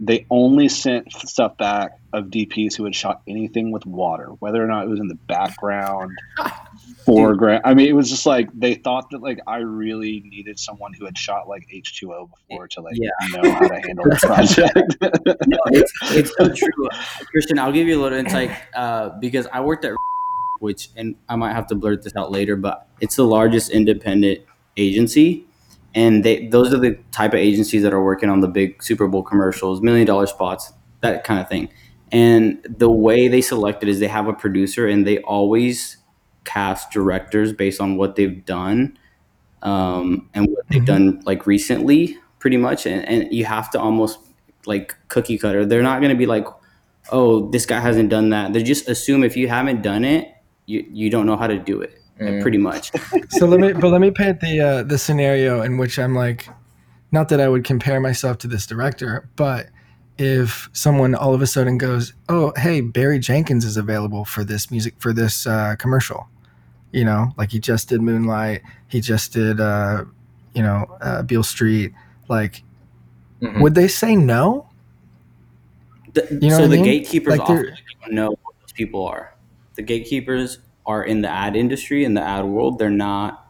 they 0.00 0.26
only 0.30 0.68
sent 0.68 1.12
stuff 1.12 1.56
back 1.56 1.98
of 2.12 2.26
DPs 2.26 2.76
who 2.76 2.84
had 2.84 2.94
shot 2.94 3.22
anything 3.26 3.70
with 3.70 3.86
water, 3.86 4.26
whether 4.40 4.62
or 4.62 4.66
not 4.66 4.84
it 4.84 4.88
was 4.88 5.00
in 5.00 5.08
the 5.08 5.14
background, 5.14 6.10
foreground. 7.04 7.62
I 7.64 7.74
mean, 7.74 7.88
it 7.88 7.92
was 7.92 8.08
just 8.08 8.26
like 8.26 8.48
they 8.54 8.74
thought 8.74 9.10
that 9.10 9.22
like 9.22 9.38
I 9.46 9.58
really 9.58 10.22
needed 10.24 10.58
someone 10.58 10.92
who 10.94 11.04
had 11.04 11.16
shot 11.18 11.48
like 11.48 11.66
H 11.72 11.98
two 11.98 12.12
O 12.14 12.26
before 12.48 12.68
to 12.68 12.80
like 12.80 12.94
Yeah. 12.96 13.10
know 13.32 13.52
how 13.52 13.68
to 13.68 13.74
handle 13.80 14.04
the 14.04 14.16
project. 14.22 14.96
no, 15.46 15.58
it's, 15.66 15.92
it's 16.12 16.32
so 16.36 16.48
true. 16.48 16.88
Christian, 17.30 17.58
I'll 17.58 17.72
give 17.72 17.86
you 17.86 18.00
a 18.00 18.02
little 18.02 18.18
insight 18.18 18.50
uh, 18.74 19.10
because 19.20 19.46
I 19.52 19.60
worked 19.60 19.84
at 19.84 19.92
which, 20.60 20.88
and 20.96 21.16
I 21.28 21.36
might 21.36 21.52
have 21.52 21.66
to 21.68 21.74
blurt 21.74 22.02
this 22.02 22.16
out 22.16 22.30
later, 22.30 22.56
but 22.56 22.88
it's 23.00 23.16
the 23.16 23.24
largest 23.24 23.70
independent 23.70 24.40
agency. 24.76 25.46
And 25.94 26.24
they, 26.24 26.48
those 26.48 26.72
are 26.72 26.78
the 26.78 26.98
type 27.12 27.34
of 27.34 27.38
agencies 27.38 27.82
that 27.82 27.92
are 27.92 28.02
working 28.02 28.30
on 28.30 28.40
the 28.40 28.48
big 28.48 28.82
Super 28.82 29.06
Bowl 29.06 29.22
commercials, 29.22 29.80
million 29.82 30.06
dollar 30.06 30.26
spots, 30.26 30.72
that 31.02 31.22
kind 31.22 31.38
of 31.40 31.48
thing. 31.48 31.68
And 32.10 32.64
the 32.68 32.90
way 32.90 33.28
they 33.28 33.40
select 33.40 33.82
it 33.82 33.88
is 33.88 34.00
they 34.00 34.08
have 34.08 34.26
a 34.26 34.32
producer 34.32 34.86
and 34.88 35.06
they 35.06 35.18
always 35.18 35.98
cast 36.44 36.90
directors 36.90 37.52
based 37.52 37.80
on 37.80 37.96
what 37.96 38.16
they've 38.16 38.44
done 38.44 38.96
um, 39.62 40.28
and 40.34 40.46
what 40.48 40.66
they've 40.68 40.82
Mhm. 40.82 40.86
done 40.86 41.22
like 41.24 41.46
recently, 41.46 42.18
pretty 42.38 42.56
much. 42.58 42.86
And, 42.86 43.06
and 43.08 43.32
you 43.32 43.44
have 43.46 43.70
to 43.70 43.80
almost 43.80 44.18
like 44.66 44.94
cookie 45.08 45.38
cutter. 45.38 45.64
They're 45.64 45.82
not 45.82 46.00
going 46.00 46.10
to 46.10 46.18
be 46.18 46.26
like, 46.26 46.46
oh, 47.12 47.48
this 47.50 47.66
guy 47.66 47.80
hasn't 47.80 48.10
done 48.10 48.30
that. 48.30 48.52
They 48.52 48.62
just 48.62 48.88
assume 48.88 49.24
if 49.24 49.36
you 49.36 49.48
haven't 49.48 49.82
done 49.82 50.04
it, 50.04 50.28
you, 50.66 50.84
you 50.90 51.10
don't 51.10 51.26
know 51.26 51.36
how 51.36 51.46
to 51.46 51.58
do 51.58 51.80
it, 51.82 51.98
Mm. 52.20 52.40
pretty 52.42 52.58
much. 52.58 52.90
so 53.30 53.46
let 53.46 53.58
me 53.60 53.72
but 53.72 53.88
let 53.90 54.00
me 54.00 54.10
paint 54.10 54.40
the 54.40 54.60
uh, 54.60 54.82
the 54.84 54.96
scenario 54.98 55.62
in 55.62 55.78
which 55.78 55.98
I'm 55.98 56.14
like 56.14 56.48
not 57.10 57.28
that 57.30 57.40
I 57.40 57.48
would 57.48 57.64
compare 57.64 58.00
myself 58.00 58.38
to 58.38 58.48
this 58.48 58.66
director, 58.66 59.28
but 59.36 59.66
if 60.16 60.68
someone 60.72 61.14
all 61.14 61.34
of 61.34 61.42
a 61.42 61.46
sudden 61.46 61.76
goes, 61.76 62.12
"Oh, 62.28 62.52
hey, 62.56 62.80
Barry 62.80 63.18
Jenkins 63.18 63.64
is 63.64 63.76
available 63.76 64.24
for 64.24 64.44
this 64.44 64.70
music 64.70 64.94
for 64.98 65.12
this 65.12 65.44
uh, 65.46 65.74
commercial," 65.76 66.28
you 66.94 67.04
know, 67.04 67.32
like 67.36 67.50
he 67.50 67.58
just 67.58 67.88
did 67.88 68.00
Moonlight, 68.00 68.62
he 68.88 69.00
just 69.00 69.32
did, 69.32 69.58
uh, 69.60 70.04
you 70.54 70.62
know, 70.62 70.86
uh, 71.00 71.22
Beale 71.22 71.42
Street. 71.42 71.92
Like, 72.28 72.62
Mhm. 73.42 73.60
would 73.60 73.74
they 73.74 73.88
say 73.88 74.14
no? 74.14 74.68
The, 76.12 76.26
You 76.40 76.50
know 76.50 76.56
so 76.56 76.62
what 76.62 76.64
I 76.64 76.66
the 76.68 76.76
mean? 76.76 76.84
gatekeepers 76.84 77.38
Like, 77.38 77.48
they're- 77.48 77.72
often 77.72 77.76
don't 78.02 78.12
know 78.14 78.30
what 78.30 78.54
those 78.60 78.72
people 78.72 79.04
are. 79.06 79.34
The 79.74 79.82
gatekeepers 79.82 80.58
are 80.86 81.02
in 81.02 81.22
the 81.22 81.28
ad 81.28 81.56
industry, 81.56 82.04
in 82.04 82.14
the 82.14 82.22
ad 82.22 82.44
world. 82.44 82.78
They're 82.78 82.90
not 82.90 83.44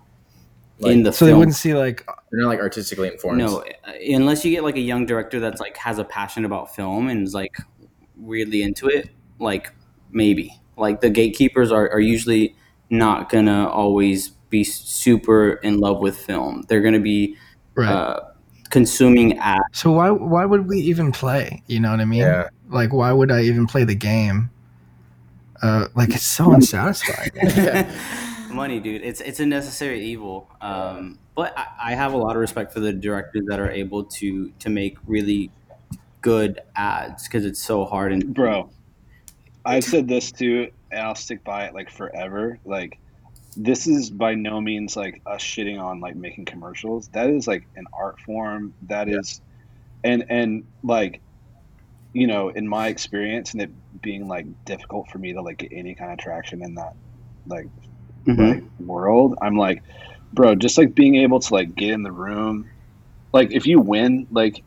in 0.81 1.03
the 1.03 1.13
So 1.13 1.27
film. 1.27 1.31
they 1.31 1.39
wouldn't 1.39 1.57
see 1.57 1.75
like, 1.75 2.07
They're 2.31 2.41
not 2.41 2.49
like 2.49 2.61
artistically 2.61 3.09
informed. 3.09 3.39
No, 3.39 3.59
uh, 3.61 3.93
unless 4.09 4.43
you 4.45 4.51
get 4.53 4.65
like 4.65 4.77
a 4.77 4.81
young 4.81 5.05
director 5.05 5.39
that's 5.39 5.61
like 5.61 5.77
has 5.77 5.99
a 5.99 6.05
passion 6.05 6.45
about 6.47 6.75
film 6.75 7.09
and 7.09 7.27
is 7.27 7.35
like 7.35 7.57
weirdly 8.17 8.63
into 8.63 8.89
it, 8.89 9.11
like 9.39 9.71
maybe. 10.11 10.59
Like 10.79 11.03
the 11.03 11.11
gatekeepers 11.11 11.71
are, 11.71 11.91
are 11.91 12.01
usually 12.01 12.57
not 12.99 13.29
gonna 13.29 13.69
always 13.69 14.31
be 14.51 14.65
super 14.65 15.55
in 15.55 15.79
love 15.79 16.01
with 16.01 16.17
film. 16.17 16.65
They're 16.69 16.81
gonna 16.81 17.01
be 17.01 17.37
right? 17.75 17.91
uh, 17.91 18.21
consuming 18.71 19.39
ads. 19.39 19.63
so 19.73 19.93
why 19.93 20.11
why 20.11 20.45
would 20.45 20.69
we 20.69 20.79
even 20.81 21.13
play? 21.13 21.63
You 21.67 21.81
know 21.81 21.91
what 21.91 22.01
I 22.01 22.05
mean? 22.05 22.21
Yeah. 22.21 22.49
Like, 22.69 22.93
why 22.93 23.13
would 23.13 23.31
I 23.31 23.43
even 23.43 23.67
play 23.67 23.85
the 23.85 23.95
game? 23.95 24.51
Uh, 25.63 25.89
like 25.95 26.11
it's 26.11 26.27
so 26.27 26.53
unsatisfying. 26.53 27.31
Money, 28.51 28.81
dude. 28.81 29.03
It's 29.03 29.21
it's 29.21 29.41
a 29.41 29.47
necessary 29.47 30.05
evil. 30.05 30.51
Um, 30.61 31.19
but 31.35 31.57
I, 31.57 31.67
I 31.91 31.95
have 31.95 32.13
a 32.13 32.17
lot 32.17 32.37
of 32.37 32.41
respect 32.41 32.73
for 32.73 32.81
the 32.81 32.93
directors 32.93 33.45
that 33.49 33.59
are 33.59 33.71
able 33.71 34.05
to 34.05 34.51
to 34.51 34.71
make 34.71 34.99
really 35.07 35.51
good 36.21 36.61
ads 36.75 37.25
because 37.25 37.45
it's 37.45 37.63
so 37.63 37.85
hard 37.85 38.13
and 38.13 38.33
Bro, 38.33 38.71
I've 39.65 39.85
said 39.85 40.09
this 40.09 40.33
too, 40.33 40.71
and 40.95 41.03
I'll 41.07 41.15
stick 41.15 41.45
by 41.45 41.65
it 41.67 41.75
like 41.75 41.91
forever. 41.91 42.59
Like, 42.65 42.99
this 43.57 43.87
is 43.87 44.11
by 44.11 44.35
no 44.35 44.61
means 44.61 44.97
like 44.97 45.21
us 45.27 45.43
shitting 45.43 45.81
on 45.81 46.01
like 46.01 46.17
making 46.17 46.47
commercials. 46.47 47.09
That 47.09 47.31
is 47.31 47.47
like 47.47 47.69
an 47.77 47.85
art 47.93 48.21
form. 48.21 48.75
That 48.83 49.09
is, 49.09 49.41
and 50.03 50.25
and 50.29 50.65
like, 50.83 51.21
you 52.13 52.27
know, 52.27 52.49
in 52.49 52.69
my 52.69 52.89
experience, 52.89 53.53
and 53.53 53.63
it 53.63 53.71
being 54.03 54.27
like 54.29 54.47
difficult 54.65 55.09
for 55.11 55.19
me 55.19 55.33
to 55.35 55.43
like 55.43 55.59
get 55.59 55.73
any 55.73 55.95
kind 55.95 56.13
of 56.13 56.19
traction 56.19 56.63
in 56.63 56.75
that 56.77 56.95
like 57.47 57.67
Mhm. 58.27 58.39
like 58.55 58.65
world 58.81 59.37
i'm 59.43 59.57
like 59.57 59.83
bro 60.33 60.55
just 60.55 60.79
like 60.79 60.95
being 60.95 61.17
able 61.17 61.41
to 61.41 61.53
like 61.53 61.75
get 61.75 61.91
in 61.91 62.03
the 62.03 62.11
room 62.11 62.71
like 63.35 63.53
if 63.53 63.67
you 63.67 63.79
win 63.81 64.27
like 64.31 64.65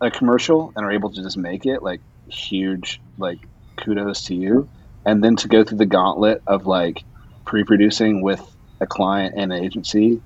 a 0.00 0.10
commercial 0.10 0.72
and 0.74 0.86
are 0.86 0.90
able 0.90 1.10
to 1.12 1.22
just 1.22 1.36
make 1.36 1.66
it 1.66 1.82
like 1.82 2.00
huge 2.28 3.00
like 3.18 3.38
kudos 3.76 4.24
to 4.24 4.34
you 4.34 4.68
and 5.06 5.22
then 5.22 5.36
to 5.36 5.48
go 5.48 5.64
through 5.64 5.78
the 5.78 5.86
gauntlet 5.86 6.42
of 6.46 6.66
like 6.66 7.02
pre-producing 7.46 8.22
with 8.22 8.40
a 8.80 8.86
client 8.86 9.34
and 9.36 9.52
an 9.52 9.62
agency 9.64 10.20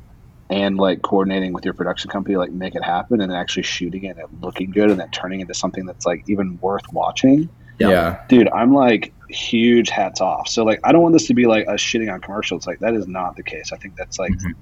and 0.50 0.76
like 0.78 1.02
coordinating 1.02 1.52
with 1.52 1.64
your 1.64 1.74
production 1.74 2.10
company 2.10 2.36
like 2.36 2.50
make 2.52 2.74
it 2.74 2.82
happen 2.84 3.20
and 3.20 3.32
actually 3.32 3.62
shooting 3.64 4.04
it 4.04 4.16
and 4.16 4.42
looking 4.42 4.70
good 4.70 4.90
and 4.90 4.98
then 5.00 5.10
turning 5.10 5.40
into 5.40 5.54
something 5.54 5.84
that's 5.84 6.06
like 6.06 6.22
even 6.26 6.58
worth 6.62 6.84
watching 6.92 7.50
Yeah. 7.78 7.88
Yeah. 7.90 8.18
dude 8.28 8.48
i'm 8.48 8.72
like 8.72 9.12
huge 9.28 9.90
hats 9.90 10.20
off 10.22 10.48
so 10.48 10.64
like 10.64 10.80
i 10.84 10.92
don't 10.92 11.02
want 11.02 11.12
this 11.12 11.26
to 11.26 11.34
be 11.34 11.46
like 11.46 11.68
us 11.68 11.80
shitting 11.80 12.10
on 12.12 12.20
commercials 12.22 12.66
like 12.66 12.78
that 12.80 12.94
is 12.94 13.06
not 13.06 13.36
the 13.36 13.42
case 13.44 13.72
i 13.72 13.76
think 13.76 13.94
that's 13.98 14.18
like 14.18 14.32
Mhm. 14.32 14.52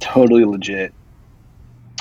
totally 0.00 0.44
legit 0.44 0.92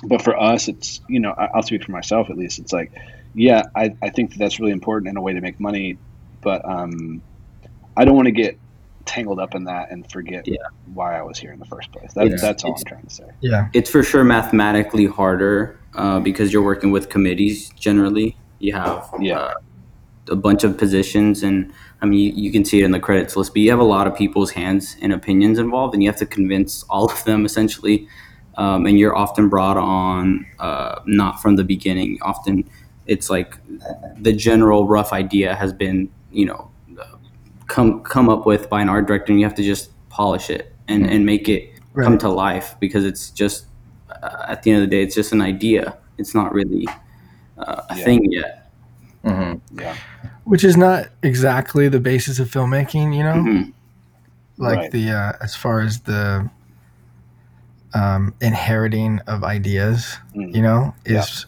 but 0.04 0.22
for 0.22 0.38
us 0.40 0.68
it's 0.68 1.00
you 1.08 1.20
know 1.20 1.34
I- 1.38 1.50
i'll 1.54 1.64
speak 1.64 1.84
for 1.84 1.92
myself 1.94 2.30
at 2.30 2.38
least 2.38 2.60
it's 2.60 2.74
like 2.74 2.92
yeah 3.34 3.64
i, 3.76 3.92
I 4.02 4.10
think 4.10 4.32
that 4.32 4.40
that's 4.40 4.60
really 4.60 4.72
important 4.74 5.10
in 5.10 5.18
a 5.18 5.22
way 5.22 5.34
to 5.34 5.42
make 5.42 5.60
money 5.60 6.00
but 6.42 6.64
um 6.66 7.22
i 7.98 8.06
don't 8.06 8.16
want 8.16 8.26
to 8.28 8.32
get 8.32 8.58
tangled 9.06 9.40
up 9.40 9.56
in 9.56 9.64
that 9.64 9.90
and 9.92 10.10
forget 10.12 10.48
Yeah. 10.48 10.58
why 10.94 11.18
i 11.18 11.22
was 11.22 11.38
here 11.40 11.52
in 11.52 11.60
the 11.60 11.66
first 11.66 11.92
place 11.92 12.14
that, 12.14 12.30
Yeah. 12.30 12.36
that's 12.40 12.64
all 12.64 12.72
It's- 12.72 12.84
i'm 12.86 12.90
trying 12.90 13.04
to 13.08 13.10
say 13.14 13.26
yeah, 13.42 13.68
it's 13.74 13.90
for 13.90 14.04
sure 14.04 14.24
mathematically 14.24 15.06
harder 15.08 15.80
uh, 15.96 16.20
because 16.20 16.54
you're 16.54 16.62
working 16.64 16.92
with 16.92 17.10
committees 17.10 17.70
generally. 17.72 18.38
You 18.60 18.74
have 18.74 19.10
Yeah. 19.20 19.40
uh, 19.40 19.54
a 20.30 20.36
bunch 20.36 20.64
of 20.64 20.78
positions, 20.78 21.42
and 21.42 21.72
I 22.04 22.06
mean, 22.06 22.20
you, 22.20 22.44
you 22.44 22.52
can 22.52 22.64
see 22.64 22.80
it 22.80 22.86
in 22.86 22.92
the 22.92 23.00
credits 23.00 23.36
list, 23.36 23.54
but 23.54 23.62
you 23.64 23.72
have 23.72 23.80
a 23.80 23.84
lot 23.96 24.06
of 24.06 24.16
people's 24.16 24.52
hands 24.52 24.96
and 25.02 25.12
opinions 25.12 25.58
involved, 25.58 25.96
and 25.96 26.04
you 26.04 26.10
have 26.10 26.20
to 26.20 26.28
convince 26.28 26.84
all 26.84 27.06
of 27.12 27.24
them 27.24 27.44
essentially. 27.44 28.08
Um, 28.56 28.86
and 28.86 29.00
you're 29.00 29.16
often 29.16 29.50
brought 29.50 29.78
on 29.78 30.46
uh, 30.60 31.00
not 31.08 31.42
from 31.42 31.56
the 31.56 31.64
beginning. 31.64 32.20
Often 32.22 32.70
it's 33.08 33.32
like 33.32 33.58
the 34.22 34.32
general 34.34 34.86
rough 34.88 35.12
idea 35.12 35.56
has 35.56 35.74
been, 35.74 36.10
you 36.32 36.46
know, 36.46 36.70
uh, 37.00 37.06
come 37.68 38.02
come 38.04 38.30
up 38.30 38.46
with 38.46 38.70
by 38.70 38.82
an 38.82 38.90
art 38.90 39.08
director, 39.08 39.32
and 39.32 39.40
you 39.40 39.46
have 39.46 39.56
to 39.56 39.64
just 39.64 39.92
polish 40.10 40.50
it 40.50 40.74
and, 40.88 41.06
and 41.06 41.26
make 41.26 41.48
it 41.48 41.72
come 41.96 42.18
to 42.18 42.30
life 42.30 42.76
because 42.80 43.06
it's 43.06 43.30
just 43.30 43.66
uh, 44.10 44.46
at 44.48 44.64
the 44.64 44.72
end 44.72 44.82
of 44.84 44.90
the 44.90 44.96
day 44.96 45.04
it's 45.04 45.16
just 45.16 45.32
an 45.32 45.42
idea 45.42 45.98
it's 46.18 46.34
not 46.34 46.54
really 46.54 46.88
uh, 47.58 47.82
a 47.90 47.96
Yeah. 47.98 48.04
thing 48.06 48.32
yet 48.32 48.72
hmm 49.24 49.54
yeah 49.74 49.96
Which 50.46 50.64
is 50.64 50.76
not 50.78 51.08
exactly 51.24 51.88
the 51.90 52.00
basis 52.00 52.40
of 52.40 52.50
filmmaking, 52.50 53.16
you 53.16 53.24
know. 53.24 53.36
Mhm. 53.36 53.74
like 54.58 54.78
Right. 54.78 54.92
the 54.92 55.12
uh, 55.12 55.34
as 55.42 55.56
far 55.56 55.82
as 55.82 56.00
the 56.02 56.50
um, 57.94 58.34
inheriting 58.42 59.20
of 59.28 59.44
ideas, 59.44 60.18
Mm. 60.36 60.56
you 60.56 60.62
know, 60.62 60.94
is 61.06 61.46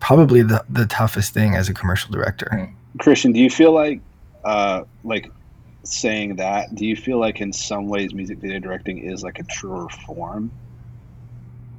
probably 0.00 0.42
the, 0.42 0.64
the 0.68 0.86
toughest 0.86 1.32
thing 1.34 1.54
as 1.56 1.68
a 1.68 1.74
commercial 1.74 2.10
director. 2.12 2.70
Christian, 2.98 3.32
do 3.32 3.40
you 3.40 3.50
feel 3.50 3.72
like, 3.72 4.00
uh, 4.44 4.84
like 5.02 5.30
saying 5.82 6.36
that? 6.36 6.74
Do 6.74 6.86
you 6.86 6.96
feel 6.96 7.18
like 7.18 7.40
in 7.40 7.52
some 7.52 7.88
ways 7.88 8.14
music 8.14 8.38
video 8.38 8.58
directing 8.58 8.98
is 8.98 9.22
like 9.22 9.38
a 9.38 9.44
truer 9.44 9.88
form? 10.06 10.50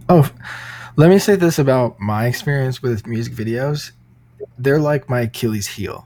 Oh, 0.10 0.30
let 0.96 1.10
me 1.10 1.20
say 1.20 1.36
this 1.36 1.60
about 1.60 2.00
my 2.00 2.28
experience 2.28 2.82
with 2.82 3.08
music 3.08 3.34
videos. 3.34 3.92
They're 4.58 4.80
like 4.80 5.10
my 5.10 5.22
Achilles 5.22 5.68
heel. 5.68 6.06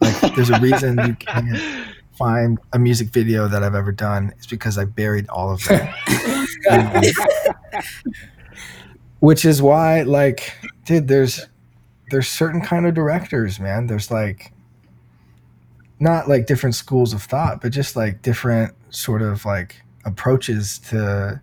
Like, 0.00 0.34
there's 0.34 0.50
a 0.50 0.60
reason 0.60 0.98
you 0.98 1.14
can't 1.18 1.88
find 2.12 2.58
a 2.72 2.78
music 2.78 3.08
video 3.08 3.48
that 3.48 3.62
I've 3.62 3.74
ever 3.74 3.92
done. 3.92 4.32
It's 4.36 4.46
because 4.46 4.78
I 4.78 4.84
buried 4.84 5.28
all 5.28 5.52
of 5.52 5.64
them. 5.64 5.92
Um, 6.68 7.02
which 9.20 9.46
is 9.46 9.62
why, 9.62 10.02
like, 10.02 10.54
dude, 10.84 11.08
there's 11.08 11.46
there's 12.10 12.28
certain 12.28 12.60
kind 12.60 12.86
of 12.86 12.94
directors, 12.94 13.58
man. 13.58 13.86
There's 13.86 14.10
like 14.10 14.52
not 15.98 16.28
like 16.28 16.46
different 16.46 16.74
schools 16.74 17.12
of 17.12 17.22
thought, 17.22 17.60
but 17.60 17.72
just 17.72 17.96
like 17.96 18.22
different 18.22 18.74
sort 18.90 19.22
of 19.22 19.44
like 19.44 19.76
approaches 20.04 20.78
to 20.78 21.40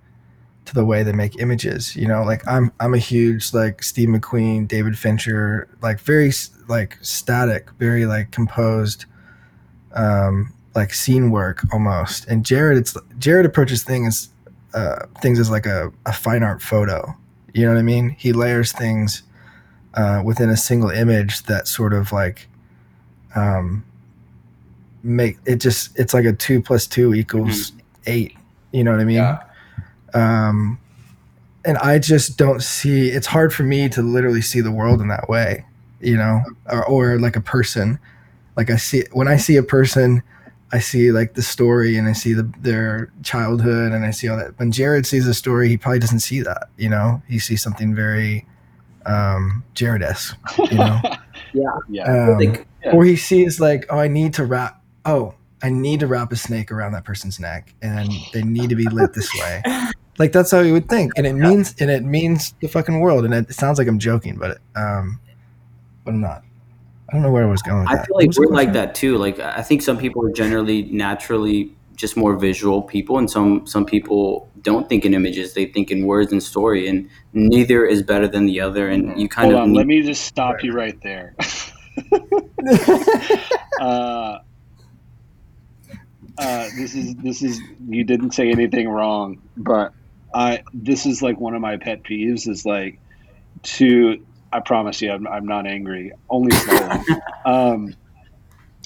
to 0.66 0.74
the 0.74 0.84
way 0.84 1.02
they 1.02 1.14
make 1.14 1.40
images. 1.40 1.96
You 1.96 2.08
know, 2.08 2.24
like 2.24 2.46
I'm 2.48 2.72
I'm 2.80 2.94
a 2.94 3.00
huge 3.00 3.54
like 3.54 3.82
Steve 3.82 4.10
McQueen, 4.10 4.68
David 4.68 4.98
Fincher, 4.98 5.68
like 5.82 6.00
very 6.00 6.32
like 6.68 6.98
static, 7.02 7.72
very 7.80 8.06
like 8.06 8.32
composed, 8.32 9.06
um, 9.94 10.54
like 10.76 10.94
scene 10.94 11.32
work 11.32 11.66
almost. 11.72 12.28
And 12.28 12.46
Jared, 12.46 12.78
it's 12.78 12.96
Jared 13.18 13.46
approaches 13.46 13.84
things 13.84 14.30
uh, 14.74 15.06
things 15.22 15.40
as 15.40 15.50
like 15.50 15.66
a, 15.66 15.92
a 16.06 16.14
fine 16.14 16.44
art 16.44 16.62
photo. 16.62 17.16
You 17.54 17.66
know 17.66 17.74
what 17.74 17.80
I 17.80 17.84
mean? 17.84 18.10
He 18.10 18.34
layers 18.34 18.72
things 18.72 19.24
uh, 19.98 20.22
within 20.24 20.50
a 20.50 20.56
single 20.56 20.92
image 20.92 21.44
that 21.44 21.68
sort 21.68 21.92
of 21.92 22.12
like 22.12 22.48
um, 23.36 23.84
make 25.04 25.38
it 25.46 25.58
just 25.58 25.98
it's 25.98 26.14
like 26.14 26.26
a 26.26 26.34
two 26.34 26.62
plus 26.62 26.86
two 26.88 27.14
equals 27.14 27.74
eight. 28.06 28.38
You 28.72 28.84
know 28.84 28.92
what 28.92 29.02
I 29.02 29.06
mean? 29.06 29.18
Yeah. 29.18 29.40
Um, 30.14 30.80
and 31.66 31.78
I 31.80 32.00
just 32.00 32.38
don't 32.38 32.62
see. 32.62 33.10
It's 33.10 33.28
hard 33.28 33.54
for 33.54 33.64
me 33.64 33.90
to 33.90 34.02
literally 34.02 34.42
see 34.42 34.62
the 34.62 34.72
world 34.72 35.02
in 35.02 35.08
that 35.10 35.28
way. 35.28 35.66
You 36.00 36.16
know, 36.16 36.42
or, 36.70 36.86
or 36.86 37.20
like 37.20 37.36
a 37.36 37.42
person. 37.42 38.00
Like 38.56 38.70
I 38.70 38.76
see 38.76 39.04
when 39.14 39.28
I 39.28 39.38
see 39.38 39.56
a 39.56 39.64
person, 39.64 40.22
I 40.72 40.78
see 40.78 41.12
like 41.12 41.34
the 41.34 41.42
story 41.42 41.98
and 41.98 42.08
I 42.08 42.14
see 42.14 42.34
the, 42.34 42.52
their 42.62 43.12
childhood 43.24 43.94
and 43.94 44.06
I 44.06 44.12
see 44.12 44.28
all 44.28 44.38
that. 44.38 44.60
When 44.60 44.72
Jared 44.72 45.08
sees 45.08 45.26
a 45.26 45.34
story, 45.34 45.70
he 45.70 45.78
probably 45.78 46.00
doesn't 46.00 46.20
see 46.20 46.42
that. 46.42 46.70
You 46.78 46.90
know, 46.90 47.24
he 47.28 47.40
sees 47.40 47.64
something 47.64 47.96
very 47.96 48.46
um, 49.08 49.64
Jared-esque. 49.74 50.38
You 50.72 50.78
know. 50.78 51.02
Yeah. 51.90 52.04
Um, 52.04 52.38
Like, 52.38 52.68
Yeah. 52.84 52.92
Or 52.92 53.04
he 53.04 53.16
sees 53.16 53.60
like, 53.60 53.86
oh, 53.90 53.98
I 53.98 54.08
need 54.08 54.34
to 54.36 54.46
wrap. 54.46 54.84
Oh, 55.06 55.34
I 55.64 55.70
need 55.70 56.02
to 56.02 56.08
wrap 56.08 56.32
a 56.32 56.36
snake 56.36 56.72
around 56.72 56.92
that 56.92 57.04
person's 57.04 57.40
neck, 57.40 57.74
and 57.82 58.12
they 58.34 58.44
need 58.44 58.70
to 58.70 58.76
be 58.76 58.84
lit 58.86 59.14
this 59.14 59.34
way. 59.34 59.64
Like 60.20 60.32
that's 60.32 60.50
how 60.50 60.64
he 60.64 60.72
would 60.72 60.90
think, 60.90 61.14
and 61.16 61.28
it 61.28 61.34
means 61.34 61.76
and 61.80 61.92
it 61.92 62.04
means 62.04 62.56
the 62.60 62.68
fucking 62.68 63.02
world. 63.02 63.24
And 63.24 63.36
it 63.36 63.54
sounds 63.54 63.78
like 63.78 63.88
I'm 63.88 64.00
joking, 64.00 64.36
but 64.38 64.58
um, 64.76 65.20
but 66.04 66.16
I'm 66.16 66.22
not. 66.22 66.44
I 67.10 67.14
don't 67.14 67.22
know 67.22 67.32
where 67.32 67.44
I 67.44 67.50
was 67.50 67.62
going. 67.62 67.82
With 67.82 67.90
I 67.90 67.96
that. 67.98 68.08
feel 68.08 68.16
What 68.16 68.26
like 68.26 68.38
we're 68.38 68.56
like 68.56 68.74
that 68.74 68.96
too. 68.96 69.18
Like 69.20 69.38
I 69.40 69.62
think 69.62 69.84
some 69.84 69.96
people 69.96 70.26
are 70.26 70.32
generally 70.32 70.84
naturally 70.92 71.72
just 71.98 72.16
more 72.16 72.36
visual 72.38 72.82
people, 72.82 73.18
and 73.18 73.30
some 73.30 73.68
some 73.68 73.86
people 73.86 74.50
don't 74.62 74.88
think 74.88 75.04
in 75.04 75.14
images; 75.14 75.54
they 75.54 75.66
think 75.66 75.92
in 75.92 76.06
words 76.06 76.32
and 76.32 76.42
story, 76.42 76.88
and 76.88 77.10
neither 77.34 77.86
is 77.86 78.02
better 78.02 78.28
than 78.28 78.46
the 78.46 78.62
other. 78.62 78.88
And 78.88 79.20
you 79.20 79.28
kind 79.28 79.52
Hold 79.52 79.56
of 79.56 79.62
on. 79.64 79.72
need, 79.72 79.78
Let 79.78 79.88
me 79.88 80.02
just 80.04 80.24
stop 80.24 80.64
you 80.64 80.72
right 80.74 80.98
there. 81.02 81.36
uh, 83.82 84.38
uh, 86.38 86.70
this 86.78 86.96
is 86.96 87.16
this 87.16 87.42
is 87.42 87.60
you 87.88 88.04
didn't 88.04 88.32
say 88.32 88.50
anything 88.50 88.88
wrong, 88.88 89.42
but 89.58 89.94
I 90.34 90.64
this 90.74 91.06
is 91.06 91.22
like 91.22 91.40
one 91.40 91.56
of 91.56 91.62
my 91.62 91.78
pet 91.78 92.04
peeves 92.04 92.48
is 92.48 92.66
like 92.66 93.00
to 93.64 94.24
I 94.54 94.60
promise 94.60 95.02
you 95.02 95.12
I'm, 95.12 95.28
I'm 95.28 95.46
not 95.46 95.66
angry 95.68 96.12
only 96.30 96.52
slowly. 96.56 97.00
um, 97.46 97.96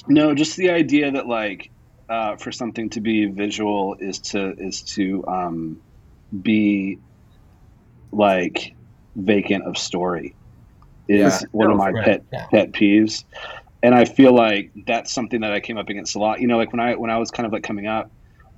no, 0.08 0.34
just 0.34 0.56
the 0.56 0.70
idea 0.70 1.10
that 1.10 1.26
like 1.26 1.70
uh, 2.08 2.36
for 2.36 2.52
something 2.52 2.90
to 2.90 3.00
be 3.00 3.26
visual 3.26 3.96
is 3.98 4.20
to 4.20 4.54
is 4.58 4.82
to 4.94 5.24
um, 5.26 5.82
be 6.42 7.00
like 8.12 8.74
vacant 9.16 9.64
of 9.66 9.76
story 9.78 10.36
is 11.08 11.42
Yeah. 11.42 11.48
one 11.52 11.70
of 11.70 11.76
my 11.76 11.92
Right. 11.92 12.04
pet 12.04 12.24
Yeah. 12.32 12.46
pet 12.50 12.72
peeves 12.72 13.24
and 13.82 13.94
i 13.94 14.04
feel 14.04 14.32
like 14.34 14.72
that's 14.86 15.12
something 15.12 15.40
that 15.42 15.52
i 15.52 15.60
came 15.60 15.78
up 15.78 15.88
against 15.88 16.16
a 16.16 16.18
lot 16.18 16.40
you 16.40 16.46
know 16.46 16.56
like 16.56 16.72
when 16.72 16.80
i 16.80 16.94
when 16.94 17.10
i 17.10 17.18
was 17.18 17.30
kind 17.30 17.46
of 17.46 17.52
like 17.52 17.62
coming 17.62 17.86
up 17.86 18.10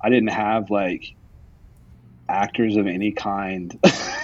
i 0.03 0.09
didn't 0.09 0.29
have 0.29 0.69
like 0.69 1.03
actors 2.27 2.75
of 2.75 2.87
any 2.87 3.11
kind 3.11 3.77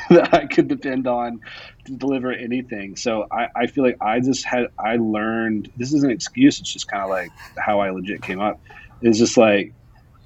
that 0.09 0.29
i 0.33 0.47
could 0.47 0.67
depend 0.67 1.05
on 1.05 1.39
to 1.85 1.95
deliver 1.97 2.31
anything 2.31 2.95
so 2.95 3.27
i 3.31 3.47
i 3.55 3.67
feel 3.67 3.83
like 3.83 3.97
i 4.01 4.19
just 4.19 4.43
had 4.43 4.65
i 4.79 4.95
learned 4.97 5.69
this 5.75 5.93
is 5.93 6.03
an 6.03 6.09
excuse 6.09 6.59
it's 6.59 6.73
just 6.73 6.87
kind 6.87 7.03
of 7.03 7.09
like 7.09 7.31
how 7.59 7.79
i 7.79 7.91
legit 7.91 8.23
came 8.23 8.39
up 8.41 8.59
it's 9.01 9.17
just 9.17 9.37
like 9.37 9.73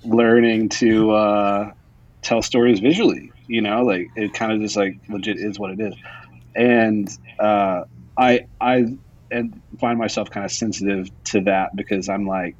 learning 0.03 0.69
to 0.69 1.11
uh 1.11 1.71
tell 2.21 2.41
stories 2.41 2.79
visually 2.79 3.31
you 3.47 3.61
know 3.61 3.83
like 3.83 4.09
it 4.15 4.33
kind 4.33 4.51
of 4.51 4.59
just 4.59 4.75
like 4.75 4.97
legit 5.09 5.37
is 5.37 5.59
what 5.59 5.71
it 5.71 5.79
is 5.79 5.93
and 6.55 7.17
uh 7.39 7.83
i 8.17 8.45
i 8.61 8.85
and 9.31 9.61
find 9.79 9.97
myself 9.97 10.29
kind 10.29 10.45
of 10.45 10.51
sensitive 10.51 11.09
to 11.23 11.41
that 11.41 11.75
because 11.75 12.09
i'm 12.09 12.27
like 12.27 12.55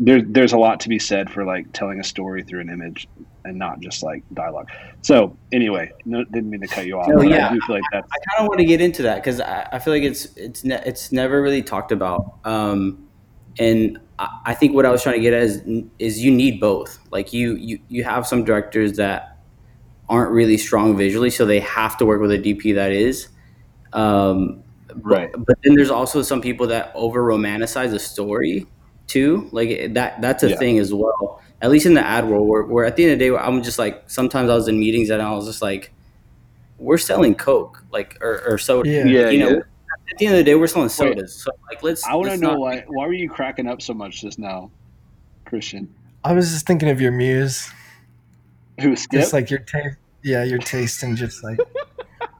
there, 0.00 0.22
there's 0.22 0.52
a 0.52 0.58
lot 0.58 0.80
to 0.80 0.88
be 0.88 0.98
said 0.98 1.30
for 1.30 1.44
like 1.44 1.72
telling 1.72 2.00
a 2.00 2.04
story 2.04 2.42
through 2.42 2.60
an 2.60 2.68
image 2.68 3.06
and 3.44 3.56
not 3.56 3.78
just 3.80 4.02
like 4.02 4.24
dialogue 4.32 4.68
so 5.02 5.36
anyway 5.52 5.90
no, 6.04 6.24
didn't 6.24 6.50
mean 6.50 6.60
to 6.60 6.66
cut 6.66 6.86
you 6.86 6.98
off 6.98 7.06
No, 7.08 7.22
yeah. 7.22 7.50
i 7.50 7.52
do 7.52 7.60
feel 7.60 7.76
like 7.76 7.84
that's 7.92 8.08
I 8.10 8.16
kind 8.30 8.44
of 8.44 8.48
want 8.48 8.58
to 8.58 8.64
get 8.64 8.80
into 8.80 9.02
that 9.02 9.16
because 9.16 9.40
I, 9.40 9.68
I 9.72 9.78
feel 9.78 9.94
like 9.94 10.02
it's 10.02 10.24
it's 10.36 10.64
ne- 10.64 10.82
it's 10.84 11.12
never 11.12 11.40
really 11.40 11.62
talked 11.62 11.92
about. 11.92 12.38
Um, 12.44 13.06
and 13.58 13.98
I, 14.18 14.28
I 14.46 14.54
think 14.54 14.74
what 14.74 14.86
I 14.86 14.90
was 14.90 15.02
trying 15.02 15.16
to 15.16 15.20
get 15.22 15.32
at 15.32 15.42
is 15.42 15.62
is 15.98 16.22
you 16.24 16.30
need 16.30 16.60
both. 16.60 16.98
Like 17.10 17.32
you 17.32 17.54
you 17.56 17.78
you 17.88 18.04
have 18.04 18.26
some 18.26 18.44
directors 18.44 18.94
that 18.96 19.38
aren't 20.08 20.30
really 20.32 20.56
strong 20.58 20.96
visually, 20.96 21.30
so 21.30 21.46
they 21.46 21.60
have 21.60 21.96
to 21.98 22.06
work 22.06 22.20
with 22.20 22.30
a 22.32 22.38
DP 22.38 22.74
that 22.74 22.92
is. 22.92 23.28
Um, 23.92 24.62
right 25.02 25.30
but 25.36 25.56
then 25.64 25.74
there's 25.74 25.90
also 25.90 26.22
some 26.22 26.40
people 26.40 26.68
that 26.68 26.92
over 26.94 27.20
romanticize 27.22 27.92
a 27.92 27.98
story 27.98 28.64
too 29.08 29.48
like 29.50 29.92
that 29.94 30.20
that's 30.20 30.44
a 30.44 30.50
Yeah. 30.50 30.56
thing 30.56 30.78
as 30.78 30.94
well 30.94 31.42
at 31.62 31.70
least 31.70 31.84
in 31.86 31.94
the 31.94 32.06
ad 32.06 32.28
world 32.28 32.46
where, 32.46 32.62
where 32.62 32.84
at 32.84 32.94
the 32.94 33.02
end 33.04 33.12
of 33.14 33.18
the 33.18 33.28
day 33.30 33.36
i'm 33.36 33.60
just 33.62 33.76
like 33.78 34.04
sometimes 34.08 34.50
i 34.50 34.54
was 34.54 34.68
in 34.68 34.78
meetings 34.78 35.10
and 35.10 35.20
i 35.20 35.32
was 35.32 35.46
just 35.46 35.62
like 35.62 35.92
we're 36.78 36.98
selling 36.98 37.34
coke 37.34 37.84
like 37.90 38.16
or, 38.20 38.42
or 38.46 38.56
soda 38.58 38.88
Yeah. 38.88 39.04
Yeah, 39.04 39.30
you 39.30 39.38
know 39.40 39.48
yeah. 39.50 39.60
At 40.10 40.18
the 40.18 40.26
end 40.26 40.34
of 40.34 40.38
the 40.38 40.44
day 40.44 40.54
we're 40.54 40.66
selling 40.66 40.88
sodas 40.88 41.34
so 41.34 41.50
like 41.70 41.82
let's 41.82 42.04
i 42.04 42.14
want 42.14 42.30
to 42.30 42.36
know 42.36 42.50
not- 42.50 42.58
why 42.60 42.84
why 42.88 43.06
were 43.06 43.12
you 43.12 43.28
cracking 43.28 43.66
up 43.66 43.80
so 43.82 43.94
much 43.94 44.20
just 44.20 44.38
now 44.38 44.70
christian 45.44 45.92
I 46.26 46.32
was 46.32 46.50
just 46.50 46.66
thinking 46.66 46.88
of 46.88 47.02
your 47.02 47.12
muse, 47.12 47.70
who 48.80 48.96
skip 48.96 49.20
just 49.20 49.34
like 49.34 49.50
your 49.50 49.58
taste. 49.58 49.98
Yeah, 50.22 50.42
your 50.42 50.56
taste 50.58 51.02
and 51.02 51.18
just 51.18 51.44
like 51.44 51.58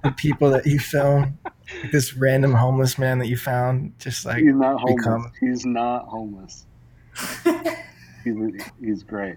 the 0.03 0.11
people 0.13 0.49
that 0.53 0.65
you 0.65 0.79
film. 0.79 1.39
Like 1.45 1.93
this 1.93 2.15
random 2.15 2.55
homeless 2.55 2.97
man 2.97 3.19
that 3.19 3.27
you 3.27 3.37
found, 3.37 3.93
just 3.99 4.25
like 4.25 4.39
he's 4.39 4.55
not 4.55 4.81
homeless 4.81 4.97
become- 4.97 5.33
he's 5.39 5.67
not 5.67 6.07
homeless 6.07 6.65
he's, 8.25 8.35
he's 8.81 9.03
great 9.03 9.37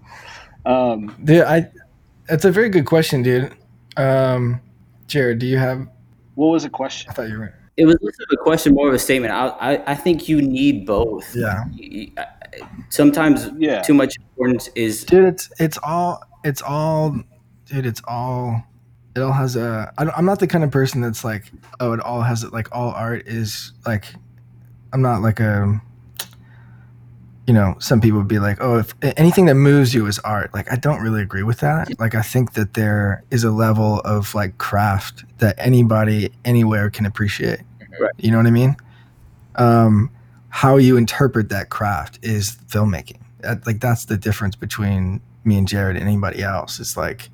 um 0.65 1.13
Dude, 1.25 1.41
I 1.43 1.69
that's 2.29 2.45
a 2.45 2.51
very 2.51 2.69
good 2.69 2.85
question, 2.85 3.23
dude. 3.23 3.53
Um, 3.97 4.61
Jared, 5.07 5.39
do 5.39 5.45
you 5.45 5.57
have? 5.57 5.87
what 6.35 6.47
was 6.47 6.63
the 6.63 6.69
question 6.69 7.09
I 7.09 7.13
thought 7.13 7.27
you 7.29 7.39
were. 7.39 7.53
It 7.77 7.85
was 7.85 7.97
less 8.01 8.15
of 8.19 8.27
a 8.31 8.37
question 8.37 8.73
more 8.73 8.87
of 8.87 8.93
a 8.93 8.99
statement 8.99 9.31
i 9.33 9.47
i, 9.47 9.91
I 9.91 9.95
think 9.95 10.27
you 10.27 10.41
need 10.41 10.85
both 10.85 11.35
Yeah, 11.35 11.65
sometimes 12.89 13.49
yeah 13.57 13.81
too 13.81 13.93
much 13.93 14.17
importance 14.17 14.69
is 14.75 15.03
dude. 15.03 15.25
It's 15.25 15.49
it's 15.59 15.77
all 15.83 16.23
it's 16.47 16.61
all, 16.61 17.15
dude. 17.65 17.85
It's 17.85 18.01
all. 18.07 18.63
It 19.15 19.21
all 19.21 19.33
has 19.33 19.55
a. 19.55 19.91
I 19.97 20.05
don't, 20.05 20.17
I'm 20.17 20.25
not 20.25 20.39
the 20.39 20.47
kind 20.47 20.63
of 20.63 20.71
person 20.71 21.01
that's 21.01 21.23
like, 21.23 21.51
oh, 21.79 21.93
it 21.93 21.99
all 21.99 22.21
has 22.21 22.43
it 22.43 22.53
like 22.53 22.73
all 22.73 22.91
art 22.91 23.27
is 23.27 23.73
like. 23.85 24.13
I'm 24.93 25.01
not 25.01 25.21
like 25.21 25.39
a. 25.39 25.81
You 27.47 27.53
know, 27.53 27.75
some 27.79 28.01
people 28.01 28.19
would 28.19 28.27
be 28.27 28.39
like, 28.39 28.57
oh, 28.59 28.79
if 28.79 28.93
anything 29.01 29.45
that 29.45 29.55
moves 29.55 29.93
you 29.93 30.05
is 30.05 30.19
art. 30.19 30.53
Like, 30.53 30.69
I 30.69 30.75
don't 30.75 31.01
really 31.01 31.21
agree 31.21 31.43
with 31.43 31.59
that. 31.59 31.97
Like, 31.97 32.13
I 32.13 32.21
think 32.21 32.53
that 32.53 32.73
there 32.73 33.23
is 33.31 33.45
a 33.45 33.51
level 33.51 34.01
of 34.01 34.35
like 34.35 34.57
craft 34.57 35.23
that 35.37 35.55
anybody 35.57 36.29
anywhere 36.43 36.89
can 36.89 37.05
appreciate. 37.05 37.61
Right. 37.99 38.11
You 38.17 38.31
know 38.31 38.37
what 38.37 38.47
I 38.47 38.51
mean? 38.51 38.75
Um, 39.55 40.11
how 40.49 40.77
you 40.77 40.97
interpret 40.97 41.49
that 41.49 41.69
craft 41.69 42.19
is 42.21 42.57
filmmaking. 42.67 43.19
That, 43.41 43.65
like 43.67 43.79
that's 43.79 44.05
the 44.05 44.17
difference 44.17 44.55
between 44.55 45.21
me 45.43 45.57
and 45.57 45.67
Jared 45.67 45.95
and 45.97 46.05
anybody 46.07 46.41
else. 46.43 46.79
It's 46.79 46.97
like, 46.97 47.29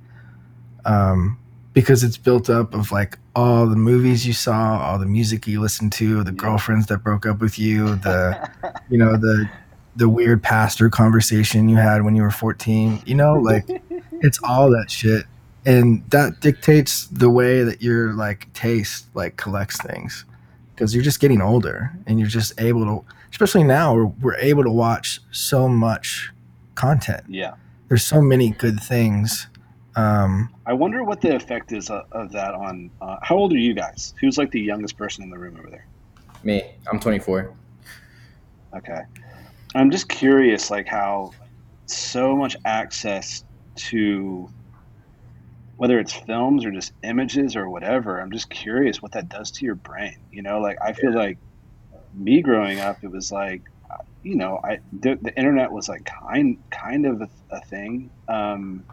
um, 0.85 1.39
because 1.73 2.03
it's 2.03 2.17
built 2.17 2.49
up 2.49 2.73
of 2.73 2.91
like 2.91 3.17
all 3.35 3.65
the 3.67 3.75
movies 3.75 4.27
you 4.27 4.33
saw, 4.33 4.79
all 4.79 4.99
the 4.99 5.05
music 5.05 5.47
you 5.47 5.59
listened 5.59 5.91
to, 5.93 6.23
the 6.23 6.31
Yeah. 6.31 6.37
girlfriends 6.37 6.85
that 6.87 6.99
broke 6.99 7.25
up 7.25 7.39
with 7.39 7.57
you, 7.57 7.95
the, 7.95 8.49
you 8.89 8.97
know, 8.97 9.13
the, 9.17 9.49
the 9.95 10.09
weird 10.09 10.43
pastor 10.43 10.89
conversation 10.89 11.69
you 11.69 11.77
had 11.77 12.03
when 12.03 12.15
you 12.15 12.21
were 12.23 12.31
14, 12.31 13.01
you 13.05 13.15
know, 13.15 13.33
like 13.35 13.65
it's 14.21 14.39
all 14.43 14.69
that 14.71 14.89
shit. 14.89 15.25
And 15.65 16.03
that 16.09 16.41
dictates 16.41 17.05
the 17.07 17.29
way 17.29 17.63
that 17.63 17.81
your 17.81 18.13
like 18.13 18.51
taste 18.53 19.05
like 19.13 19.37
collects 19.37 19.81
things 19.81 20.25
because 20.75 20.93
you're 20.93 21.03
just 21.03 21.19
getting 21.19 21.41
older 21.41 21.91
and 22.07 22.19
you're 22.19 22.27
just 22.27 22.59
able 22.59 22.85
to 22.85 23.05
especially 23.31 23.63
now 23.63 23.93
we're, 23.93 24.05
we're 24.05 24.37
able 24.37 24.63
to 24.63 24.71
watch 24.71 25.19
so 25.31 25.67
much 25.67 26.31
content 26.75 27.23
yeah 27.27 27.53
there's 27.87 28.03
so 28.03 28.21
many 28.21 28.51
good 28.51 28.79
things 28.79 29.47
um 29.95 30.53
I 30.65 30.73
wonder 30.73 31.03
what 31.03 31.21
the 31.21 31.35
effect 31.35 31.71
is 31.71 31.89
of, 31.89 32.05
of 32.11 32.31
that 32.31 32.53
on. 32.53 32.89
Uh, 33.01 33.17
how 33.21 33.35
old 33.35 33.51
are 33.53 33.57
you 33.57 33.73
guys? 33.73 34.13
Who's 34.21 34.37
like 34.37 34.51
the 34.51 34.61
youngest 34.61 34.97
person 34.97 35.23
in 35.23 35.29
the 35.29 35.37
room 35.37 35.57
over 35.59 35.69
there? 35.69 35.85
Me, 36.43 36.63
I'm 36.89 36.99
24. 36.99 37.53
Okay, 38.77 39.01
I'm 39.75 39.91
just 39.91 40.07
curious, 40.07 40.71
like 40.71 40.87
how 40.87 41.31
so 41.85 42.35
much 42.35 42.55
access 42.65 43.43
to 43.75 44.49
whether 45.83 45.99
it's 45.99 46.13
films 46.13 46.63
or 46.63 46.71
just 46.71 46.93
images 47.03 47.57
or 47.57 47.69
whatever. 47.69 48.21
I'm 48.21 48.31
just 48.31 48.49
curious 48.49 49.01
what 49.01 49.11
that 49.11 49.27
does 49.27 49.51
to 49.51 49.65
your 49.65 49.75
brain. 49.75 50.15
You 50.31 50.41
know, 50.41 50.61
like 50.61 50.77
I 50.81 50.93
feel 50.93 51.13
like 51.13 51.37
me 52.13 52.41
growing 52.41 52.79
up, 52.79 53.03
it 53.03 53.11
was 53.11 53.33
like, 53.33 53.63
you 54.23 54.37
know, 54.37 54.61
I 54.63 54.79
the, 54.93 55.19
the 55.21 55.37
internet 55.37 55.73
was 55.73 55.89
like 55.89 56.05
kind 56.05 56.57
kind 56.69 57.05
of 57.05 57.23
a, 57.23 57.29
a 57.51 57.59
thing, 57.65 58.09
um, 58.29 58.85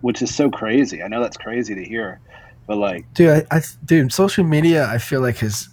which 0.00 0.22
is 0.22 0.34
so 0.34 0.48
crazy. 0.50 1.02
I 1.02 1.08
know 1.08 1.20
that's 1.20 1.36
crazy 1.36 1.74
to 1.74 1.84
hear, 1.84 2.20
But 2.66 2.78
like, 2.78 3.12
dude, 3.12 3.46
I, 3.50 3.56
I 3.58 3.62
dude, 3.84 4.10
social 4.10 4.44
media, 4.44 4.86
I 4.86 4.96
feel 4.96 5.20
like 5.20 5.36
has 5.38 5.68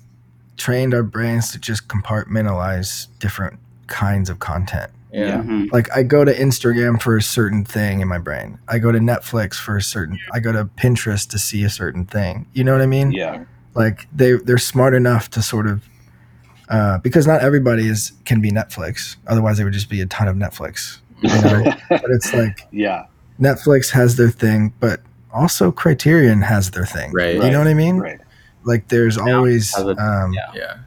trained 0.57 0.93
our 0.93 1.03
brains 1.03 1.53
to 1.53 1.59
just 1.59 1.87
compartmentalize 1.87 3.07
different 3.19 3.57
kinds 3.87 4.29
of 4.29 4.39
content. 4.39 4.91
Yeah. 5.15 5.37
Mhm. 5.43 5.71
Like 5.71 5.87
I 5.95 6.03
go 6.03 6.25
to 6.25 6.33
Instagram 6.33 7.01
for 7.01 7.15
a 7.15 7.21
certain 7.21 7.63
thing 7.63 8.01
in 8.01 8.07
my 8.07 8.17
brain. 8.17 8.57
I 8.67 8.79
go 8.79 8.91
to 8.91 8.99
Netflix 8.99 9.55
for 9.55 9.77
a 9.77 9.81
certain. 9.81 10.19
I 10.33 10.39
go 10.39 10.51
to 10.51 10.65
Pinterest 10.65 11.29
to 11.29 11.39
see 11.39 11.63
a 11.63 11.69
certain 11.69 12.05
thing. 12.05 12.47
You 12.53 12.63
know 12.63 12.73
what 12.73 12.81
I 12.81 12.85
mean? 12.85 13.11
yeah, 13.13 13.45
Like 13.75 14.07
they 14.13 14.33
they're 14.33 14.57
smart 14.57 14.93
enough 14.93 15.29
to 15.31 15.41
sort 15.41 15.67
of 15.67 15.83
uh, 16.69 16.97
because 16.99 17.27
not 17.27 17.41
everybody 17.41 17.87
is 17.87 18.11
can 18.25 18.41
be 18.41 18.51
Netflix. 18.51 19.15
Otherwise, 19.27 19.57
there 19.57 19.65
would 19.65 19.73
just 19.73 19.89
be 19.89 20.01
a 20.01 20.05
ton 20.07 20.27
of 20.27 20.35
Netflix. 20.35 20.99
You 21.21 21.29
know? 21.29 21.63
but 21.89 22.03
it's 22.09 22.33
like 22.33 22.67
yeah, 22.71 23.05
Netflix 23.39 23.91
has 23.91 24.15
their 24.17 24.29
thing, 24.31 24.73
but 24.79 24.99
also 25.33 25.71
Criterion 25.71 26.41
has 26.41 26.71
their 26.71 26.85
thing. 26.85 27.11
Right. 27.13 27.35
You 27.35 27.51
know 27.51 27.59
what 27.59 27.67
I 27.67 27.73
mean? 27.73 27.97
right. 27.99 28.19
Like 28.63 28.87
there's 28.87 29.17
always 29.17 29.77
a- 29.77 29.95
um, 30.01 30.33
yeah. 30.55 30.77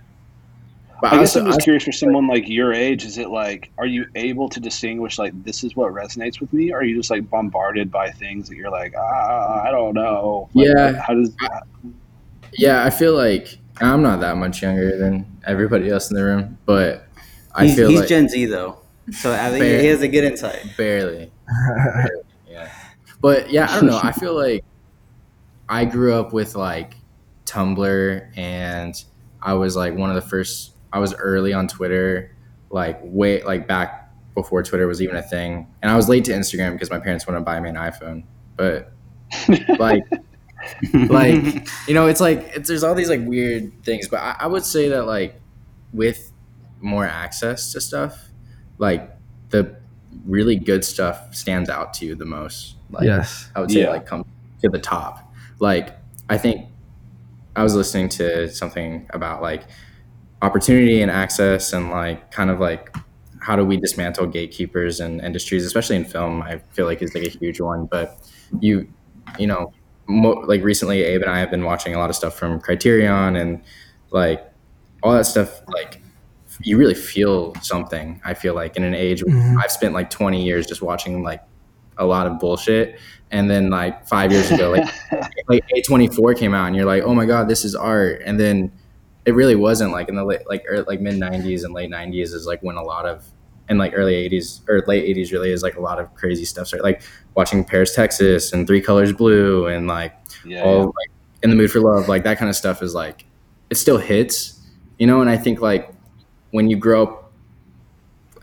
Yeah. 1.03 1.11
But 1.11 1.13
I 1.13 1.21
guess 1.21 1.37
also- 1.37 1.41
I'm 1.41 1.47
just 1.47 1.61
I- 1.61 1.65
curious 1.65 1.85
for 1.85 1.93
someone 1.93 2.27
like 2.27 2.49
your 2.49 2.73
age. 2.73 3.05
Is 3.05 3.19
it 3.19 3.29
like, 3.31 3.71
are 3.79 3.87
you 3.87 4.07
able 4.17 4.49
to 4.49 4.59
distinguish 4.61 5.19
like 5.19 5.33
this 5.45 5.63
is 5.65 5.77
what 5.77 5.93
resonates 5.93 6.41
with 6.41 6.53
me? 6.53 6.73
Or 6.73 6.79
are 6.79 6.85
you 6.85 6.97
just 6.97 7.11
like 7.11 7.29
bombarded 7.31 7.91
by 7.91 8.11
things 8.11 8.49
that 8.49 8.57
you're 8.57 8.71
like, 8.71 8.95
ah, 8.99 9.63
I 9.63 9.71
don't 9.71 9.95
know. 9.95 10.49
Like, 10.55 10.67
Yeah. 10.69 11.01
How 11.01 11.15
does 11.15 11.35
yeah, 12.53 12.85
I 12.85 12.91
feel 12.91 13.15
like 13.15 13.59
I'm 13.81 14.03
not 14.03 14.21
that 14.21 14.37
much 14.39 14.63
younger 14.63 14.97
than 14.99 15.27
everybody 15.47 15.91
else 15.91 16.11
in 16.11 16.17
the 16.17 16.25
room, 16.25 16.59
but 16.67 17.07
I 17.55 17.67
He's, 17.67 17.77
feel 17.77 17.89
he's 17.91 18.01
like 18.01 18.09
Gen 18.09 18.29
Z 18.29 18.47
though, 18.47 18.79
so 19.13 19.33
I 19.33 19.51
think 19.51 19.63
Fair. 19.63 19.81
he 19.81 19.87
has 19.89 20.01
a 20.03 20.09
good 20.09 20.25
insight. 20.25 20.65
barely. 20.77 21.31
Yeah. 22.51 22.73
But 23.21 23.51
yeah, 23.51 23.67
I 23.71 23.75
don't 23.77 23.87
know. 23.87 24.01
I 24.03 24.13
feel 24.21 24.35
like 24.35 24.65
I 25.69 25.85
grew 25.85 26.15
up 26.15 26.33
with 26.33 26.55
like 26.57 26.95
Tumblr 27.45 28.31
and 28.37 29.05
I 29.43 29.53
was 29.55 29.77
like 29.77 29.95
one 29.95 30.09
of 30.09 30.17
the 30.17 30.23
first 30.29 30.73
I 30.93 30.99
was 30.99 31.15
early 31.15 31.53
on 31.53 31.69
Twitter, 31.69 32.35
like 32.71 32.99
way 33.03 33.43
like 33.43 33.67
back 33.67 34.11
before 34.35 34.63
Twitter 34.63 34.87
was 34.87 35.03
even 35.03 35.17
a 35.17 35.23
thing. 35.23 35.67
And 35.83 35.91
I 35.91 35.97
was 35.97 36.09
late 36.09 36.25
to 36.27 36.33
Instagram 36.33 36.73
because 36.73 36.91
my 36.91 36.99
parents 36.99 37.27
wouldn't 37.27 37.45
buy 37.45 37.59
me 37.61 37.69
an 37.71 37.77
iPhone. 37.77 38.25
But 38.57 38.93
like 39.79 40.05
like 41.09 41.69
you 41.87 41.95
know 41.95 42.07
it's 42.07 42.21
like 42.21 42.51
it's, 42.55 42.69
there's 42.69 42.83
all 42.83 42.95
these 42.95 43.09
like 43.09 43.21
weird 43.25 43.73
things 43.85 44.09
but 44.09 44.19
I, 44.21 44.37
I 44.41 44.47
would 44.47 44.65
say 44.65 44.89
that 44.89 45.07
like 45.07 45.41
with 45.93 46.33
more 46.81 47.05
access 47.07 47.73
to 47.73 47.81
stuff 47.81 48.29
like 48.79 49.11
the 49.51 49.77
really 50.27 50.57
good 50.57 50.85
stuff 50.85 51.35
stands 51.35 51.71
out 51.71 51.95
to 51.95 52.07
you 52.07 52.15
the 52.15 52.25
most 52.25 52.77
like 52.91 53.05
yes. 53.05 53.51
i 53.55 53.61
would 53.61 53.71
say 53.71 53.83
Yeah. 53.83 53.91
like 53.91 54.07
come 54.07 54.25
to 54.63 54.69
the 54.69 54.79
top 54.79 55.33
like 55.61 55.97
i 56.29 56.37
think 56.37 56.67
i 57.55 57.63
was 57.63 57.75
listening 57.75 58.09
to 58.11 58.51
something 58.51 59.07
about 59.11 59.43
like 59.43 59.63
opportunity 60.43 61.03
and 61.03 61.11
access 61.11 61.73
and 61.73 61.91
like 61.91 62.31
kind 62.31 62.51
of 62.51 62.61
like 62.61 62.95
how 63.41 63.57
do 63.57 63.65
we 63.65 63.77
dismantle 63.77 64.27
gatekeepers 64.27 65.01
and 65.01 65.21
industries 65.21 65.65
especially 65.65 65.97
in 65.97 66.05
film? 66.05 66.43
I 66.43 66.59
feel 66.73 66.87
like 66.87 67.03
is 67.03 67.15
like 67.15 67.25
a 67.25 67.29
huge 67.31 67.61
one 67.61 67.87
but 67.87 68.19
you 68.61 68.89
you 69.39 69.47
know 69.47 69.73
mo- 70.07 70.43
like 70.47 70.63
recently 70.63 71.03
abe 71.03 71.21
and 71.21 71.31
i 71.31 71.39
have 71.39 71.51
been 71.51 71.65
watching 71.65 71.95
a 71.95 71.99
lot 71.99 72.09
of 72.09 72.17
stuff 72.17 72.35
from 72.35 72.59
criterion 72.61 73.37
and 73.37 73.63
like 74.11 74.51
all 75.03 75.13
that 75.13 75.27
stuff 75.27 75.61
like 75.69 76.01
you 76.63 76.79
really 76.79 76.95
feel 76.95 77.55
something 77.57 78.19
i 78.25 78.33
feel 78.33 78.55
like 78.55 78.75
in 78.77 78.85
an 78.85 78.95
age 78.95 79.23
Mhm. 79.23 79.57
i've 79.63 79.71
spent 79.71 79.93
like 79.93 80.09
20 80.09 80.43
years 80.43 80.67
just 80.67 80.81
watching 80.81 81.23
like 81.23 81.43
a 81.99 82.07
lot 82.07 82.27
of 82.29 82.39
bullshit. 82.39 82.97
And 83.33 83.51
then 83.51 83.71
like 83.71 84.07
five 84.07 84.31
years 84.33 84.51
ago 84.53 84.71
like 84.71 84.89
like 85.49 85.65
a24 85.77 86.39
came 86.39 86.55
out 86.55 86.67
and 86.69 86.77
you're 86.77 86.87
like 86.87 87.03
oh 87.03 87.15
my 87.15 87.27
god 87.27 87.49
this 87.49 87.65
is 87.65 87.75
art. 87.75 88.23
And 88.25 88.39
then 88.41 88.73
it 89.29 89.35
really 89.35 89.55
wasn't 89.55 89.93
like 89.93 90.09
in 90.09 90.17
the 90.17 90.25
late 90.25 90.49
like 90.49 90.65
ear 90.71 90.83
like 90.85 91.01
mid 91.01 91.15
90s 91.15 91.63
and 91.65 91.75
late 91.75 91.91
90s 91.91 92.33
is 92.33 92.47
like 92.47 92.63
when 92.63 92.77
a 92.77 92.83
lot 92.83 93.05
of 93.05 93.27
and 93.69 93.79
like 93.79 93.93
early 93.95 94.15
80s 94.29 94.67
or 94.67 94.83
late 94.87 95.15
80s 95.15 95.33
really 95.33 95.53
is 95.53 95.63
like 95.63 95.77
a 95.77 95.81
lot 95.81 96.01
of 96.01 96.15
crazy 96.15 96.47
stuff 96.47 96.69
started 96.69 96.83
like 96.83 97.03
watching 97.35 97.63
paris 97.63 97.95
texas 97.95 98.55
and 98.55 98.67
three 98.67 98.81
colors 98.81 99.13
blue 99.13 99.67
and 99.67 99.87
like 99.87 100.15
yeah, 100.47 100.63
all 100.63 100.87
like 100.87 101.11
in 101.43 101.51
the 101.51 101.57
mood 101.57 101.71
for 101.71 101.81
love 101.81 102.09
like 102.09 102.25
that 102.25 102.39
kind 102.39 102.49
of 102.49 102.57
stuff 102.57 102.83
is 102.83 102.95
like 102.95 103.27
it 103.69 103.75
still 103.75 103.99
hits 103.99 104.63
you 104.99 105.07
know 105.07 105.21
and 105.21 105.29
i 105.29 105.37
think 105.37 105.61
like 105.61 105.93
when 106.53 106.71
you 106.71 106.77
grow 106.79 107.03
up 107.03 107.29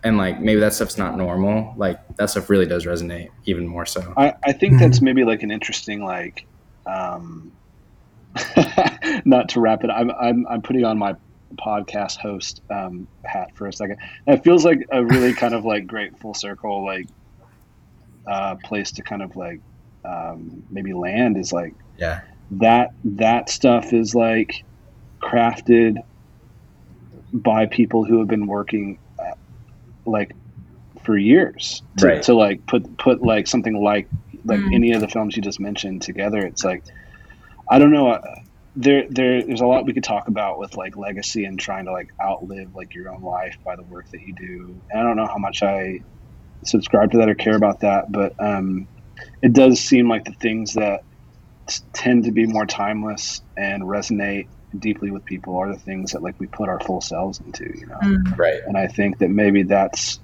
and 0.05 0.17
like 0.17 0.39
maybe 0.39 0.59
that 0.59 0.71
stuff's 0.71 0.99
not 0.99 1.17
normal 1.17 1.73
like 1.77 1.99
that 2.17 2.29
stuff 2.29 2.47
really 2.49 2.67
does 2.67 2.85
resonate 2.85 3.29
even 3.45 3.67
more 3.67 3.85
so. 3.85 4.13
I, 4.15 4.35
I 4.43 4.53
think 4.53 4.79
that's 4.79 5.01
maybe 5.01 5.25
like 5.25 5.41
an 5.41 5.51
interesting 5.51 6.05
like 6.05 6.45
um 6.85 7.51
not 9.25 9.49
to 9.49 9.59
wrap 9.59 9.83
it 9.83 9.89
I'm, 9.89 10.11
I'm 10.11 10.45
i'm 10.47 10.61
putting 10.61 10.83
on 10.83 10.97
my 10.97 11.15
podcast 11.57 12.17
host 12.17 12.61
um 12.69 13.07
hat 13.23 13.49
for 13.55 13.67
a 13.67 13.73
second 13.73 13.97
and 14.27 14.37
it 14.37 14.43
feels 14.43 14.65
like 14.65 14.85
a 14.91 15.03
really 15.03 15.33
kind 15.33 15.53
of 15.53 15.63
like 15.63 15.87
great 15.87 16.17
full 16.19 16.33
circle 16.33 16.83
like 16.85 17.07
uh 18.27 18.55
place 18.63 18.91
to 18.93 19.03
kind 19.03 19.21
of 19.21 19.35
like 19.35 19.61
um 20.03 20.63
maybe 20.69 20.93
land 20.93 21.37
is 21.37 21.53
like 21.53 21.73
yeah 21.97 22.21
that 22.51 22.91
that 23.03 23.49
stuff 23.49 23.93
is 23.93 24.13
like 24.13 24.63
crafted 25.21 25.97
by 27.33 27.65
people 27.65 28.03
who 28.05 28.19
have 28.19 28.27
been 28.27 28.47
working 28.47 28.99
uh, 29.19 29.31
like 30.05 30.33
for 31.03 31.17
years 31.17 31.81
to, 31.97 32.07
Right. 32.07 32.23
to 32.23 32.33
like 32.33 32.65
put 32.65 32.97
put 32.97 33.21
like 33.21 33.47
something 33.47 33.81
like 33.81 34.07
like 34.43 34.59
Mm. 34.59 34.75
any 34.75 34.91
of 34.91 35.01
the 35.01 35.07
films 35.07 35.35
you 35.35 35.41
just 35.41 35.59
mentioned 35.59 36.01
together 36.03 36.39
it's 36.39 36.63
like 36.63 36.83
i 37.69 37.79
don't 37.79 37.91
know 37.91 38.09
uh, 38.09 38.21
there 38.75 39.05
there 39.09 39.41
there's 39.43 39.61
a 39.61 39.65
lot 39.65 39.85
we 39.85 39.93
could 39.93 40.03
talk 40.03 40.27
about 40.27 40.59
with 40.59 40.75
like 40.75 40.97
legacy 40.97 41.45
and 41.45 41.59
trying 41.59 41.85
to 41.85 41.91
like 41.91 42.09
outlive 42.21 42.73
like 42.75 42.93
your 42.93 43.09
own 43.09 43.21
life 43.21 43.55
by 43.65 43.75
the 43.75 43.83
work 43.83 44.05
that 44.11 44.21
you 44.21 44.33
do. 44.35 44.81
And 44.89 44.99
i 44.99 45.03
don't 45.03 45.15
know 45.15 45.27
how 45.27 45.37
much 45.37 45.63
i 45.63 45.99
subscribe 46.65 47.11
to 47.11 47.17
that 47.19 47.29
or 47.29 47.35
care 47.35 47.55
about 47.55 47.81
that 47.81 48.11
but 48.11 48.33
um 48.39 48.87
it 49.41 49.53
does 49.53 49.79
seem 49.79 50.09
like 50.09 50.25
the 50.25 50.33
things 50.41 50.73
that 50.73 51.01
tend 51.93 52.25
to 52.25 52.31
be 52.31 52.45
more 52.45 52.65
timeless 52.65 53.41
and 53.57 53.83
resonate 53.83 54.47
deeply 54.79 55.09
with 55.09 55.23
people 55.25 55.55
are 55.57 55.71
the 55.71 55.79
things 55.79 56.11
that 56.11 56.21
like 56.21 56.35
we 56.39 56.47
put 56.47 56.67
our 56.67 56.79
full 56.81 57.01
selves 57.01 57.39
into 57.39 57.63
you 57.63 57.87
know? 57.87 57.97
Mm. 58.03 58.37
right. 58.37 58.59
And 58.67 58.77
i 58.77 58.87
think 58.87 59.19
that 59.19 59.29
maybe 59.29 59.63
that's 59.63 60.19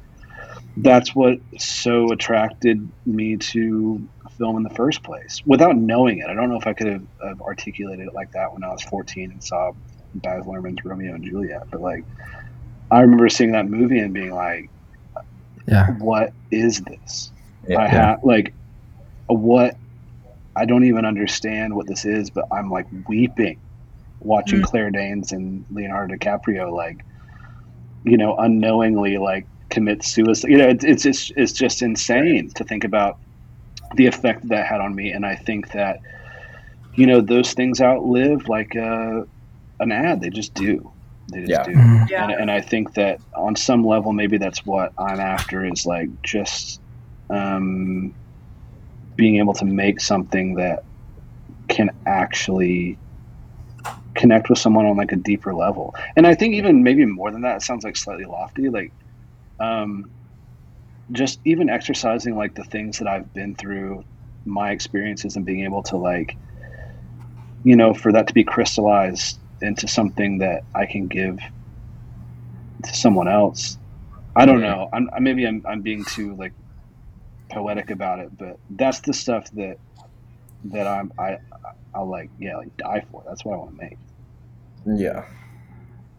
that's 0.78 1.16
what 1.16 1.38
so 1.58 2.12
attracted 2.12 2.92
me 3.06 3.38
to 3.38 4.08
film 4.42 4.58
in 4.58 4.64
the 4.64 4.76
first 4.76 5.04
place 5.04 5.42
without 5.46 5.78
knowing 5.78 6.20
it 6.20 6.28
i 6.30 6.34
don't 6.36 6.50
know 6.50 6.60
if 6.60 6.68
i 6.68 6.74
could 6.74 6.88
have, 6.88 7.04
have 7.24 7.42
articulated 7.42 8.08
it 8.08 8.16
like 8.16 8.32
that 8.34 8.54
when 8.54 8.64
i 8.64 8.70
was 8.70 8.84
14 8.84 9.32
and 9.32 9.44
saw 9.44 9.72
baz 10.16 10.46
luhrmann's 10.46 10.84
romeo 10.86 11.16
and 11.16 11.26
juliet 11.26 11.64
but 11.72 11.82
like 11.82 12.06
i 12.92 13.02
remember 13.02 13.30
seeing 13.30 13.54
that 13.54 13.70
movie 13.70 14.00
and 14.00 14.14
being 14.14 14.34
like 14.34 14.72
Yeah. 15.68 15.88
what 16.00 16.34
is 16.52 16.82
this 16.82 17.32
yeah, 17.68 17.80
I 17.80 17.88
have 17.88 18.20
like 18.24 18.56
what 19.28 19.76
I 20.56 20.66
don't 20.66 20.86
even 20.86 21.06
understand 21.06 21.76
what 21.76 21.88
this 21.88 22.06
is, 22.06 22.32
but 22.32 22.46
I'm 22.52 22.70
like 22.70 22.88
weeping 23.08 23.60
watching 24.20 24.62
Mm. 24.62 24.66
Claire 24.66 24.92
Danes 24.92 25.32
and 25.32 25.66
Leonardo 25.72 26.16
DiCaprio 26.16 26.72
like 26.76 26.98
you 28.04 28.18
know 28.18 28.36
unknowingly 28.38 29.18
like 29.18 29.48
commit 29.70 30.04
suicide. 30.04 30.52
You 30.52 30.58
know, 30.58 30.70
it's 30.70 30.86
it's 30.86 31.04
just 31.04 31.34
it's 31.38 31.54
just 31.54 31.82
insane 31.82 32.52
to 32.56 32.64
think 32.64 32.84
about 32.84 33.20
the 33.96 34.08
effect 34.08 34.48
that 34.50 34.66
had 34.66 34.82
on 34.82 34.96
me, 34.96 35.12
and 35.12 35.26
I 35.26 35.36
think 35.36 35.72
that 35.72 36.00
you 36.96 37.06
know 37.08 37.22
those 37.22 37.54
things 37.54 37.82
outlive 37.82 38.48
like 38.48 38.76
uh, 38.76 39.22
an 39.80 39.92
ad. 39.92 40.22
They 40.22 40.30
just 40.30 40.54
do. 40.54 40.92
They 41.32 41.40
just 41.42 41.50
Yeah. 41.52 41.64
do 41.64 41.72
Mhm. 41.74 42.10
Yeah. 42.10 42.24
and, 42.24 42.32
and 42.34 42.52
I 42.52 42.62
think 42.62 42.94
that 42.96 43.20
on 43.36 43.56
some 43.56 43.86
level, 43.86 44.12
maybe 44.14 44.38
that's 44.38 44.66
what 44.66 44.92
I'm 44.98 45.20
after 45.20 45.66
is 45.66 45.86
like 45.86 46.10
just 46.24 46.82
um, 47.30 48.14
being 49.16 49.38
able 49.38 49.54
to 49.54 49.66
make 49.66 50.02
something 50.02 50.56
that 50.56 50.84
can 51.70 51.90
actually 52.06 52.98
connect 54.16 54.50
with 54.50 54.60
someone 54.60 54.86
on 54.86 54.98
like 54.98 55.14
a 55.14 55.16
deeper 55.16 55.54
level. 55.54 55.96
And 56.18 56.28
I 56.28 56.36
think 56.36 56.54
even 56.56 56.84
maybe 56.84 57.06
more 57.06 57.32
than 57.32 57.42
that, 57.42 57.58
it 57.58 57.62
sounds 57.62 57.86
like 57.86 57.96
slightly 57.96 58.26
lofty. 58.26 58.68
Like, 58.70 58.92
um, 59.60 60.10
just 61.12 61.40
even 61.46 61.70
exercising 61.70 62.36
like 62.36 62.56
the 62.56 62.64
things 62.64 63.00
that 63.00 63.08
I've 63.08 63.34
been 63.34 63.56
through, 63.56 64.04
my 64.46 64.72
experiences, 64.72 65.36
and 65.36 65.46
being 65.46 65.64
able 65.64 65.84
to 65.84 65.98
like, 65.98 66.38
you 67.64 67.76
know, 67.76 67.94
for 67.94 68.12
that 68.12 68.28
to 68.28 68.34
be 68.34 68.44
crystallized 68.44 69.40
into 69.62 69.88
something 69.88 70.40
that 70.40 70.64
I 70.74 70.86
can 70.86 71.08
give 71.08 71.40
to 72.84 72.94
someone 72.94 73.28
else. 73.28 73.78
I 74.36 74.46
don't 74.46 74.62
know. 74.62 74.90
I'm 74.94 75.10
maybe 75.20 75.46
I'm 75.46 75.64
I'm 75.68 75.82
being 75.82 76.06
too 76.06 76.36
like 76.36 76.54
poetic 77.50 77.90
about 77.92 78.20
it, 78.20 78.36
but 78.38 78.58
that's 78.72 79.02
the 79.02 79.14
stuff 79.14 79.52
that 79.52 79.78
that 80.66 80.88
I'm 80.88 81.12
I 81.20 81.38
I'll 81.94 82.10
like 82.10 82.30
yeah 82.40 82.58
like 82.58 82.76
die 82.78 83.04
for. 83.12 83.24
That's 83.28 83.44
what 83.44 83.54
I 83.56 83.58
want 83.58 83.78
to 83.78 83.84
make. 83.84 83.98
yeah 84.86 85.26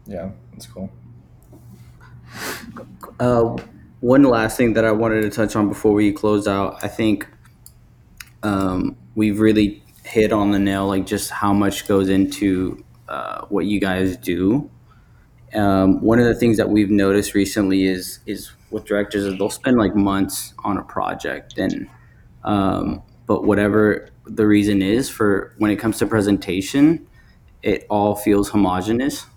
yeah 0.05 0.29
that's 0.51 0.67
cool 0.67 0.89
Uh, 3.19 3.57
one 4.03 4.23
last 4.23 4.57
thing 4.57 4.73
that 4.73 4.83
I 4.83 4.91
wanted 4.91 5.21
to 5.21 5.29
touch 5.29 5.55
on 5.55 5.69
before 5.69 5.93
we 5.93 6.11
close 6.11 6.45
out, 6.45 6.83
I 6.83 6.89
think 6.89 7.25
um, 8.43 8.97
we've 9.15 9.39
really 9.39 9.81
hit 10.03 10.33
on 10.33 10.51
the 10.51 10.59
nail, 10.59 10.87
like 10.87 11.05
just 11.05 11.31
how 11.31 11.53
much 11.53 11.87
goes 11.87 12.09
into 12.09 12.83
uh, 13.07 13.45
what 13.45 13.65
you 13.65 13.79
guys 13.79 14.17
do. 14.17 14.69
Um, 15.53 16.01
one 16.01 16.19
of 16.19 16.25
the 16.25 16.35
things 16.35 16.57
that 16.57 16.69
we've 16.69 16.89
noticed 16.89 17.33
recently 17.33 17.85
is 17.85 18.19
is 18.25 18.51
with 18.71 18.83
directors 18.83 19.23
is 19.23 19.37
they'll 19.37 19.49
spend 19.49 19.77
like 19.77 19.95
months 19.95 20.53
on 20.65 20.77
a 20.77 20.83
project, 20.83 21.57
and 21.57 21.87
um, 22.43 23.01
but 23.25 23.45
whatever 23.45 24.09
the 24.25 24.45
reason 24.45 24.81
is 24.81 25.09
for 25.09 25.55
when 25.59 25.71
it 25.71 25.77
comes 25.77 25.97
to 25.99 26.05
presentation, 26.05 27.07
it 27.61 27.85
all 27.89 28.15
feels 28.15 28.49
homogenous. 28.49 29.27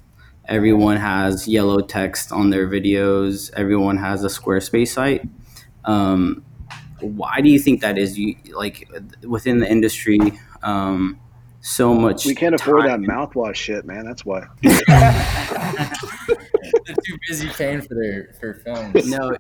Everyone 0.49 0.97
has 0.97 1.49
yellow 1.49 1.81
text 1.81 2.33
on 2.33 2.51
their 2.51 2.69
videos. 2.69 3.51
Everyone 3.55 3.97
has 3.97 4.25
a 4.25 4.29
Squarespace 4.29 4.89
site. 4.89 5.23
Um, 5.85 6.45
why 7.01 7.41
do 7.41 7.49
you 7.49 7.59
think 7.59 7.81
that 7.81 7.99
is? 7.99 8.19
You 8.19 8.37
like 8.55 8.89
within 9.23 9.59
the 9.59 9.71
industry, 9.71 10.19
um, 10.63 11.21
so 11.61 11.95
much. 11.95 12.25
We 12.25 12.35
can't 12.35 12.55
afford 12.55 12.87
that 12.87 13.01
mouthwash 13.01 13.57
shit, 13.57 13.85
man. 13.85 14.05
That's 14.05 14.25
why. 14.25 14.47
They're 14.63 14.81
too 17.05 17.19
busy 17.29 17.49
paying 17.49 17.83
for 17.83 17.95
their 17.95 18.35
for 18.41 18.55
films. 18.55 19.09
No, 19.09 19.37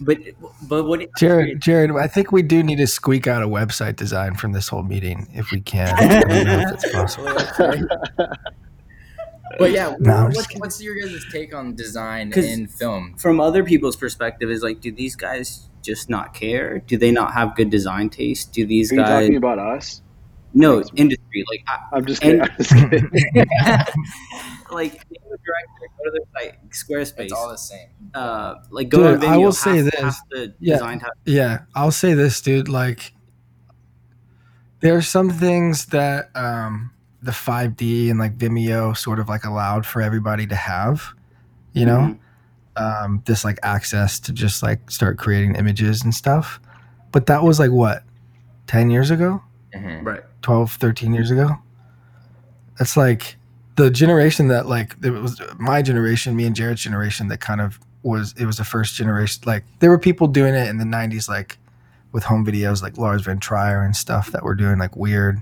but 0.00 0.18
but 0.62 0.84
what? 0.84 1.08
Jared, 1.18 1.60
Jared, 1.60 1.90
I 1.92 2.06
think 2.06 2.32
we 2.32 2.42
do 2.42 2.62
need 2.62 2.76
to 2.76 2.86
squeak 2.86 3.26
out 3.26 3.42
a 3.42 3.48
website 3.48 3.96
design 3.96 4.34
from 4.34 4.52
this 4.52 4.68
whole 4.68 4.82
meeting 4.82 5.28
if 5.34 5.50
we 5.50 5.60
can. 5.60 5.94
I 5.94 6.20
don't 6.20 6.46
know 6.46 6.60
if 6.60 6.74
it's 6.74 6.92
possible. 6.92 7.36
But 9.58 9.70
yeah, 9.72 9.94
No, 9.98 10.12
I'm 10.14 10.24
what's, 10.24 10.36
just 10.36 10.48
kidding. 10.48 10.60
what's 10.60 10.82
your 10.82 10.94
guys' 11.00 11.24
take 11.30 11.54
on 11.54 11.74
design 11.74 12.32
in 12.32 12.66
film? 12.68 13.14
From 13.18 13.40
other 13.40 13.62
people's 13.64 13.96
perspective, 13.96 14.50
is 14.50 14.62
like, 14.62 14.80
do 14.80 14.90
these 14.92 15.16
guys 15.16 15.68
just 15.82 16.08
not 16.10 16.32
care? 16.34 16.78
Do 16.80 16.96
they 16.96 17.10
not 17.10 17.32
have 17.34 17.54
good 17.56 17.70
design 17.70 18.08
taste? 18.10 18.52
Do 18.52 18.64
these 18.66 18.92
Are 18.92 18.96
you 18.96 19.00
guys? 19.02 19.22
talking 19.24 19.36
about 19.36 19.58
us? 19.58 20.00
no, 20.54 20.82
industry. 20.96 21.44
Like, 21.50 21.64
I, 21.66 21.96
I'm 21.96 22.04
just 22.04 22.20
kidding. 22.20 22.40
And- 22.42 22.50
I'm 22.50 22.56
just 22.58 22.70
kidding. 22.74 23.08
like 24.70 24.92
name 25.10 25.32
a 25.32 25.38
director, 25.38 25.88
go 25.96 26.04
to 26.04 26.10
their 26.12 26.26
site, 26.34 26.70
Squarespace. 26.70 27.24
It's 27.24 27.32
all 27.32 27.48
the 27.48 27.56
same. 27.56 27.88
uh, 28.14 28.54
like 28.70 28.88
go 28.90 29.12
Dude, 29.12 29.20
to 29.22 29.26
Vimeo. 29.26 29.30
I 29.32 29.36
will 29.38 29.44
half- 29.46 29.54
say 29.54 29.80
this. 29.80 29.94
half 30.00 30.20
Yeah. 30.60 30.74
design 30.74 31.00
Yeah, 31.24 31.58
I'll 31.74 31.90
say 31.90 32.12
this, 32.14 32.40
dude. 32.42 32.68
Like, 32.68 33.12
there 34.80 34.94
are 34.96 35.02
some 35.02 35.30
things 35.30 35.86
that 35.86 36.30
um, 36.34 36.92
the 37.22 37.30
5D 37.32 38.10
and 38.10 38.18
like 38.18 38.36
Vimeo 38.36 38.96
sort 38.96 39.18
of 39.20 39.28
like 39.28 39.44
allowed 39.44 39.86
for 39.86 40.02
everybody 40.02 40.46
to 40.46 40.56
have, 40.56 41.14
you 41.72 41.86
know, 41.86 42.16
Mhm. 42.76 43.04
um, 43.04 43.22
this 43.26 43.44
like 43.44 43.58
access 43.62 44.18
to 44.20 44.32
just 44.32 44.62
like 44.62 44.90
start 44.90 45.18
creating 45.18 45.54
images 45.54 46.02
and 46.02 46.14
stuff. 46.14 46.60
But 47.12 47.26
that 47.26 47.42
was 47.44 47.58
like 47.60 47.70
what, 47.70 48.02
10 48.66 48.90
years 48.90 49.10
ago, 49.10 49.42
Mhm. 49.74 50.04
right? 50.04 50.22
12, 50.42 50.72
13 50.72 51.12
years 51.14 51.30
ago? 51.30 51.58
That's 52.78 52.96
like 52.96 53.36
the 53.76 53.90
generation 53.90 54.48
that 54.48 54.66
like, 54.66 54.96
it 55.02 55.10
was 55.10 55.40
my 55.58 55.82
generation, 55.82 56.34
me 56.34 56.46
and 56.46 56.56
Jared's 56.56 56.82
generation 56.82 57.28
that 57.28 57.38
kind 57.40 57.60
of 57.60 57.78
was, 58.02 58.34
it 58.36 58.46
was 58.46 58.56
the 58.56 58.64
first 58.64 58.96
generation. 58.96 59.42
Like, 59.46 59.64
there 59.78 59.90
were 59.90 59.98
people 59.98 60.26
doing 60.26 60.54
it 60.54 60.68
in 60.68 60.78
the 60.78 60.84
90s, 60.84 61.28
like, 61.28 61.58
with 62.10 62.24
home 62.24 62.44
videos 62.44 62.82
like 62.82 62.98
Lars 62.98 63.22
von 63.22 63.38
Trier 63.38 63.82
and 63.82 63.94
stuff 63.96 64.32
that 64.32 64.42
were 64.42 64.54
doing 64.54 64.76
like 64.78 64.96
weird 64.96 65.40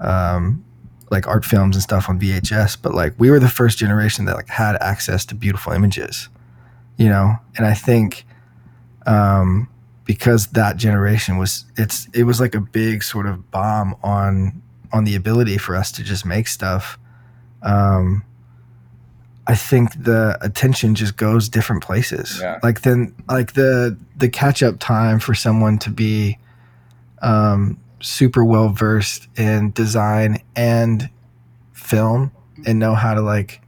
um 0.00 0.62
like 1.10 1.26
art 1.26 1.44
films 1.44 1.76
and 1.76 1.82
stuff 1.82 2.08
on 2.08 2.18
VHS 2.20 2.76
but 2.80 2.94
like 2.94 3.14
we 3.18 3.30
were 3.30 3.38
the 3.38 3.48
first 3.48 3.78
generation 3.78 4.24
that 4.26 4.36
like 4.36 4.48
had 4.48 4.76
access 4.76 5.24
to 5.26 5.34
beautiful 5.34 5.72
images 5.72 6.28
you 6.96 7.08
know 7.08 7.36
and 7.56 7.66
I 7.66 7.74
think 7.74 8.24
um 9.06 9.68
because 10.04 10.48
that 10.48 10.76
generation 10.76 11.36
was 11.36 11.64
it's 11.76 12.08
it 12.14 12.24
was 12.24 12.40
like 12.40 12.54
a 12.54 12.60
big 12.60 13.02
sort 13.02 13.26
of 13.26 13.50
bomb 13.50 13.94
on 14.02 14.62
on 14.92 15.04
the 15.04 15.14
ability 15.14 15.58
for 15.58 15.76
us 15.76 15.92
to 15.92 16.02
just 16.02 16.24
make 16.24 16.48
stuff 16.48 16.98
um 17.62 18.24
I 19.48 19.54
think 19.54 20.04
the 20.04 20.36
attention 20.42 20.94
just 20.94 21.16
goes 21.16 21.48
different 21.48 21.82
places. 21.82 22.38
Yeah. 22.38 22.58
Like 22.62 22.82
then 22.82 23.14
like 23.28 23.54
the 23.54 23.96
the 24.14 24.28
catch 24.28 24.62
up 24.62 24.78
time 24.78 25.18
for 25.18 25.34
someone 25.34 25.78
to 25.78 25.90
be 25.90 26.38
um 27.22 27.78
super 28.00 28.44
well 28.44 28.68
versed 28.68 29.28
in 29.36 29.70
design 29.72 30.42
and 30.56 31.08
film 31.72 32.30
and 32.66 32.78
know 32.78 32.94
how 32.94 33.14
to 33.14 33.20
like 33.20 33.60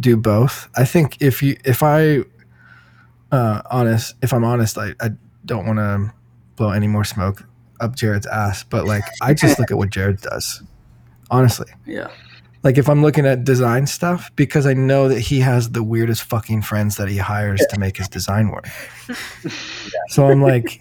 do 0.00 0.16
both. 0.16 0.68
I 0.76 0.84
think 0.84 1.20
if 1.20 1.42
you 1.42 1.56
if 1.64 1.82
I 1.82 2.20
uh 3.30 3.62
honest 3.70 4.14
if 4.22 4.32
I'm 4.32 4.44
honest 4.44 4.76
I, 4.78 4.94
I 5.00 5.10
don't 5.44 5.66
want 5.66 5.78
to 5.78 6.12
blow 6.56 6.70
any 6.70 6.86
more 6.86 7.04
smoke 7.04 7.44
up 7.80 7.96
Jared's 7.96 8.26
ass, 8.26 8.62
but 8.64 8.86
like 8.86 9.04
I 9.22 9.34
just 9.34 9.58
look 9.58 9.70
at 9.70 9.76
what 9.78 9.90
Jared 9.90 10.20
does. 10.20 10.62
Honestly 11.30 11.66
Yeah. 11.86 12.08
like 12.62 12.76
if 12.78 12.88
I'm 12.88 13.00
looking 13.02 13.24
at 13.26 13.42
design 13.44 13.86
stuff 13.86 14.30
because 14.36 14.66
I 14.66 14.74
know 14.74 15.08
that 15.08 15.18
he 15.20 15.40
has 15.40 15.70
the 15.70 15.82
weirdest 15.82 16.22
fucking 16.24 16.62
friends 16.62 16.96
that 16.96 17.08
he 17.08 17.16
hires 17.16 17.60
to 17.70 17.78
make 17.80 17.96
his 17.96 18.08
design 18.08 18.48
work. 18.50 18.68
So 20.08 20.26
I'm 20.26 20.42
like, 20.42 20.78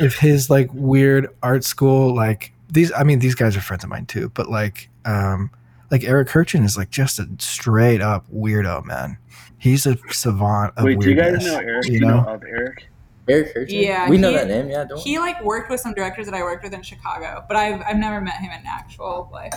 if 0.00 0.16
his 0.18 0.50
like 0.50 0.68
weird 0.72 1.28
art 1.42 1.64
school 1.64 2.14
like 2.14 2.52
these, 2.70 2.92
I 2.92 3.04
mean 3.04 3.18
these 3.20 3.34
guys 3.34 3.56
are 3.56 3.60
friends 3.60 3.84
of 3.84 3.90
mine 3.90 4.06
too, 4.06 4.30
but 4.34 4.48
like, 4.50 4.88
um, 5.04 5.50
like 5.90 6.02
Eric 6.04 6.28
Kirchen 6.28 6.64
is 6.64 6.76
like 6.76 6.90
just 6.90 7.18
a 7.18 7.28
straight 7.38 8.00
up 8.00 8.26
weirdo 8.32 8.84
man. 8.84 9.18
He's 9.58 9.86
a 9.86 9.96
savant 10.10 10.74
of 10.76 10.84
Wait, 10.84 10.98
do 11.00 11.08
you 11.08 11.14
guys 11.16 11.44
know 11.46 11.58
Eric? 11.58 11.86
You 11.86 11.92
You 11.94 12.00
know 12.00 12.22
know, 12.22 12.28
of 12.34 12.42
Eric? 12.44 12.88
Eric 13.28 13.54
Kirchen? 13.54 13.80
Yeah, 13.82 14.08
we 14.10 14.18
know 14.18 14.30
he- 14.30 14.36
that 14.36 14.48
name. 14.48 14.68
Yeah, 14.68 14.84
don't. 14.84 14.98
He 15.00 15.18
like 15.18 15.42
worked 15.42 15.70
with 15.70 15.80
some 15.80 15.94
directors 15.94 16.26
that 16.26 16.34
I 16.34 16.42
worked 16.42 16.64
with 16.64 16.74
in 16.74 16.82
Chicago, 16.82 17.44
but 17.48 17.56
I've 17.56 17.80
I've 17.82 17.96
never 17.96 18.20
met 18.20 18.34
him 18.40 18.50
in 18.50 18.66
actual 18.66 19.28
life. 19.32 19.54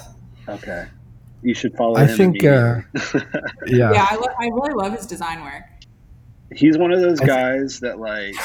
Okay. 0.47 0.85
You 1.43 1.53
should 1.53 1.75
follow 1.75 1.95
him. 1.97 2.07
I 2.07 2.11
him. 2.11 2.17
think, 2.17 2.43
uh, 2.45 2.81
yeah, 3.67 3.91
Yeah, 3.91 4.07
I, 4.09 4.15
lo- 4.15 4.33
I 4.39 4.45
really 4.47 4.73
love 4.73 4.93
his 4.93 5.05
design 5.05 5.41
work. 5.43 5.63
he's 6.55 6.77
one 6.77 6.91
of 6.91 6.99
those 7.01 7.19
guys 7.19 7.79
that 7.81 7.99
like 7.99 8.35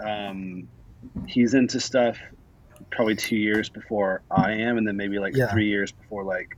um 0.00 0.68
he's 1.26 1.54
into 1.54 1.80
stuff 1.80 2.16
probably 2.90 3.14
two 3.14 3.36
years 3.36 3.68
before 3.68 4.22
I 4.30 4.52
am, 4.52 4.78
and 4.78 4.86
then 4.86 4.96
maybe 4.96 5.18
like 5.18 5.36
Yeah. 5.36 5.50
three 5.52 5.68
years 5.68 5.92
before 5.92 6.24
like. 6.24 6.56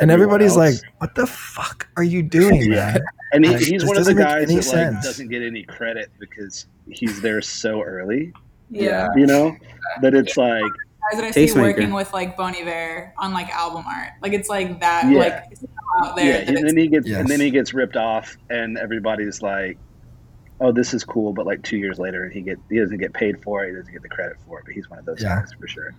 and 0.00 0.10
everyone 0.10 0.40
everybody's 0.40 0.56
like, 0.56 0.74
"What 0.98 1.14
the 1.14 1.26
fuck 1.26 1.86
are 1.98 2.02
you 2.02 2.22
doing, 2.22 2.62
Yeah. 2.72 2.92
man?" 2.92 3.00
and 3.34 3.44
he, 3.44 3.50
like, 3.52 3.60
he's 3.62 3.84
one 3.84 3.98
of 3.98 4.04
the 4.06 4.14
guys 4.14 4.50
any 4.50 4.60
that 4.60 4.94
like 4.94 5.02
doesn't 5.02 5.28
get 5.28 5.42
any 5.42 5.64
credit 5.64 6.10
because 6.18 6.66
he's 6.88 7.20
there 7.20 7.42
so 7.42 7.82
early. 7.82 8.32
Yeah. 8.70 9.08
You 9.16 9.26
know 9.26 9.54
that 10.00 10.14
it's 10.14 10.36
like 10.38 10.62
Guys 10.62 11.20
that 11.20 11.24
I 11.24 11.30
see 11.32 11.46
Tastemaker. 11.46 11.62
working 11.62 11.92
with 11.92 12.10
like 12.14 12.36
Bon 12.38 12.54
Iver 12.56 13.12
on 13.18 13.32
like 13.34 13.50
album 13.50 13.84
art, 13.86 14.12
like 14.22 14.32
it's 14.32 14.48
like 14.48 14.80
that, 14.80 15.10
Yeah. 15.10 15.18
like 15.18 15.44
out 16.02 16.16
there. 16.16 16.24
yeah, 16.26 16.38
that 16.44 16.48
and 16.56 16.66
then 16.68 16.76
he 16.78 16.86
gets 16.88 17.06
Yes. 17.06 17.20
and 17.20 17.28
then 17.28 17.40
he 17.40 17.50
gets 17.50 17.74
ripped 17.74 17.96
off, 17.96 18.38
and 18.48 18.78
everybody's 18.78 19.42
like, 19.42 19.76
"Oh, 20.62 20.72
this 20.72 20.94
is 20.94 21.04
cool," 21.04 21.32
but 21.32 21.44
like 21.44 21.62
two 21.62 21.76
years 21.76 21.98
later, 21.98 22.28
he 22.28 22.40
get 22.40 22.58
he 22.70 22.78
doesn't 22.78 22.98
get 22.98 23.12
paid 23.12 23.42
for 23.42 23.64
it. 23.64 23.70
He 23.70 23.76
doesn't 23.76 23.92
get 23.92 24.02
the 24.02 24.08
credit 24.08 24.36
for 24.46 24.60
it, 24.60 24.64
but 24.64 24.74
he's 24.74 24.88
one 24.88 24.98
of 24.98 25.04
those 25.04 25.20
Yeah. 25.22 25.40
guys 25.40 25.52
for 25.58 25.66
sure. 25.66 25.92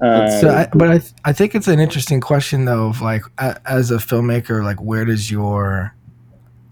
Um, 0.00 0.28
so 0.40 0.50
I, 0.50 0.68
but 0.74 0.90
I, 0.90 1.00
I 1.24 1.32
think 1.32 1.54
it's 1.54 1.68
an 1.68 1.78
interesting 1.78 2.20
question 2.20 2.64
though 2.64 2.88
of 2.88 3.00
like 3.00 3.22
a, 3.38 3.60
as 3.64 3.92
a 3.92 3.96
filmmaker 3.98 4.64
like 4.64 4.80
where 4.82 5.04
does 5.04 5.30
your 5.30 5.94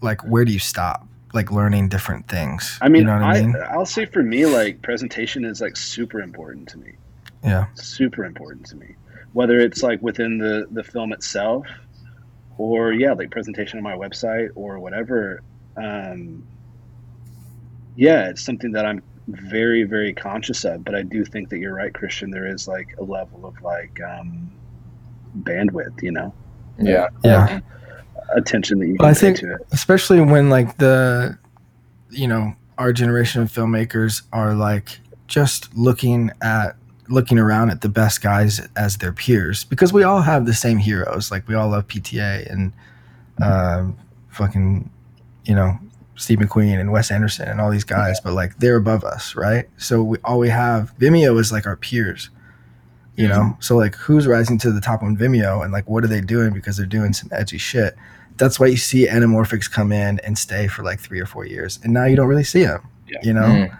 like 0.01 0.21
where 0.25 0.43
do 0.43 0.51
you 0.51 0.59
stop 0.59 1.07
like 1.33 1.49
learning 1.49 1.87
different 1.87 2.27
things 2.27 2.77
I 2.81 2.89
mean, 2.89 3.03
you 3.03 3.05
know 3.07 3.13
what 3.13 3.23
i, 3.23 3.37
I, 3.37 3.41
mean 3.41 3.55
I'll 3.69 3.85
say 3.85 4.05
for 4.05 4.21
me, 4.21 4.45
like 4.45 4.81
presentation 4.81 5.45
is 5.45 5.61
like 5.61 5.77
super 5.77 6.21
important 6.21 6.67
to 6.69 6.77
me. 6.77 6.91
yeah 7.43 7.67
Super 7.75 8.25
important 8.25 8.65
to 8.67 8.75
me. 8.75 8.95
Whether 9.31 9.57
it's 9.59 9.81
like 9.81 10.01
within 10.01 10.37
the 10.37 10.67
the 10.71 10.83
film 10.83 11.13
itself, 11.13 11.65
or 12.57 12.91
yeah, 12.93 13.13
like 13.13 13.31
presentation 13.31 13.77
on 13.79 13.83
my 13.83 13.95
website 13.95 14.49
or 14.55 14.79
whatever. 14.79 15.41
Um, 15.77 16.45
yeah, 17.95 18.29
it's 18.29 18.43
something 18.43 18.71
that 18.73 18.85
I'm 18.85 19.01
very 19.27 19.83
very 19.83 20.13
conscious 20.13 20.65
of. 20.65 20.83
But 20.83 20.95
I 20.95 21.03
do 21.03 21.23
think 21.25 21.49
that 21.49 21.59
you're 21.59 21.75
right, 21.75 21.93
Christian. 21.93 22.31
There 22.31 22.47
is 22.47 22.67
like 22.67 22.95
a 22.99 23.03
level 23.03 23.45
of 23.45 23.61
like 23.61 23.99
um, 24.01 24.51
bandwidth, 25.39 26.01
you 26.01 26.11
know, 26.11 26.33
Yeah. 26.77 27.07
yeah 27.23 27.59
attention 28.35 28.79
that 28.79 28.87
you 28.87 28.95
Well, 28.99 29.07
can 29.09 29.09
I 29.09 29.13
pay 29.13 29.19
think- 29.19 29.37
to 29.39 29.53
it. 29.55 29.61
especially 29.71 30.21
when 30.21 30.49
like 30.49 30.77
the 30.77 31.37
you 32.09 32.27
know 32.27 32.53
our 32.77 32.91
generation 32.93 33.41
of 33.41 33.51
filmmakers 33.51 34.23
are 34.31 34.53
like 34.55 34.99
just 35.27 35.75
looking 35.75 36.31
at 36.41 36.75
looking 37.09 37.37
around 37.37 37.69
at 37.69 37.81
the 37.81 37.89
best 37.89 38.21
guys 38.21 38.61
as 38.75 38.97
their 38.97 39.11
peers 39.11 39.63
because 39.65 39.91
we 39.91 40.03
all 40.03 40.21
have 40.21 40.45
the 40.45 40.53
same 40.53 40.77
heroes 40.77 41.31
like 41.31 41.47
we 41.47 41.53
all 41.55 41.69
love 41.69 41.87
pta 41.87 42.49
and 42.51 42.71
um, 43.41 43.97
fucking 44.29 44.89
you 45.45 45.53
know 45.53 45.77
steve 46.15 46.39
mcqueen 46.39 46.79
and 46.79 46.91
wes 46.91 47.09
anderson 47.11 47.47
and 47.47 47.59
all 47.59 47.71
these 47.71 47.83
guys 47.83 48.19
but 48.21 48.33
like 48.33 48.57
they're 48.59 48.75
above 48.75 49.03
us 49.03 49.35
right 49.35 49.67
so 49.77 50.03
we 50.03 50.17
all 50.23 50.39
we 50.39 50.49
have 50.49 50.93
vimeo 50.99 51.39
is 51.39 51.51
like 51.51 51.65
our 51.65 51.75
peers 51.75 52.29
you 53.15 53.27
know 53.27 53.55
so 53.59 53.75
like 53.77 53.95
who's 53.95 54.25
rising 54.27 54.57
to 54.57 54.71
the 54.71 54.81
top 54.81 55.01
on 55.03 55.15
vimeo 55.17 55.63
and 55.63 55.71
like 55.73 55.87
what 55.89 56.03
are 56.03 56.07
they 56.07 56.21
doing 56.21 56.53
because 56.53 56.77
they're 56.77 56.85
doing 56.85 57.13
some 57.13 57.29
edgy 57.31 57.57
shit 57.57 57.95
that's 58.37 58.59
why 58.59 58.65
you 58.67 58.77
see 58.77 59.07
anamorphics 59.07 59.69
come 59.71 59.91
in 59.91 60.19
and 60.21 60.37
stay 60.37 60.67
for 60.67 60.83
like 60.83 60.99
three 60.99 61.19
or 61.19 61.25
four 61.25 61.45
years 61.45 61.79
and 61.83 61.93
now 61.93 62.05
you 62.05 62.15
don't 62.15 62.27
really 62.27 62.43
see 62.43 62.63
them 62.63 62.81
Yeah. 63.07 63.19
you 63.23 63.33
know 63.33 63.41
Mm. 63.41 63.77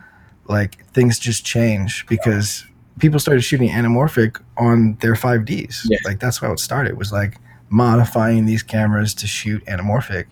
like 0.47 0.85
things 0.87 1.17
just 1.19 1.45
change 1.45 2.05
because 2.07 2.65
people 2.99 3.19
started 3.19 3.41
shooting 3.41 3.69
anamorphic 3.69 4.39
on 4.57 4.95
their 5.01 5.15
5Ds. 5.15 5.87
Yeah. 5.89 5.97
Like 6.05 6.19
that's 6.19 6.37
how 6.37 6.51
it 6.51 6.59
started. 6.59 6.95
Was 6.95 7.11
like 7.11 7.39
modifying 7.69 8.45
these 8.45 8.61
cameras 8.61 9.15
to 9.15 9.25
shoot 9.25 9.65
anamorphic. 9.65 10.25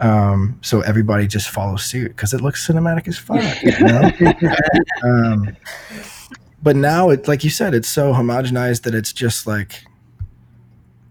Um, 0.00 0.58
so 0.62 0.80
everybody 0.80 1.26
just 1.26 1.50
follows 1.50 1.84
suit 1.84 2.08
because 2.08 2.32
it 2.32 2.40
looks 2.40 2.66
cinematic 2.66 3.06
as 3.06 3.18
fuck. 3.18 3.62
You 3.62 3.78
know? 3.80 4.50
um, 5.04 5.56
but 6.62 6.74
now 6.76 7.10
it's 7.10 7.28
like 7.28 7.44
you 7.44 7.50
said, 7.50 7.74
it's 7.74 7.88
so 7.88 8.12
homogenized 8.12 8.82
that 8.82 8.94
it's 8.94 9.12
just 9.12 9.46
like 9.46 9.84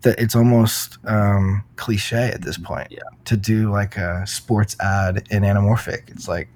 that. 0.01 0.19
It's 0.19 0.35
almost 0.35 0.97
um, 1.05 1.63
cliche 1.75 2.29
at 2.33 2.41
this 2.41 2.57
point. 2.57 2.87
Yeah. 2.91 2.99
To 3.25 3.37
do 3.37 3.71
like 3.71 3.97
a 3.97 4.25
sports 4.25 4.75
ad 4.79 5.27
in 5.29 5.43
anamorphic, 5.43 6.09
it's 6.09 6.27
like 6.27 6.49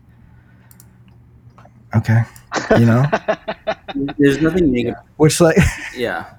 okay, 1.96 2.22
you 2.80 2.86
know, 2.86 3.06
There's 4.18 4.42
nothing 4.42 4.72
negative. 4.72 5.00
which 5.18 5.40
like 5.40 5.58
Yeah. 5.96 6.34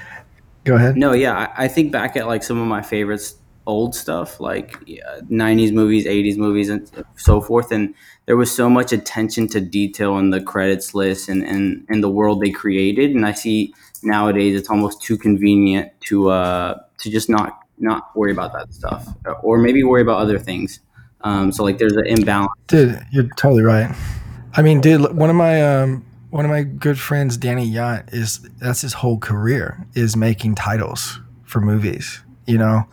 go 0.64 0.76
ahead. 0.76 0.96
No, 0.96 1.12
yeah, 1.12 1.50
I, 1.56 1.64
I 1.64 1.68
think 1.68 1.92
back 1.92 2.16
at 2.16 2.26
like 2.26 2.42
some 2.42 2.60
of 2.60 2.66
my 2.68 2.82
favorites, 2.82 3.36
old 3.70 3.94
stuff 3.94 4.40
like 4.40 4.76
yeah, 4.86 5.20
'90s 5.30 5.72
movies, 5.72 6.04
'80s 6.06 6.36
movies, 6.36 6.68
and 6.68 6.90
so 7.16 7.40
forth, 7.40 7.72
and 7.72 7.94
there 8.26 8.36
was 8.36 8.54
so 8.54 8.68
much 8.68 8.92
attention 8.92 9.48
to 9.48 9.60
detail 9.60 10.18
in 10.18 10.30
the 10.30 10.42
credits 10.42 10.94
list 10.94 11.28
and 11.28 11.42
and, 11.42 11.86
and 11.88 12.02
the 12.02 12.10
world 12.10 12.40
they 12.40 12.50
created, 12.50 13.12
and 13.12 13.24
I 13.24 13.32
see 13.32 13.72
nowadays 14.02 14.58
it's 14.58 14.70
almost 14.70 15.02
too 15.02 15.16
convenient 15.16 15.88
to 16.08 16.30
uh 16.30 16.78
to 16.98 17.10
just 17.10 17.28
not 17.30 17.60
not 17.78 18.14
worry 18.14 18.32
about 18.32 18.52
that 18.52 18.72
stuff, 18.72 19.08
or 19.42 19.58
maybe 19.58 19.82
worry 19.82 20.02
about 20.02 20.18
other 20.18 20.38
things. 20.38 20.80
Um, 21.22 21.52
so 21.52 21.64
like 21.64 21.78
there's 21.78 21.96
an 21.96 22.06
imbalance. 22.06 22.52
Dude, 22.66 23.00
you're 23.12 23.28
totally 23.36 23.62
right. 23.62 23.94
I 24.54 24.62
mean, 24.62 24.80
dude, 24.80 25.14
one 25.14 25.30
of 25.30 25.36
my 25.36 25.62
um, 25.62 26.04
one 26.30 26.44
of 26.44 26.50
my 26.50 26.62
good 26.62 26.98
friends, 26.98 27.36
Danny 27.36 27.70
Yount, 27.70 28.12
is 28.12 28.40
that's 28.58 28.80
his 28.80 28.94
whole 28.94 29.18
career 29.18 29.86
is 29.94 30.16
making 30.16 30.54
titles 30.54 31.20
for 31.44 31.60
movies. 31.60 32.22
You 32.46 32.58
know, 32.58 32.84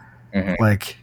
Mhm. 0.44 0.60
like, 0.60 0.98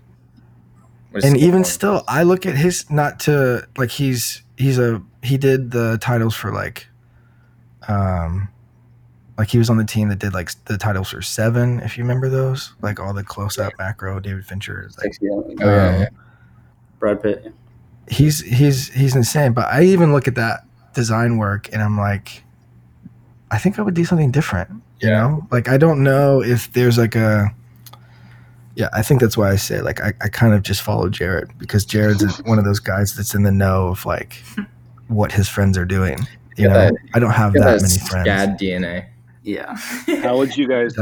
and 1.23 1.37
even 1.37 1.63
called? 1.63 1.67
still, 1.67 2.05
I 2.09 2.23
look 2.23 2.47
at 2.47 2.57
his 2.57 2.89
not 2.91 3.21
to 3.21 3.67
like 3.77 3.91
he's 3.91 4.43
he's 4.57 4.79
a 4.79 5.03
he 5.23 5.37
did 5.39 5.71
the 5.71 5.99
titles 5.99 6.35
for 6.35 6.53
like, 6.53 6.87
um, 7.89 8.49
like 9.39 9.49
he 9.49 9.59
was 9.59 9.71
on 9.71 9.77
the 9.77 9.85
team 9.85 10.09
that 10.09 10.19
did 10.19 10.33
like 10.35 10.51
the 10.67 10.79
titles 10.79 11.11
for 11.11 11.23
Seven, 11.23 11.81
if 11.81 11.97
you 11.99 12.05
remember 12.05 12.29
those, 12.29 12.73
like 12.83 13.01
all 13.01 13.13
the 13.13 13.25
close 13.25 13.59
up 13.59 13.73
macro 13.79 14.21
David 14.21 14.45
Fincher, 14.47 14.91
like 15.03 15.17
Oh, 15.23 15.45
yeah, 15.49 15.65
um, 15.65 16.01
yeah. 16.01 16.09
Brad 16.99 17.23
Pitt. 17.23 17.53
he's 18.09 18.41
he's 18.41 18.89
he's 18.93 19.15
insane. 19.17 19.53
But 19.53 19.67
I 19.73 19.83
even 19.85 20.13
look 20.13 20.29
at 20.29 20.35
that 20.37 20.65
design 20.95 21.37
work 21.39 21.69
and 21.73 21.83
I'm 21.83 21.99
like, 21.99 22.43
I 23.51 23.59
think 23.59 23.79
I 23.79 23.83
would 23.83 23.95
do 23.95 24.05
something 24.05 24.31
different. 24.31 24.71
You 25.01 25.09
Yeah. 25.11 25.21
know, 25.23 25.47
like 25.51 25.69
I 25.69 25.77
don't 25.77 26.03
know 26.03 26.43
if 26.43 26.73
there's 26.73 26.99
like 26.99 27.15
a. 27.17 27.55
Yeah, 28.77 28.89
I 28.93 29.03
think 29.03 29.21
that's 29.21 29.37
why 29.37 29.51
I 29.51 29.57
say 29.57 29.81
like 29.81 30.01
I, 30.01 30.13
I 30.21 30.29
kind 30.29 30.53
of 30.55 30.63
just 30.63 30.83
follow 30.83 31.09
Jared 31.09 31.57
because 31.59 31.85
Jared's 31.85 32.39
one 32.45 32.59
of 32.59 32.65
those 32.65 32.81
guys 32.81 33.15
that's 33.15 33.35
in 33.35 33.43
the 33.45 33.53
know 33.53 33.89
of 33.89 34.05
like 34.05 34.43
what 35.09 35.31
his 35.33 35.49
friends 35.49 35.79
are 35.79 35.85
doing. 35.85 36.19
You 36.57 36.69
know, 36.69 36.75
that- 36.75 36.95
I 37.15 37.19
don't 37.19 37.31
have 37.33 37.53
that 37.55 37.61
that 37.61 37.83
many 37.83 37.99
friends. 37.99 38.29
SCAD 38.29 38.59
DNA. 38.59 39.07
Yeah. 39.43 39.75
How 40.23 40.37
would 40.39 40.57
you 40.57 40.67
guys? 40.75 40.95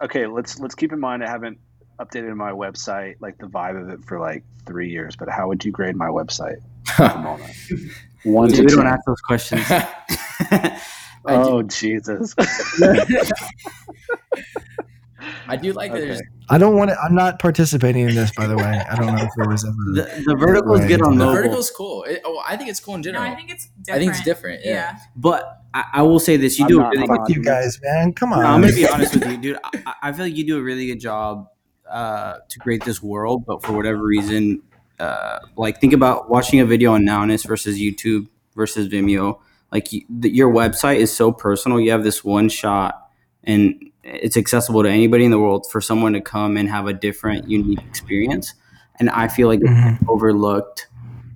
Okay, 0.00 0.26
let's 0.26 0.58
let's 0.60 0.74
keep 0.74 0.92
in 0.92 1.00
mind 1.00 1.22
I 1.24 1.28
haven't 1.28 1.58
updated 1.98 2.34
my 2.36 2.52
website, 2.52 3.16
like 3.20 3.36
the 3.38 3.46
vibe 3.46 3.80
of 3.80 3.88
it, 3.90 4.04
for 4.04 4.20
like 4.20 4.44
three 4.66 4.88
years. 4.88 5.16
But 5.16 5.28
how 5.28 5.48
would 5.48 5.64
you 5.64 5.72
grade 5.72 5.96
my 5.96 6.06
website 6.08 6.58
at 6.98 7.14
the 7.14 7.18
moment? 7.20 7.52
One 8.24 8.48
to 8.52 8.60
we 8.62 8.66
don't 8.68 8.84
ten. 8.84 8.86
ask 8.86 9.00
those 9.06 9.20
questions. 9.20 9.64
Oh 11.24 11.62
Jesus! 11.62 12.34
I 15.46 15.56
do 15.56 15.72
like 15.72 15.92
that. 15.92 16.00
There's 16.00 16.22
I 16.50 16.56
don't 16.58 16.76
want 16.76 16.90
to. 16.90 16.98
I'm 17.00 17.14
not 17.14 17.38
participating 17.38 18.08
in 18.08 18.14
this, 18.14 18.30
by 18.32 18.46
the 18.46 18.56
way. 18.56 18.82
I 18.90 18.94
don't 18.96 19.14
know 19.14 19.22
if 19.22 19.30
there 19.36 19.48
was 19.48 19.64
ever. 19.64 19.74
the, 19.92 20.22
the 20.26 20.36
verticals 20.36 20.80
get 20.86 21.02
on 21.02 21.16
the 21.18 21.24
mobile. 21.26 21.34
vertical's 21.34 21.70
cool. 21.70 22.04
It, 22.04 22.22
oh, 22.24 22.42
I 22.46 22.56
think 22.56 22.70
it's 22.70 22.80
cool 22.80 22.94
in 22.94 23.00
No, 23.00 23.04
general. 23.04 23.24
I 23.24 23.34
think 23.34 23.50
it's 23.50 23.66
different. 23.82 23.90
I 23.96 23.98
think 23.98 24.10
it's 24.12 24.24
different. 24.24 24.60
Yeah. 24.64 24.70
Yeah. 24.72 24.98
But 25.16 25.62
I, 25.74 25.84
I 25.94 26.02
will 26.02 26.18
say 26.20 26.36
this: 26.38 26.58
you 26.58 26.64
I'm 26.64 26.68
do 26.70 26.78
a 26.78 26.82
not- 26.82 26.90
really 26.92 27.02
I'm 27.02 27.08
good 27.08 27.18
not- 27.18 27.30
you 27.30 27.42
guys, 27.42 27.78
man. 27.82 28.12
Come 28.14 28.32
on. 28.32 28.40
No, 28.42 28.46
I'm 28.48 28.60
gonna 28.62 28.72
be 28.72 28.88
honest 28.88 29.14
with 29.14 29.26
you, 29.30 29.36
dude. 29.36 29.58
I, 29.62 29.94
I 30.04 30.12
feel 30.12 30.24
like 30.24 30.36
you 30.36 30.44
do 30.46 30.58
a 30.58 30.62
really 30.62 30.86
good 30.86 31.00
job 31.00 31.48
uh, 31.88 32.38
to 32.48 32.58
create 32.58 32.84
this 32.84 33.02
world, 33.02 33.44
but 33.46 33.62
for 33.62 33.72
whatever 33.72 34.02
reason, 34.02 34.62
uh, 34.98 35.38
like 35.56 35.80
think 35.80 35.92
about 35.92 36.30
watching 36.30 36.60
a 36.60 36.64
video 36.66 36.92
on 36.94 37.02
Nowness 37.02 37.46
versus 37.46 37.78
YouTube 37.78 38.26
versus 38.56 38.88
Vimeo. 38.88 39.40
Like 39.70 39.92
you, 39.92 40.00
the, 40.08 40.30
your 40.30 40.50
website 40.50 40.96
is 40.96 41.14
so 41.14 41.30
personal. 41.30 41.78
You 41.78 41.90
have 41.90 42.04
this 42.04 42.24
one 42.24 42.48
shot, 42.48 43.10
and 43.44 43.90
it's 44.14 44.36
accessible 44.36 44.82
to 44.82 44.88
anybody 44.90 45.24
in 45.24 45.30
the 45.30 45.38
world 45.38 45.66
for 45.70 45.80
someone 45.80 46.12
to 46.14 46.20
come 46.20 46.56
and 46.56 46.68
have 46.68 46.86
a 46.86 46.92
different, 46.92 47.48
unique 47.48 47.80
experience. 47.86 48.54
And 48.98 49.10
I 49.10 49.28
feel 49.28 49.48
like 49.48 49.60
Mhm. 49.60 49.94
it's 49.94 50.04
overlooked 50.08 50.88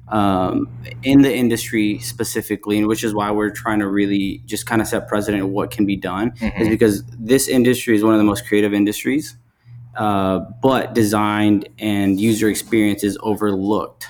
um, 0.08 0.68
in 1.02 1.22
the 1.22 1.34
industry 1.34 1.98
specifically, 2.00 2.76
and 2.76 2.86
which 2.86 3.02
is 3.02 3.14
why 3.14 3.30
we're 3.30 3.50
trying 3.50 3.78
to 3.78 3.88
really 3.88 4.42
just 4.44 4.66
kind 4.66 4.82
of 4.82 4.88
set 4.88 5.08
precedent 5.08 5.42
of 5.42 5.48
what 5.48 5.70
can 5.70 5.86
be 5.86 5.96
done 5.96 6.32
is 6.58 6.66
Mhm. 6.66 6.70
because 6.70 7.02
this 7.18 7.48
industry 7.48 7.96
is 7.96 8.04
one 8.04 8.12
of 8.12 8.18
the 8.18 8.24
most 8.24 8.46
creative 8.46 8.74
industries, 8.74 9.36
uh, 9.96 10.40
but 10.60 10.94
designed 10.94 11.66
and 11.78 12.20
user 12.20 12.48
experience 12.50 13.02
is 13.02 13.16
overlooked 13.22 14.06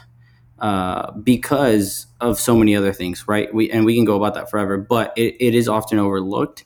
uh, 0.58 1.10
because 1.22 2.06
of 2.20 2.38
so 2.38 2.56
many 2.56 2.74
other 2.74 2.92
things, 2.92 3.26
right? 3.28 3.52
We 3.54 3.70
and 3.70 3.84
we 3.84 3.94
can 3.94 4.04
go 4.04 4.16
about 4.16 4.34
that 4.34 4.48
forever, 4.50 4.78
but 4.78 5.12
it, 5.16 5.36
it 5.40 5.54
is 5.54 5.68
often 5.68 5.98
overlooked. 5.98 6.64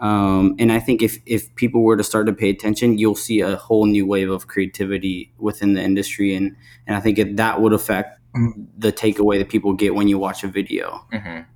Um, 0.00 0.54
and 0.58 0.70
I 0.70 0.78
think 0.78 1.02
if 1.02 1.18
if 1.26 1.54
people 1.56 1.82
were 1.82 1.96
to 1.96 2.04
start 2.04 2.26
to 2.26 2.32
pay 2.32 2.50
attention, 2.50 2.98
you'll 2.98 3.16
see 3.16 3.40
a 3.40 3.56
whole 3.56 3.86
new 3.86 4.06
wave 4.06 4.30
of 4.30 4.46
creativity 4.46 5.32
within 5.38 5.74
the 5.74 5.82
industry, 5.82 6.34
and 6.34 6.54
and 6.86 6.96
I 6.96 7.00
think 7.00 7.18
it, 7.18 7.36
that 7.36 7.60
would 7.60 7.72
affect 7.72 8.14
Mm. 8.36 8.66
the 8.76 8.92
takeaway 8.92 9.38
that 9.38 9.48
people 9.48 9.72
get 9.72 9.94
when 9.94 10.06
you 10.06 10.18
watch 10.18 10.44
a 10.44 10.48
video. 10.48 11.02
Mhm. 11.12 11.46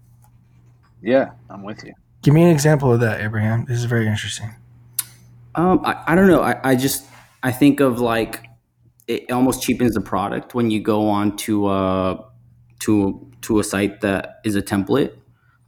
Yeah, 1.02 1.30
I'm 1.50 1.62
with 1.62 1.84
you. 1.84 1.92
Give 2.22 2.32
me 2.32 2.42
an 2.42 2.48
example 2.50 2.90
of 2.92 3.00
that, 3.00 3.20
Abraham. 3.20 3.66
This 3.66 3.78
is 3.78 3.84
very 3.84 4.06
interesting. 4.06 4.50
Um, 5.54 5.80
I, 5.84 6.02
I 6.06 6.14
don't 6.14 6.28
know. 6.28 6.40
I, 6.40 6.58
I 6.64 6.74
just 6.74 7.04
I 7.42 7.52
think 7.52 7.80
of 7.80 8.00
like 8.00 8.46
it 9.06 9.30
almost 9.30 9.62
cheapens 9.62 9.92
the 9.94 10.00
product 10.00 10.54
when 10.54 10.70
you 10.70 10.80
go 10.80 11.08
on 11.08 11.36
to 11.38 11.66
uh 11.66 12.22
to 12.80 13.30
to 13.42 13.58
a 13.58 13.64
site 13.64 14.00
that 14.00 14.40
is 14.44 14.56
a 14.56 14.62
template 14.62 15.12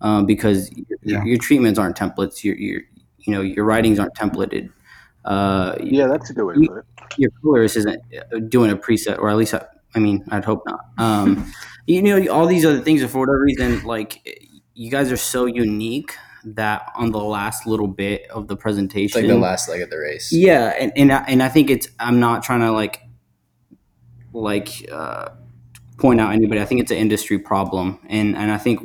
um, 0.04 0.26
because 0.26 0.70
your, 0.76 0.98
Yeah. 1.02 1.24
your 1.24 1.38
treatments 1.38 1.78
aren't 1.78 1.96
templates. 1.96 2.44
Your 2.44 2.56
your 2.56 2.80
you 3.24 3.30
know 3.34 3.40
your 3.40 3.64
writings 3.64 3.98
aren't 3.98 4.14
templated. 4.14 4.68
Uh, 5.24 5.74
Yeah, 5.82 6.06
that's 6.12 6.28
a 6.30 6.34
good 6.34 6.44
way 6.44 6.54
to 6.54 6.60
put 6.68 6.78
it. 6.78 6.84
your 7.22 7.30
colorist 7.42 7.76
isn't 7.80 7.98
uh, 8.20 8.38
doing 8.54 8.70
a 8.70 8.76
preset, 8.76 9.18
or 9.18 9.30
at 9.30 9.36
least 9.36 9.54
I, 9.54 9.64
I 9.94 9.98
mean 9.98 10.24
I'd 10.30 10.44
hope 10.44 10.62
not. 10.66 10.80
Um, 10.98 11.50
you 11.86 12.02
know 12.02 12.18
all 12.34 12.46
these 12.46 12.64
other 12.66 12.80
things, 12.80 13.00
and 13.02 13.10
for 13.10 13.18
whatever 13.20 13.40
reason, 13.40 13.82
like 13.84 14.10
you 14.74 14.90
guys 14.90 15.10
are 15.12 15.16
so 15.34 15.46
unique 15.46 16.12
that 16.44 16.80
on 16.96 17.10
the 17.12 17.20
last 17.36 17.66
little 17.66 17.88
bit 17.88 18.28
of 18.30 18.48
the 18.48 18.54
It's 18.54 18.62
presentation, 18.62 19.20
like 19.22 19.28
the 19.28 19.38
last 19.38 19.68
leg 19.70 19.80
of 19.80 19.88
the 19.88 19.98
race. 19.98 20.30
yeah, 20.32 20.74
and 20.78 20.92
and 20.96 21.10
I, 21.12 21.24
and 21.26 21.42
I 21.42 21.48
think 21.48 21.70
it's 21.70 21.88
I'm 21.98 22.20
not 22.20 22.42
trying 22.42 22.60
to 22.60 22.72
like 22.72 23.00
like 24.32 24.86
uh, 24.92 25.30
point 25.98 26.20
out 26.20 26.32
anybody. 26.32 26.60
I 26.60 26.64
think 26.66 26.80
it's 26.82 26.90
an 26.90 26.98
industry 26.98 27.38
problem, 27.38 27.98
and 28.08 28.36
and 28.36 28.50
I 28.50 28.58
think 28.58 28.80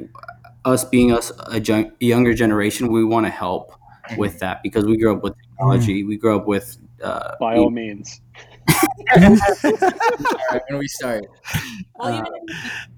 us 0.65 0.83
being 0.85 1.11
us 1.11 1.31
a 1.47 1.59
young, 1.61 1.91
younger 1.99 2.33
generation, 2.33 2.91
we 2.91 3.03
want 3.03 3.25
to 3.25 3.29
help 3.31 3.71
with 4.17 4.39
that 4.39 4.61
because 4.63 4.85
we 4.85 4.97
grew 4.97 5.15
up 5.15 5.23
with 5.23 5.33
technology. 5.51 6.03
We 6.03 6.17
grew 6.17 6.35
up 6.37 6.45
with 6.47 6.77
uh, 7.03 7.35
By 7.39 7.57
all 7.57 7.69
means. 7.69 8.21
All 9.15 9.37
right, 10.51 10.61
when 10.69 10.79
we 10.79 10.87
start, 10.87 11.25
Well, 11.95 12.13
Uh, 12.13 12.23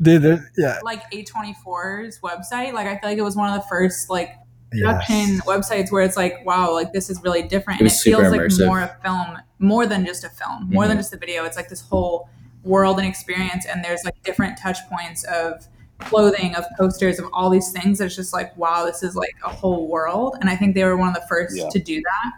even 0.01 0.21
Dude, 0.21 0.41
yeah. 0.57 0.79
like 0.83 1.09
A24's 1.11 2.19
website, 2.19 2.73
like 2.73 2.87
I 2.87 2.97
feel 2.99 3.09
like 3.09 3.17
it 3.17 3.21
was 3.23 3.35
one 3.35 3.49
of 3.53 3.61
the 3.61 3.67
first 3.67 4.09
like 4.09 4.31
Yes. 4.73 4.85
production 5.05 5.39
websites 5.45 5.91
where 5.91 6.01
it's 6.01 6.15
like, 6.15 6.45
wow, 6.45 6.73
like 6.73 6.93
this 6.93 7.09
is 7.09 7.21
really 7.23 7.41
different. 7.43 7.81
It 7.81 7.83
And 7.83 7.87
it 7.87 7.91
was 7.91 8.01
super 8.01 8.17
feels 8.21 8.31
like 8.31 8.41
immersive. 8.41 8.65
more 8.67 8.79
a 8.79 8.97
film, 9.03 9.37
more 9.59 9.85
than 9.85 10.05
just 10.05 10.23
a 10.23 10.29
film, 10.29 10.69
more 10.69 10.87
than 10.87 10.95
Mhm. 10.95 11.01
just 11.01 11.13
a 11.13 11.17
video. 11.17 11.43
It's 11.43 11.57
like 11.57 11.67
this 11.67 11.81
whole 11.81 12.29
world 12.63 12.97
and 12.97 13.05
experience. 13.05 13.65
And 13.65 13.83
there's 13.83 14.03
like 14.05 14.21
different 14.23 14.57
touch 14.57 14.77
points 14.89 15.25
of 15.25 15.67
clothing, 16.01 16.55
of 16.55 16.65
posters, 16.77 17.19
of 17.19 17.25
all 17.33 17.49
these 17.49 17.71
things. 17.71 18.01
It's 18.01 18.15
just 18.15 18.33
like, 18.33 18.55
wow, 18.57 18.85
this 18.85 19.03
is 19.03 19.15
like 19.15 19.35
a 19.45 19.49
whole 19.49 19.87
world. 19.87 20.37
And 20.41 20.49
I 20.49 20.55
think 20.55 20.75
they 20.75 20.83
were 20.83 20.97
one 20.97 21.07
of 21.09 21.15
the 21.15 21.25
first 21.27 21.57
Yeah. 21.57 21.69
to 21.69 21.79
do 21.79 22.01
that. 22.01 22.33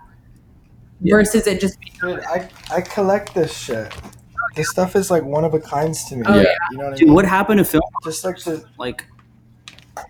Yeah. 1.02 1.16
Versus 1.16 1.48
it 1.48 1.60
just 1.60 1.80
being 1.80 1.94
Dude, 2.00 2.24
I, 2.26 2.50
I 2.72 2.82
collect 2.82 3.34
this 3.34 3.56
shit. 3.58 3.94
This 4.56 4.70
stuff 4.70 4.96
is 4.96 5.10
like 5.12 5.24
one 5.24 5.44
of 5.44 5.54
a 5.54 5.60
kinds 5.60 6.06
to 6.10 6.16
me. 6.18 6.24
Oh, 6.26 6.36
Yeah. 6.40 6.54
You 6.72 6.78
know 6.78 6.84
what 6.86 6.94
I 6.94 6.98
dude, 6.98 7.08
mean? 7.08 7.16
what 7.16 7.26
happened 7.26 7.58
to 7.58 7.66
film? 7.66 7.84
Just 8.04 8.24
like 8.24 8.38
the 8.44 8.64
Like 8.78 9.06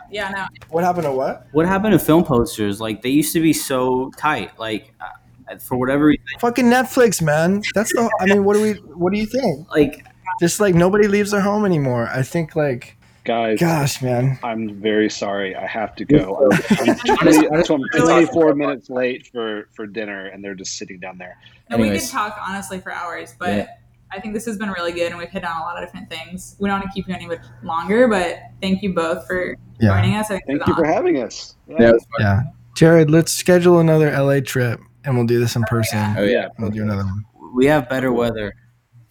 yeah, 0.10 0.30
no. 0.30 0.46
what 0.70 0.84
happened 0.84 1.06
to 1.06 1.12
what? 1.12 1.48
what 1.52 1.66
happened 1.66 1.94
to 1.94 2.00
film 2.00 2.24
posters? 2.24 2.80
Like 2.80 3.02
they 3.02 3.10
used 3.10 3.34
to 3.34 3.42
be 3.42 3.54
so 3.54 4.12
tight. 4.18 4.58
Like 4.60 4.94
uh, 5.02 5.58
for 5.58 5.78
whatever 5.78 6.06
reason, 6.06 6.24
Fucking 6.40 6.66
Netflix, 6.66 7.22
man. 7.22 7.62
That's 7.76 7.92
the. 7.94 8.10
I 8.22 8.26
mean, 8.28 8.44
what 8.44 8.54
do 8.56 8.62
we? 8.62 8.74
What 8.94 9.12
do 9.12 9.20
you 9.20 9.26
think? 9.26 9.70
like 9.72 10.06
Just 10.40 10.60
like 10.60 10.74
nobody 10.76 11.08
leaves 11.08 11.32
their 11.32 11.42
home 11.42 11.66
anymore. 11.66 12.08
I 12.14 12.22
think 12.22 12.56
like 12.56 12.98
Guys, 13.24 13.60
Gosh, 13.60 14.02
man. 14.02 14.38
I'm 14.44 14.82
very 14.82 15.10
sorry. 15.10 15.56
I 15.56 15.66
have 15.66 15.96
to 15.96 16.04
go. 16.06 16.50
I'm, 16.52 16.60
I'm, 16.90 16.96
20, 16.96 17.48
I 17.48 17.56
just 17.58 17.72
I'm 17.72 17.80
wanted 17.80 17.92
to 17.94 17.98
talk 18.00 18.06
24 18.08 18.56
minutes 18.56 18.90
late 18.90 19.28
for, 19.28 19.70
for 19.74 19.88
dinner, 19.88 20.26
and 20.28 20.44
they're 20.44 20.56
just 20.56 20.78
sitting 20.78 21.00
down 21.00 21.18
there. 21.18 21.38
And 21.70 21.82
we 21.82 21.90
could 21.90 22.08
talk 22.10 22.38
honestly 22.46 22.80
for 22.80 22.92
hours, 22.92 23.34
but 23.40 23.50
Yeah. 23.56 23.68
I 24.12 24.20
think 24.20 24.36
this 24.36 24.46
has 24.46 24.58
been 24.58 24.70
really 24.70 24.92
good 24.92 25.10
and 25.10 25.18
we've 25.18 25.30
hit 25.30 25.44
on 25.44 25.60
a 25.60 25.64
lot 25.64 25.82
of 25.82 25.88
different 25.88 26.08
things. 26.08 26.56
We 26.60 26.70
don't 26.70 26.80
want 26.82 26.92
to 26.92 26.94
keep 26.94 27.08
you 27.08 27.16
any 27.16 27.26
much 27.26 27.40
longer, 27.64 28.08
but 28.08 28.38
thank 28.62 28.84
you 28.84 28.94
both 28.94 29.26
for 29.26 29.56
Yeah. 29.80 29.90
joining 29.90 30.16
us. 30.16 30.28
Thank 30.28 30.44
you 30.48 30.58
is 30.60 30.76
for 30.76 30.86
having 30.86 31.24
us. 31.24 31.56
Yeah, 31.68 31.94
it. 31.94 32.04
Yeah. 32.20 32.42
Jared, 32.76 33.10
let's 33.10 33.32
schedule 33.32 33.80
another 33.80 34.12
LA 34.12 34.40
trip 34.42 34.80
and 35.04 35.16
we'll 35.16 35.26
do 35.26 35.40
this 35.40 35.56
in 35.56 35.64
person. 35.64 36.14
Oh 36.16 36.24
yeah. 36.24 36.50
We'll 36.60 36.70
do 36.70 36.84
another 36.84 37.06
one. 37.06 37.26
We 37.56 37.66
have 37.66 37.90
better 37.90 38.14
weather. 38.14 38.54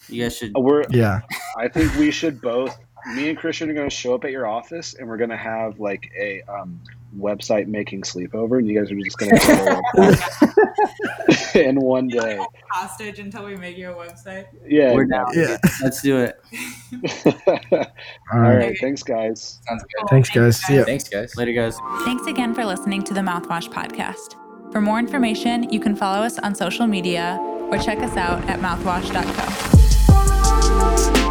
You 0.08 0.22
guys 0.22 0.36
should. 0.36 0.52
Uh, 0.56 0.60
We're. 0.60 0.84
Yeah. 0.90 1.22
I 1.56 1.66
think 1.66 1.92
we 1.96 2.12
should 2.12 2.40
both. 2.40 2.78
Me 3.14 3.28
and 3.30 3.38
Christian 3.38 3.70
are 3.70 3.74
going 3.74 3.88
to 3.88 3.94
show 3.94 4.14
up 4.14 4.24
at 4.24 4.30
your 4.30 4.46
office, 4.46 4.94
and 4.94 5.08
we're 5.08 5.16
going 5.16 5.30
to 5.30 5.36
have 5.36 5.80
like 5.80 6.10
a 6.18 6.42
um, 6.42 6.80
website 7.18 7.66
making 7.66 8.02
sleepover, 8.02 8.58
and 8.58 8.68
you 8.68 8.78
guys 8.78 8.90
are 8.92 8.96
just 8.96 9.18
going 9.18 9.32
to 11.54 11.54
in 11.68 11.80
one 11.80 12.08
day. 12.08 12.38
hostage 12.70 13.18
until 13.18 13.44
we 13.44 13.56
make 13.56 13.76
you 13.76 13.90
a 13.90 13.94
website. 13.94 14.46
Yeah. 14.66 14.94
We're 14.94 15.04
down. 15.06 15.26
Yeah. 15.34 15.56
Let's 15.82 16.00
do 16.02 16.18
it. 16.18 16.40
All 17.72 17.72
All 18.32 18.40
right. 18.40 18.56
right. 18.56 18.78
Thanks, 18.80 19.02
guys. 19.02 19.60
Sounds 19.68 19.82
good. 19.82 20.08
Thanks, 20.08 20.30
guys. 20.30 20.56
See 20.62 20.76
ya. 20.76 20.84
Thanks, 20.84 21.08
guys. 21.08 21.36
Later, 21.36 21.52
guys. 21.52 21.76
Thanks 22.04 22.26
again 22.26 22.54
for 22.54 22.64
listening 22.64 23.02
to 23.04 23.14
the 23.14 23.20
Mouthwash 23.20 23.68
Podcast. 23.70 24.36
For 24.72 24.80
more 24.80 24.98
information, 24.98 25.70
you 25.70 25.80
can 25.80 25.94
follow 25.96 26.22
us 26.24 26.38
on 26.38 26.54
social 26.54 26.86
media 26.86 27.38
or 27.70 27.76
check 27.78 27.98
us 27.98 28.16
out 28.16 28.42
at 28.48 28.60
mouthwash.co. 28.60 31.21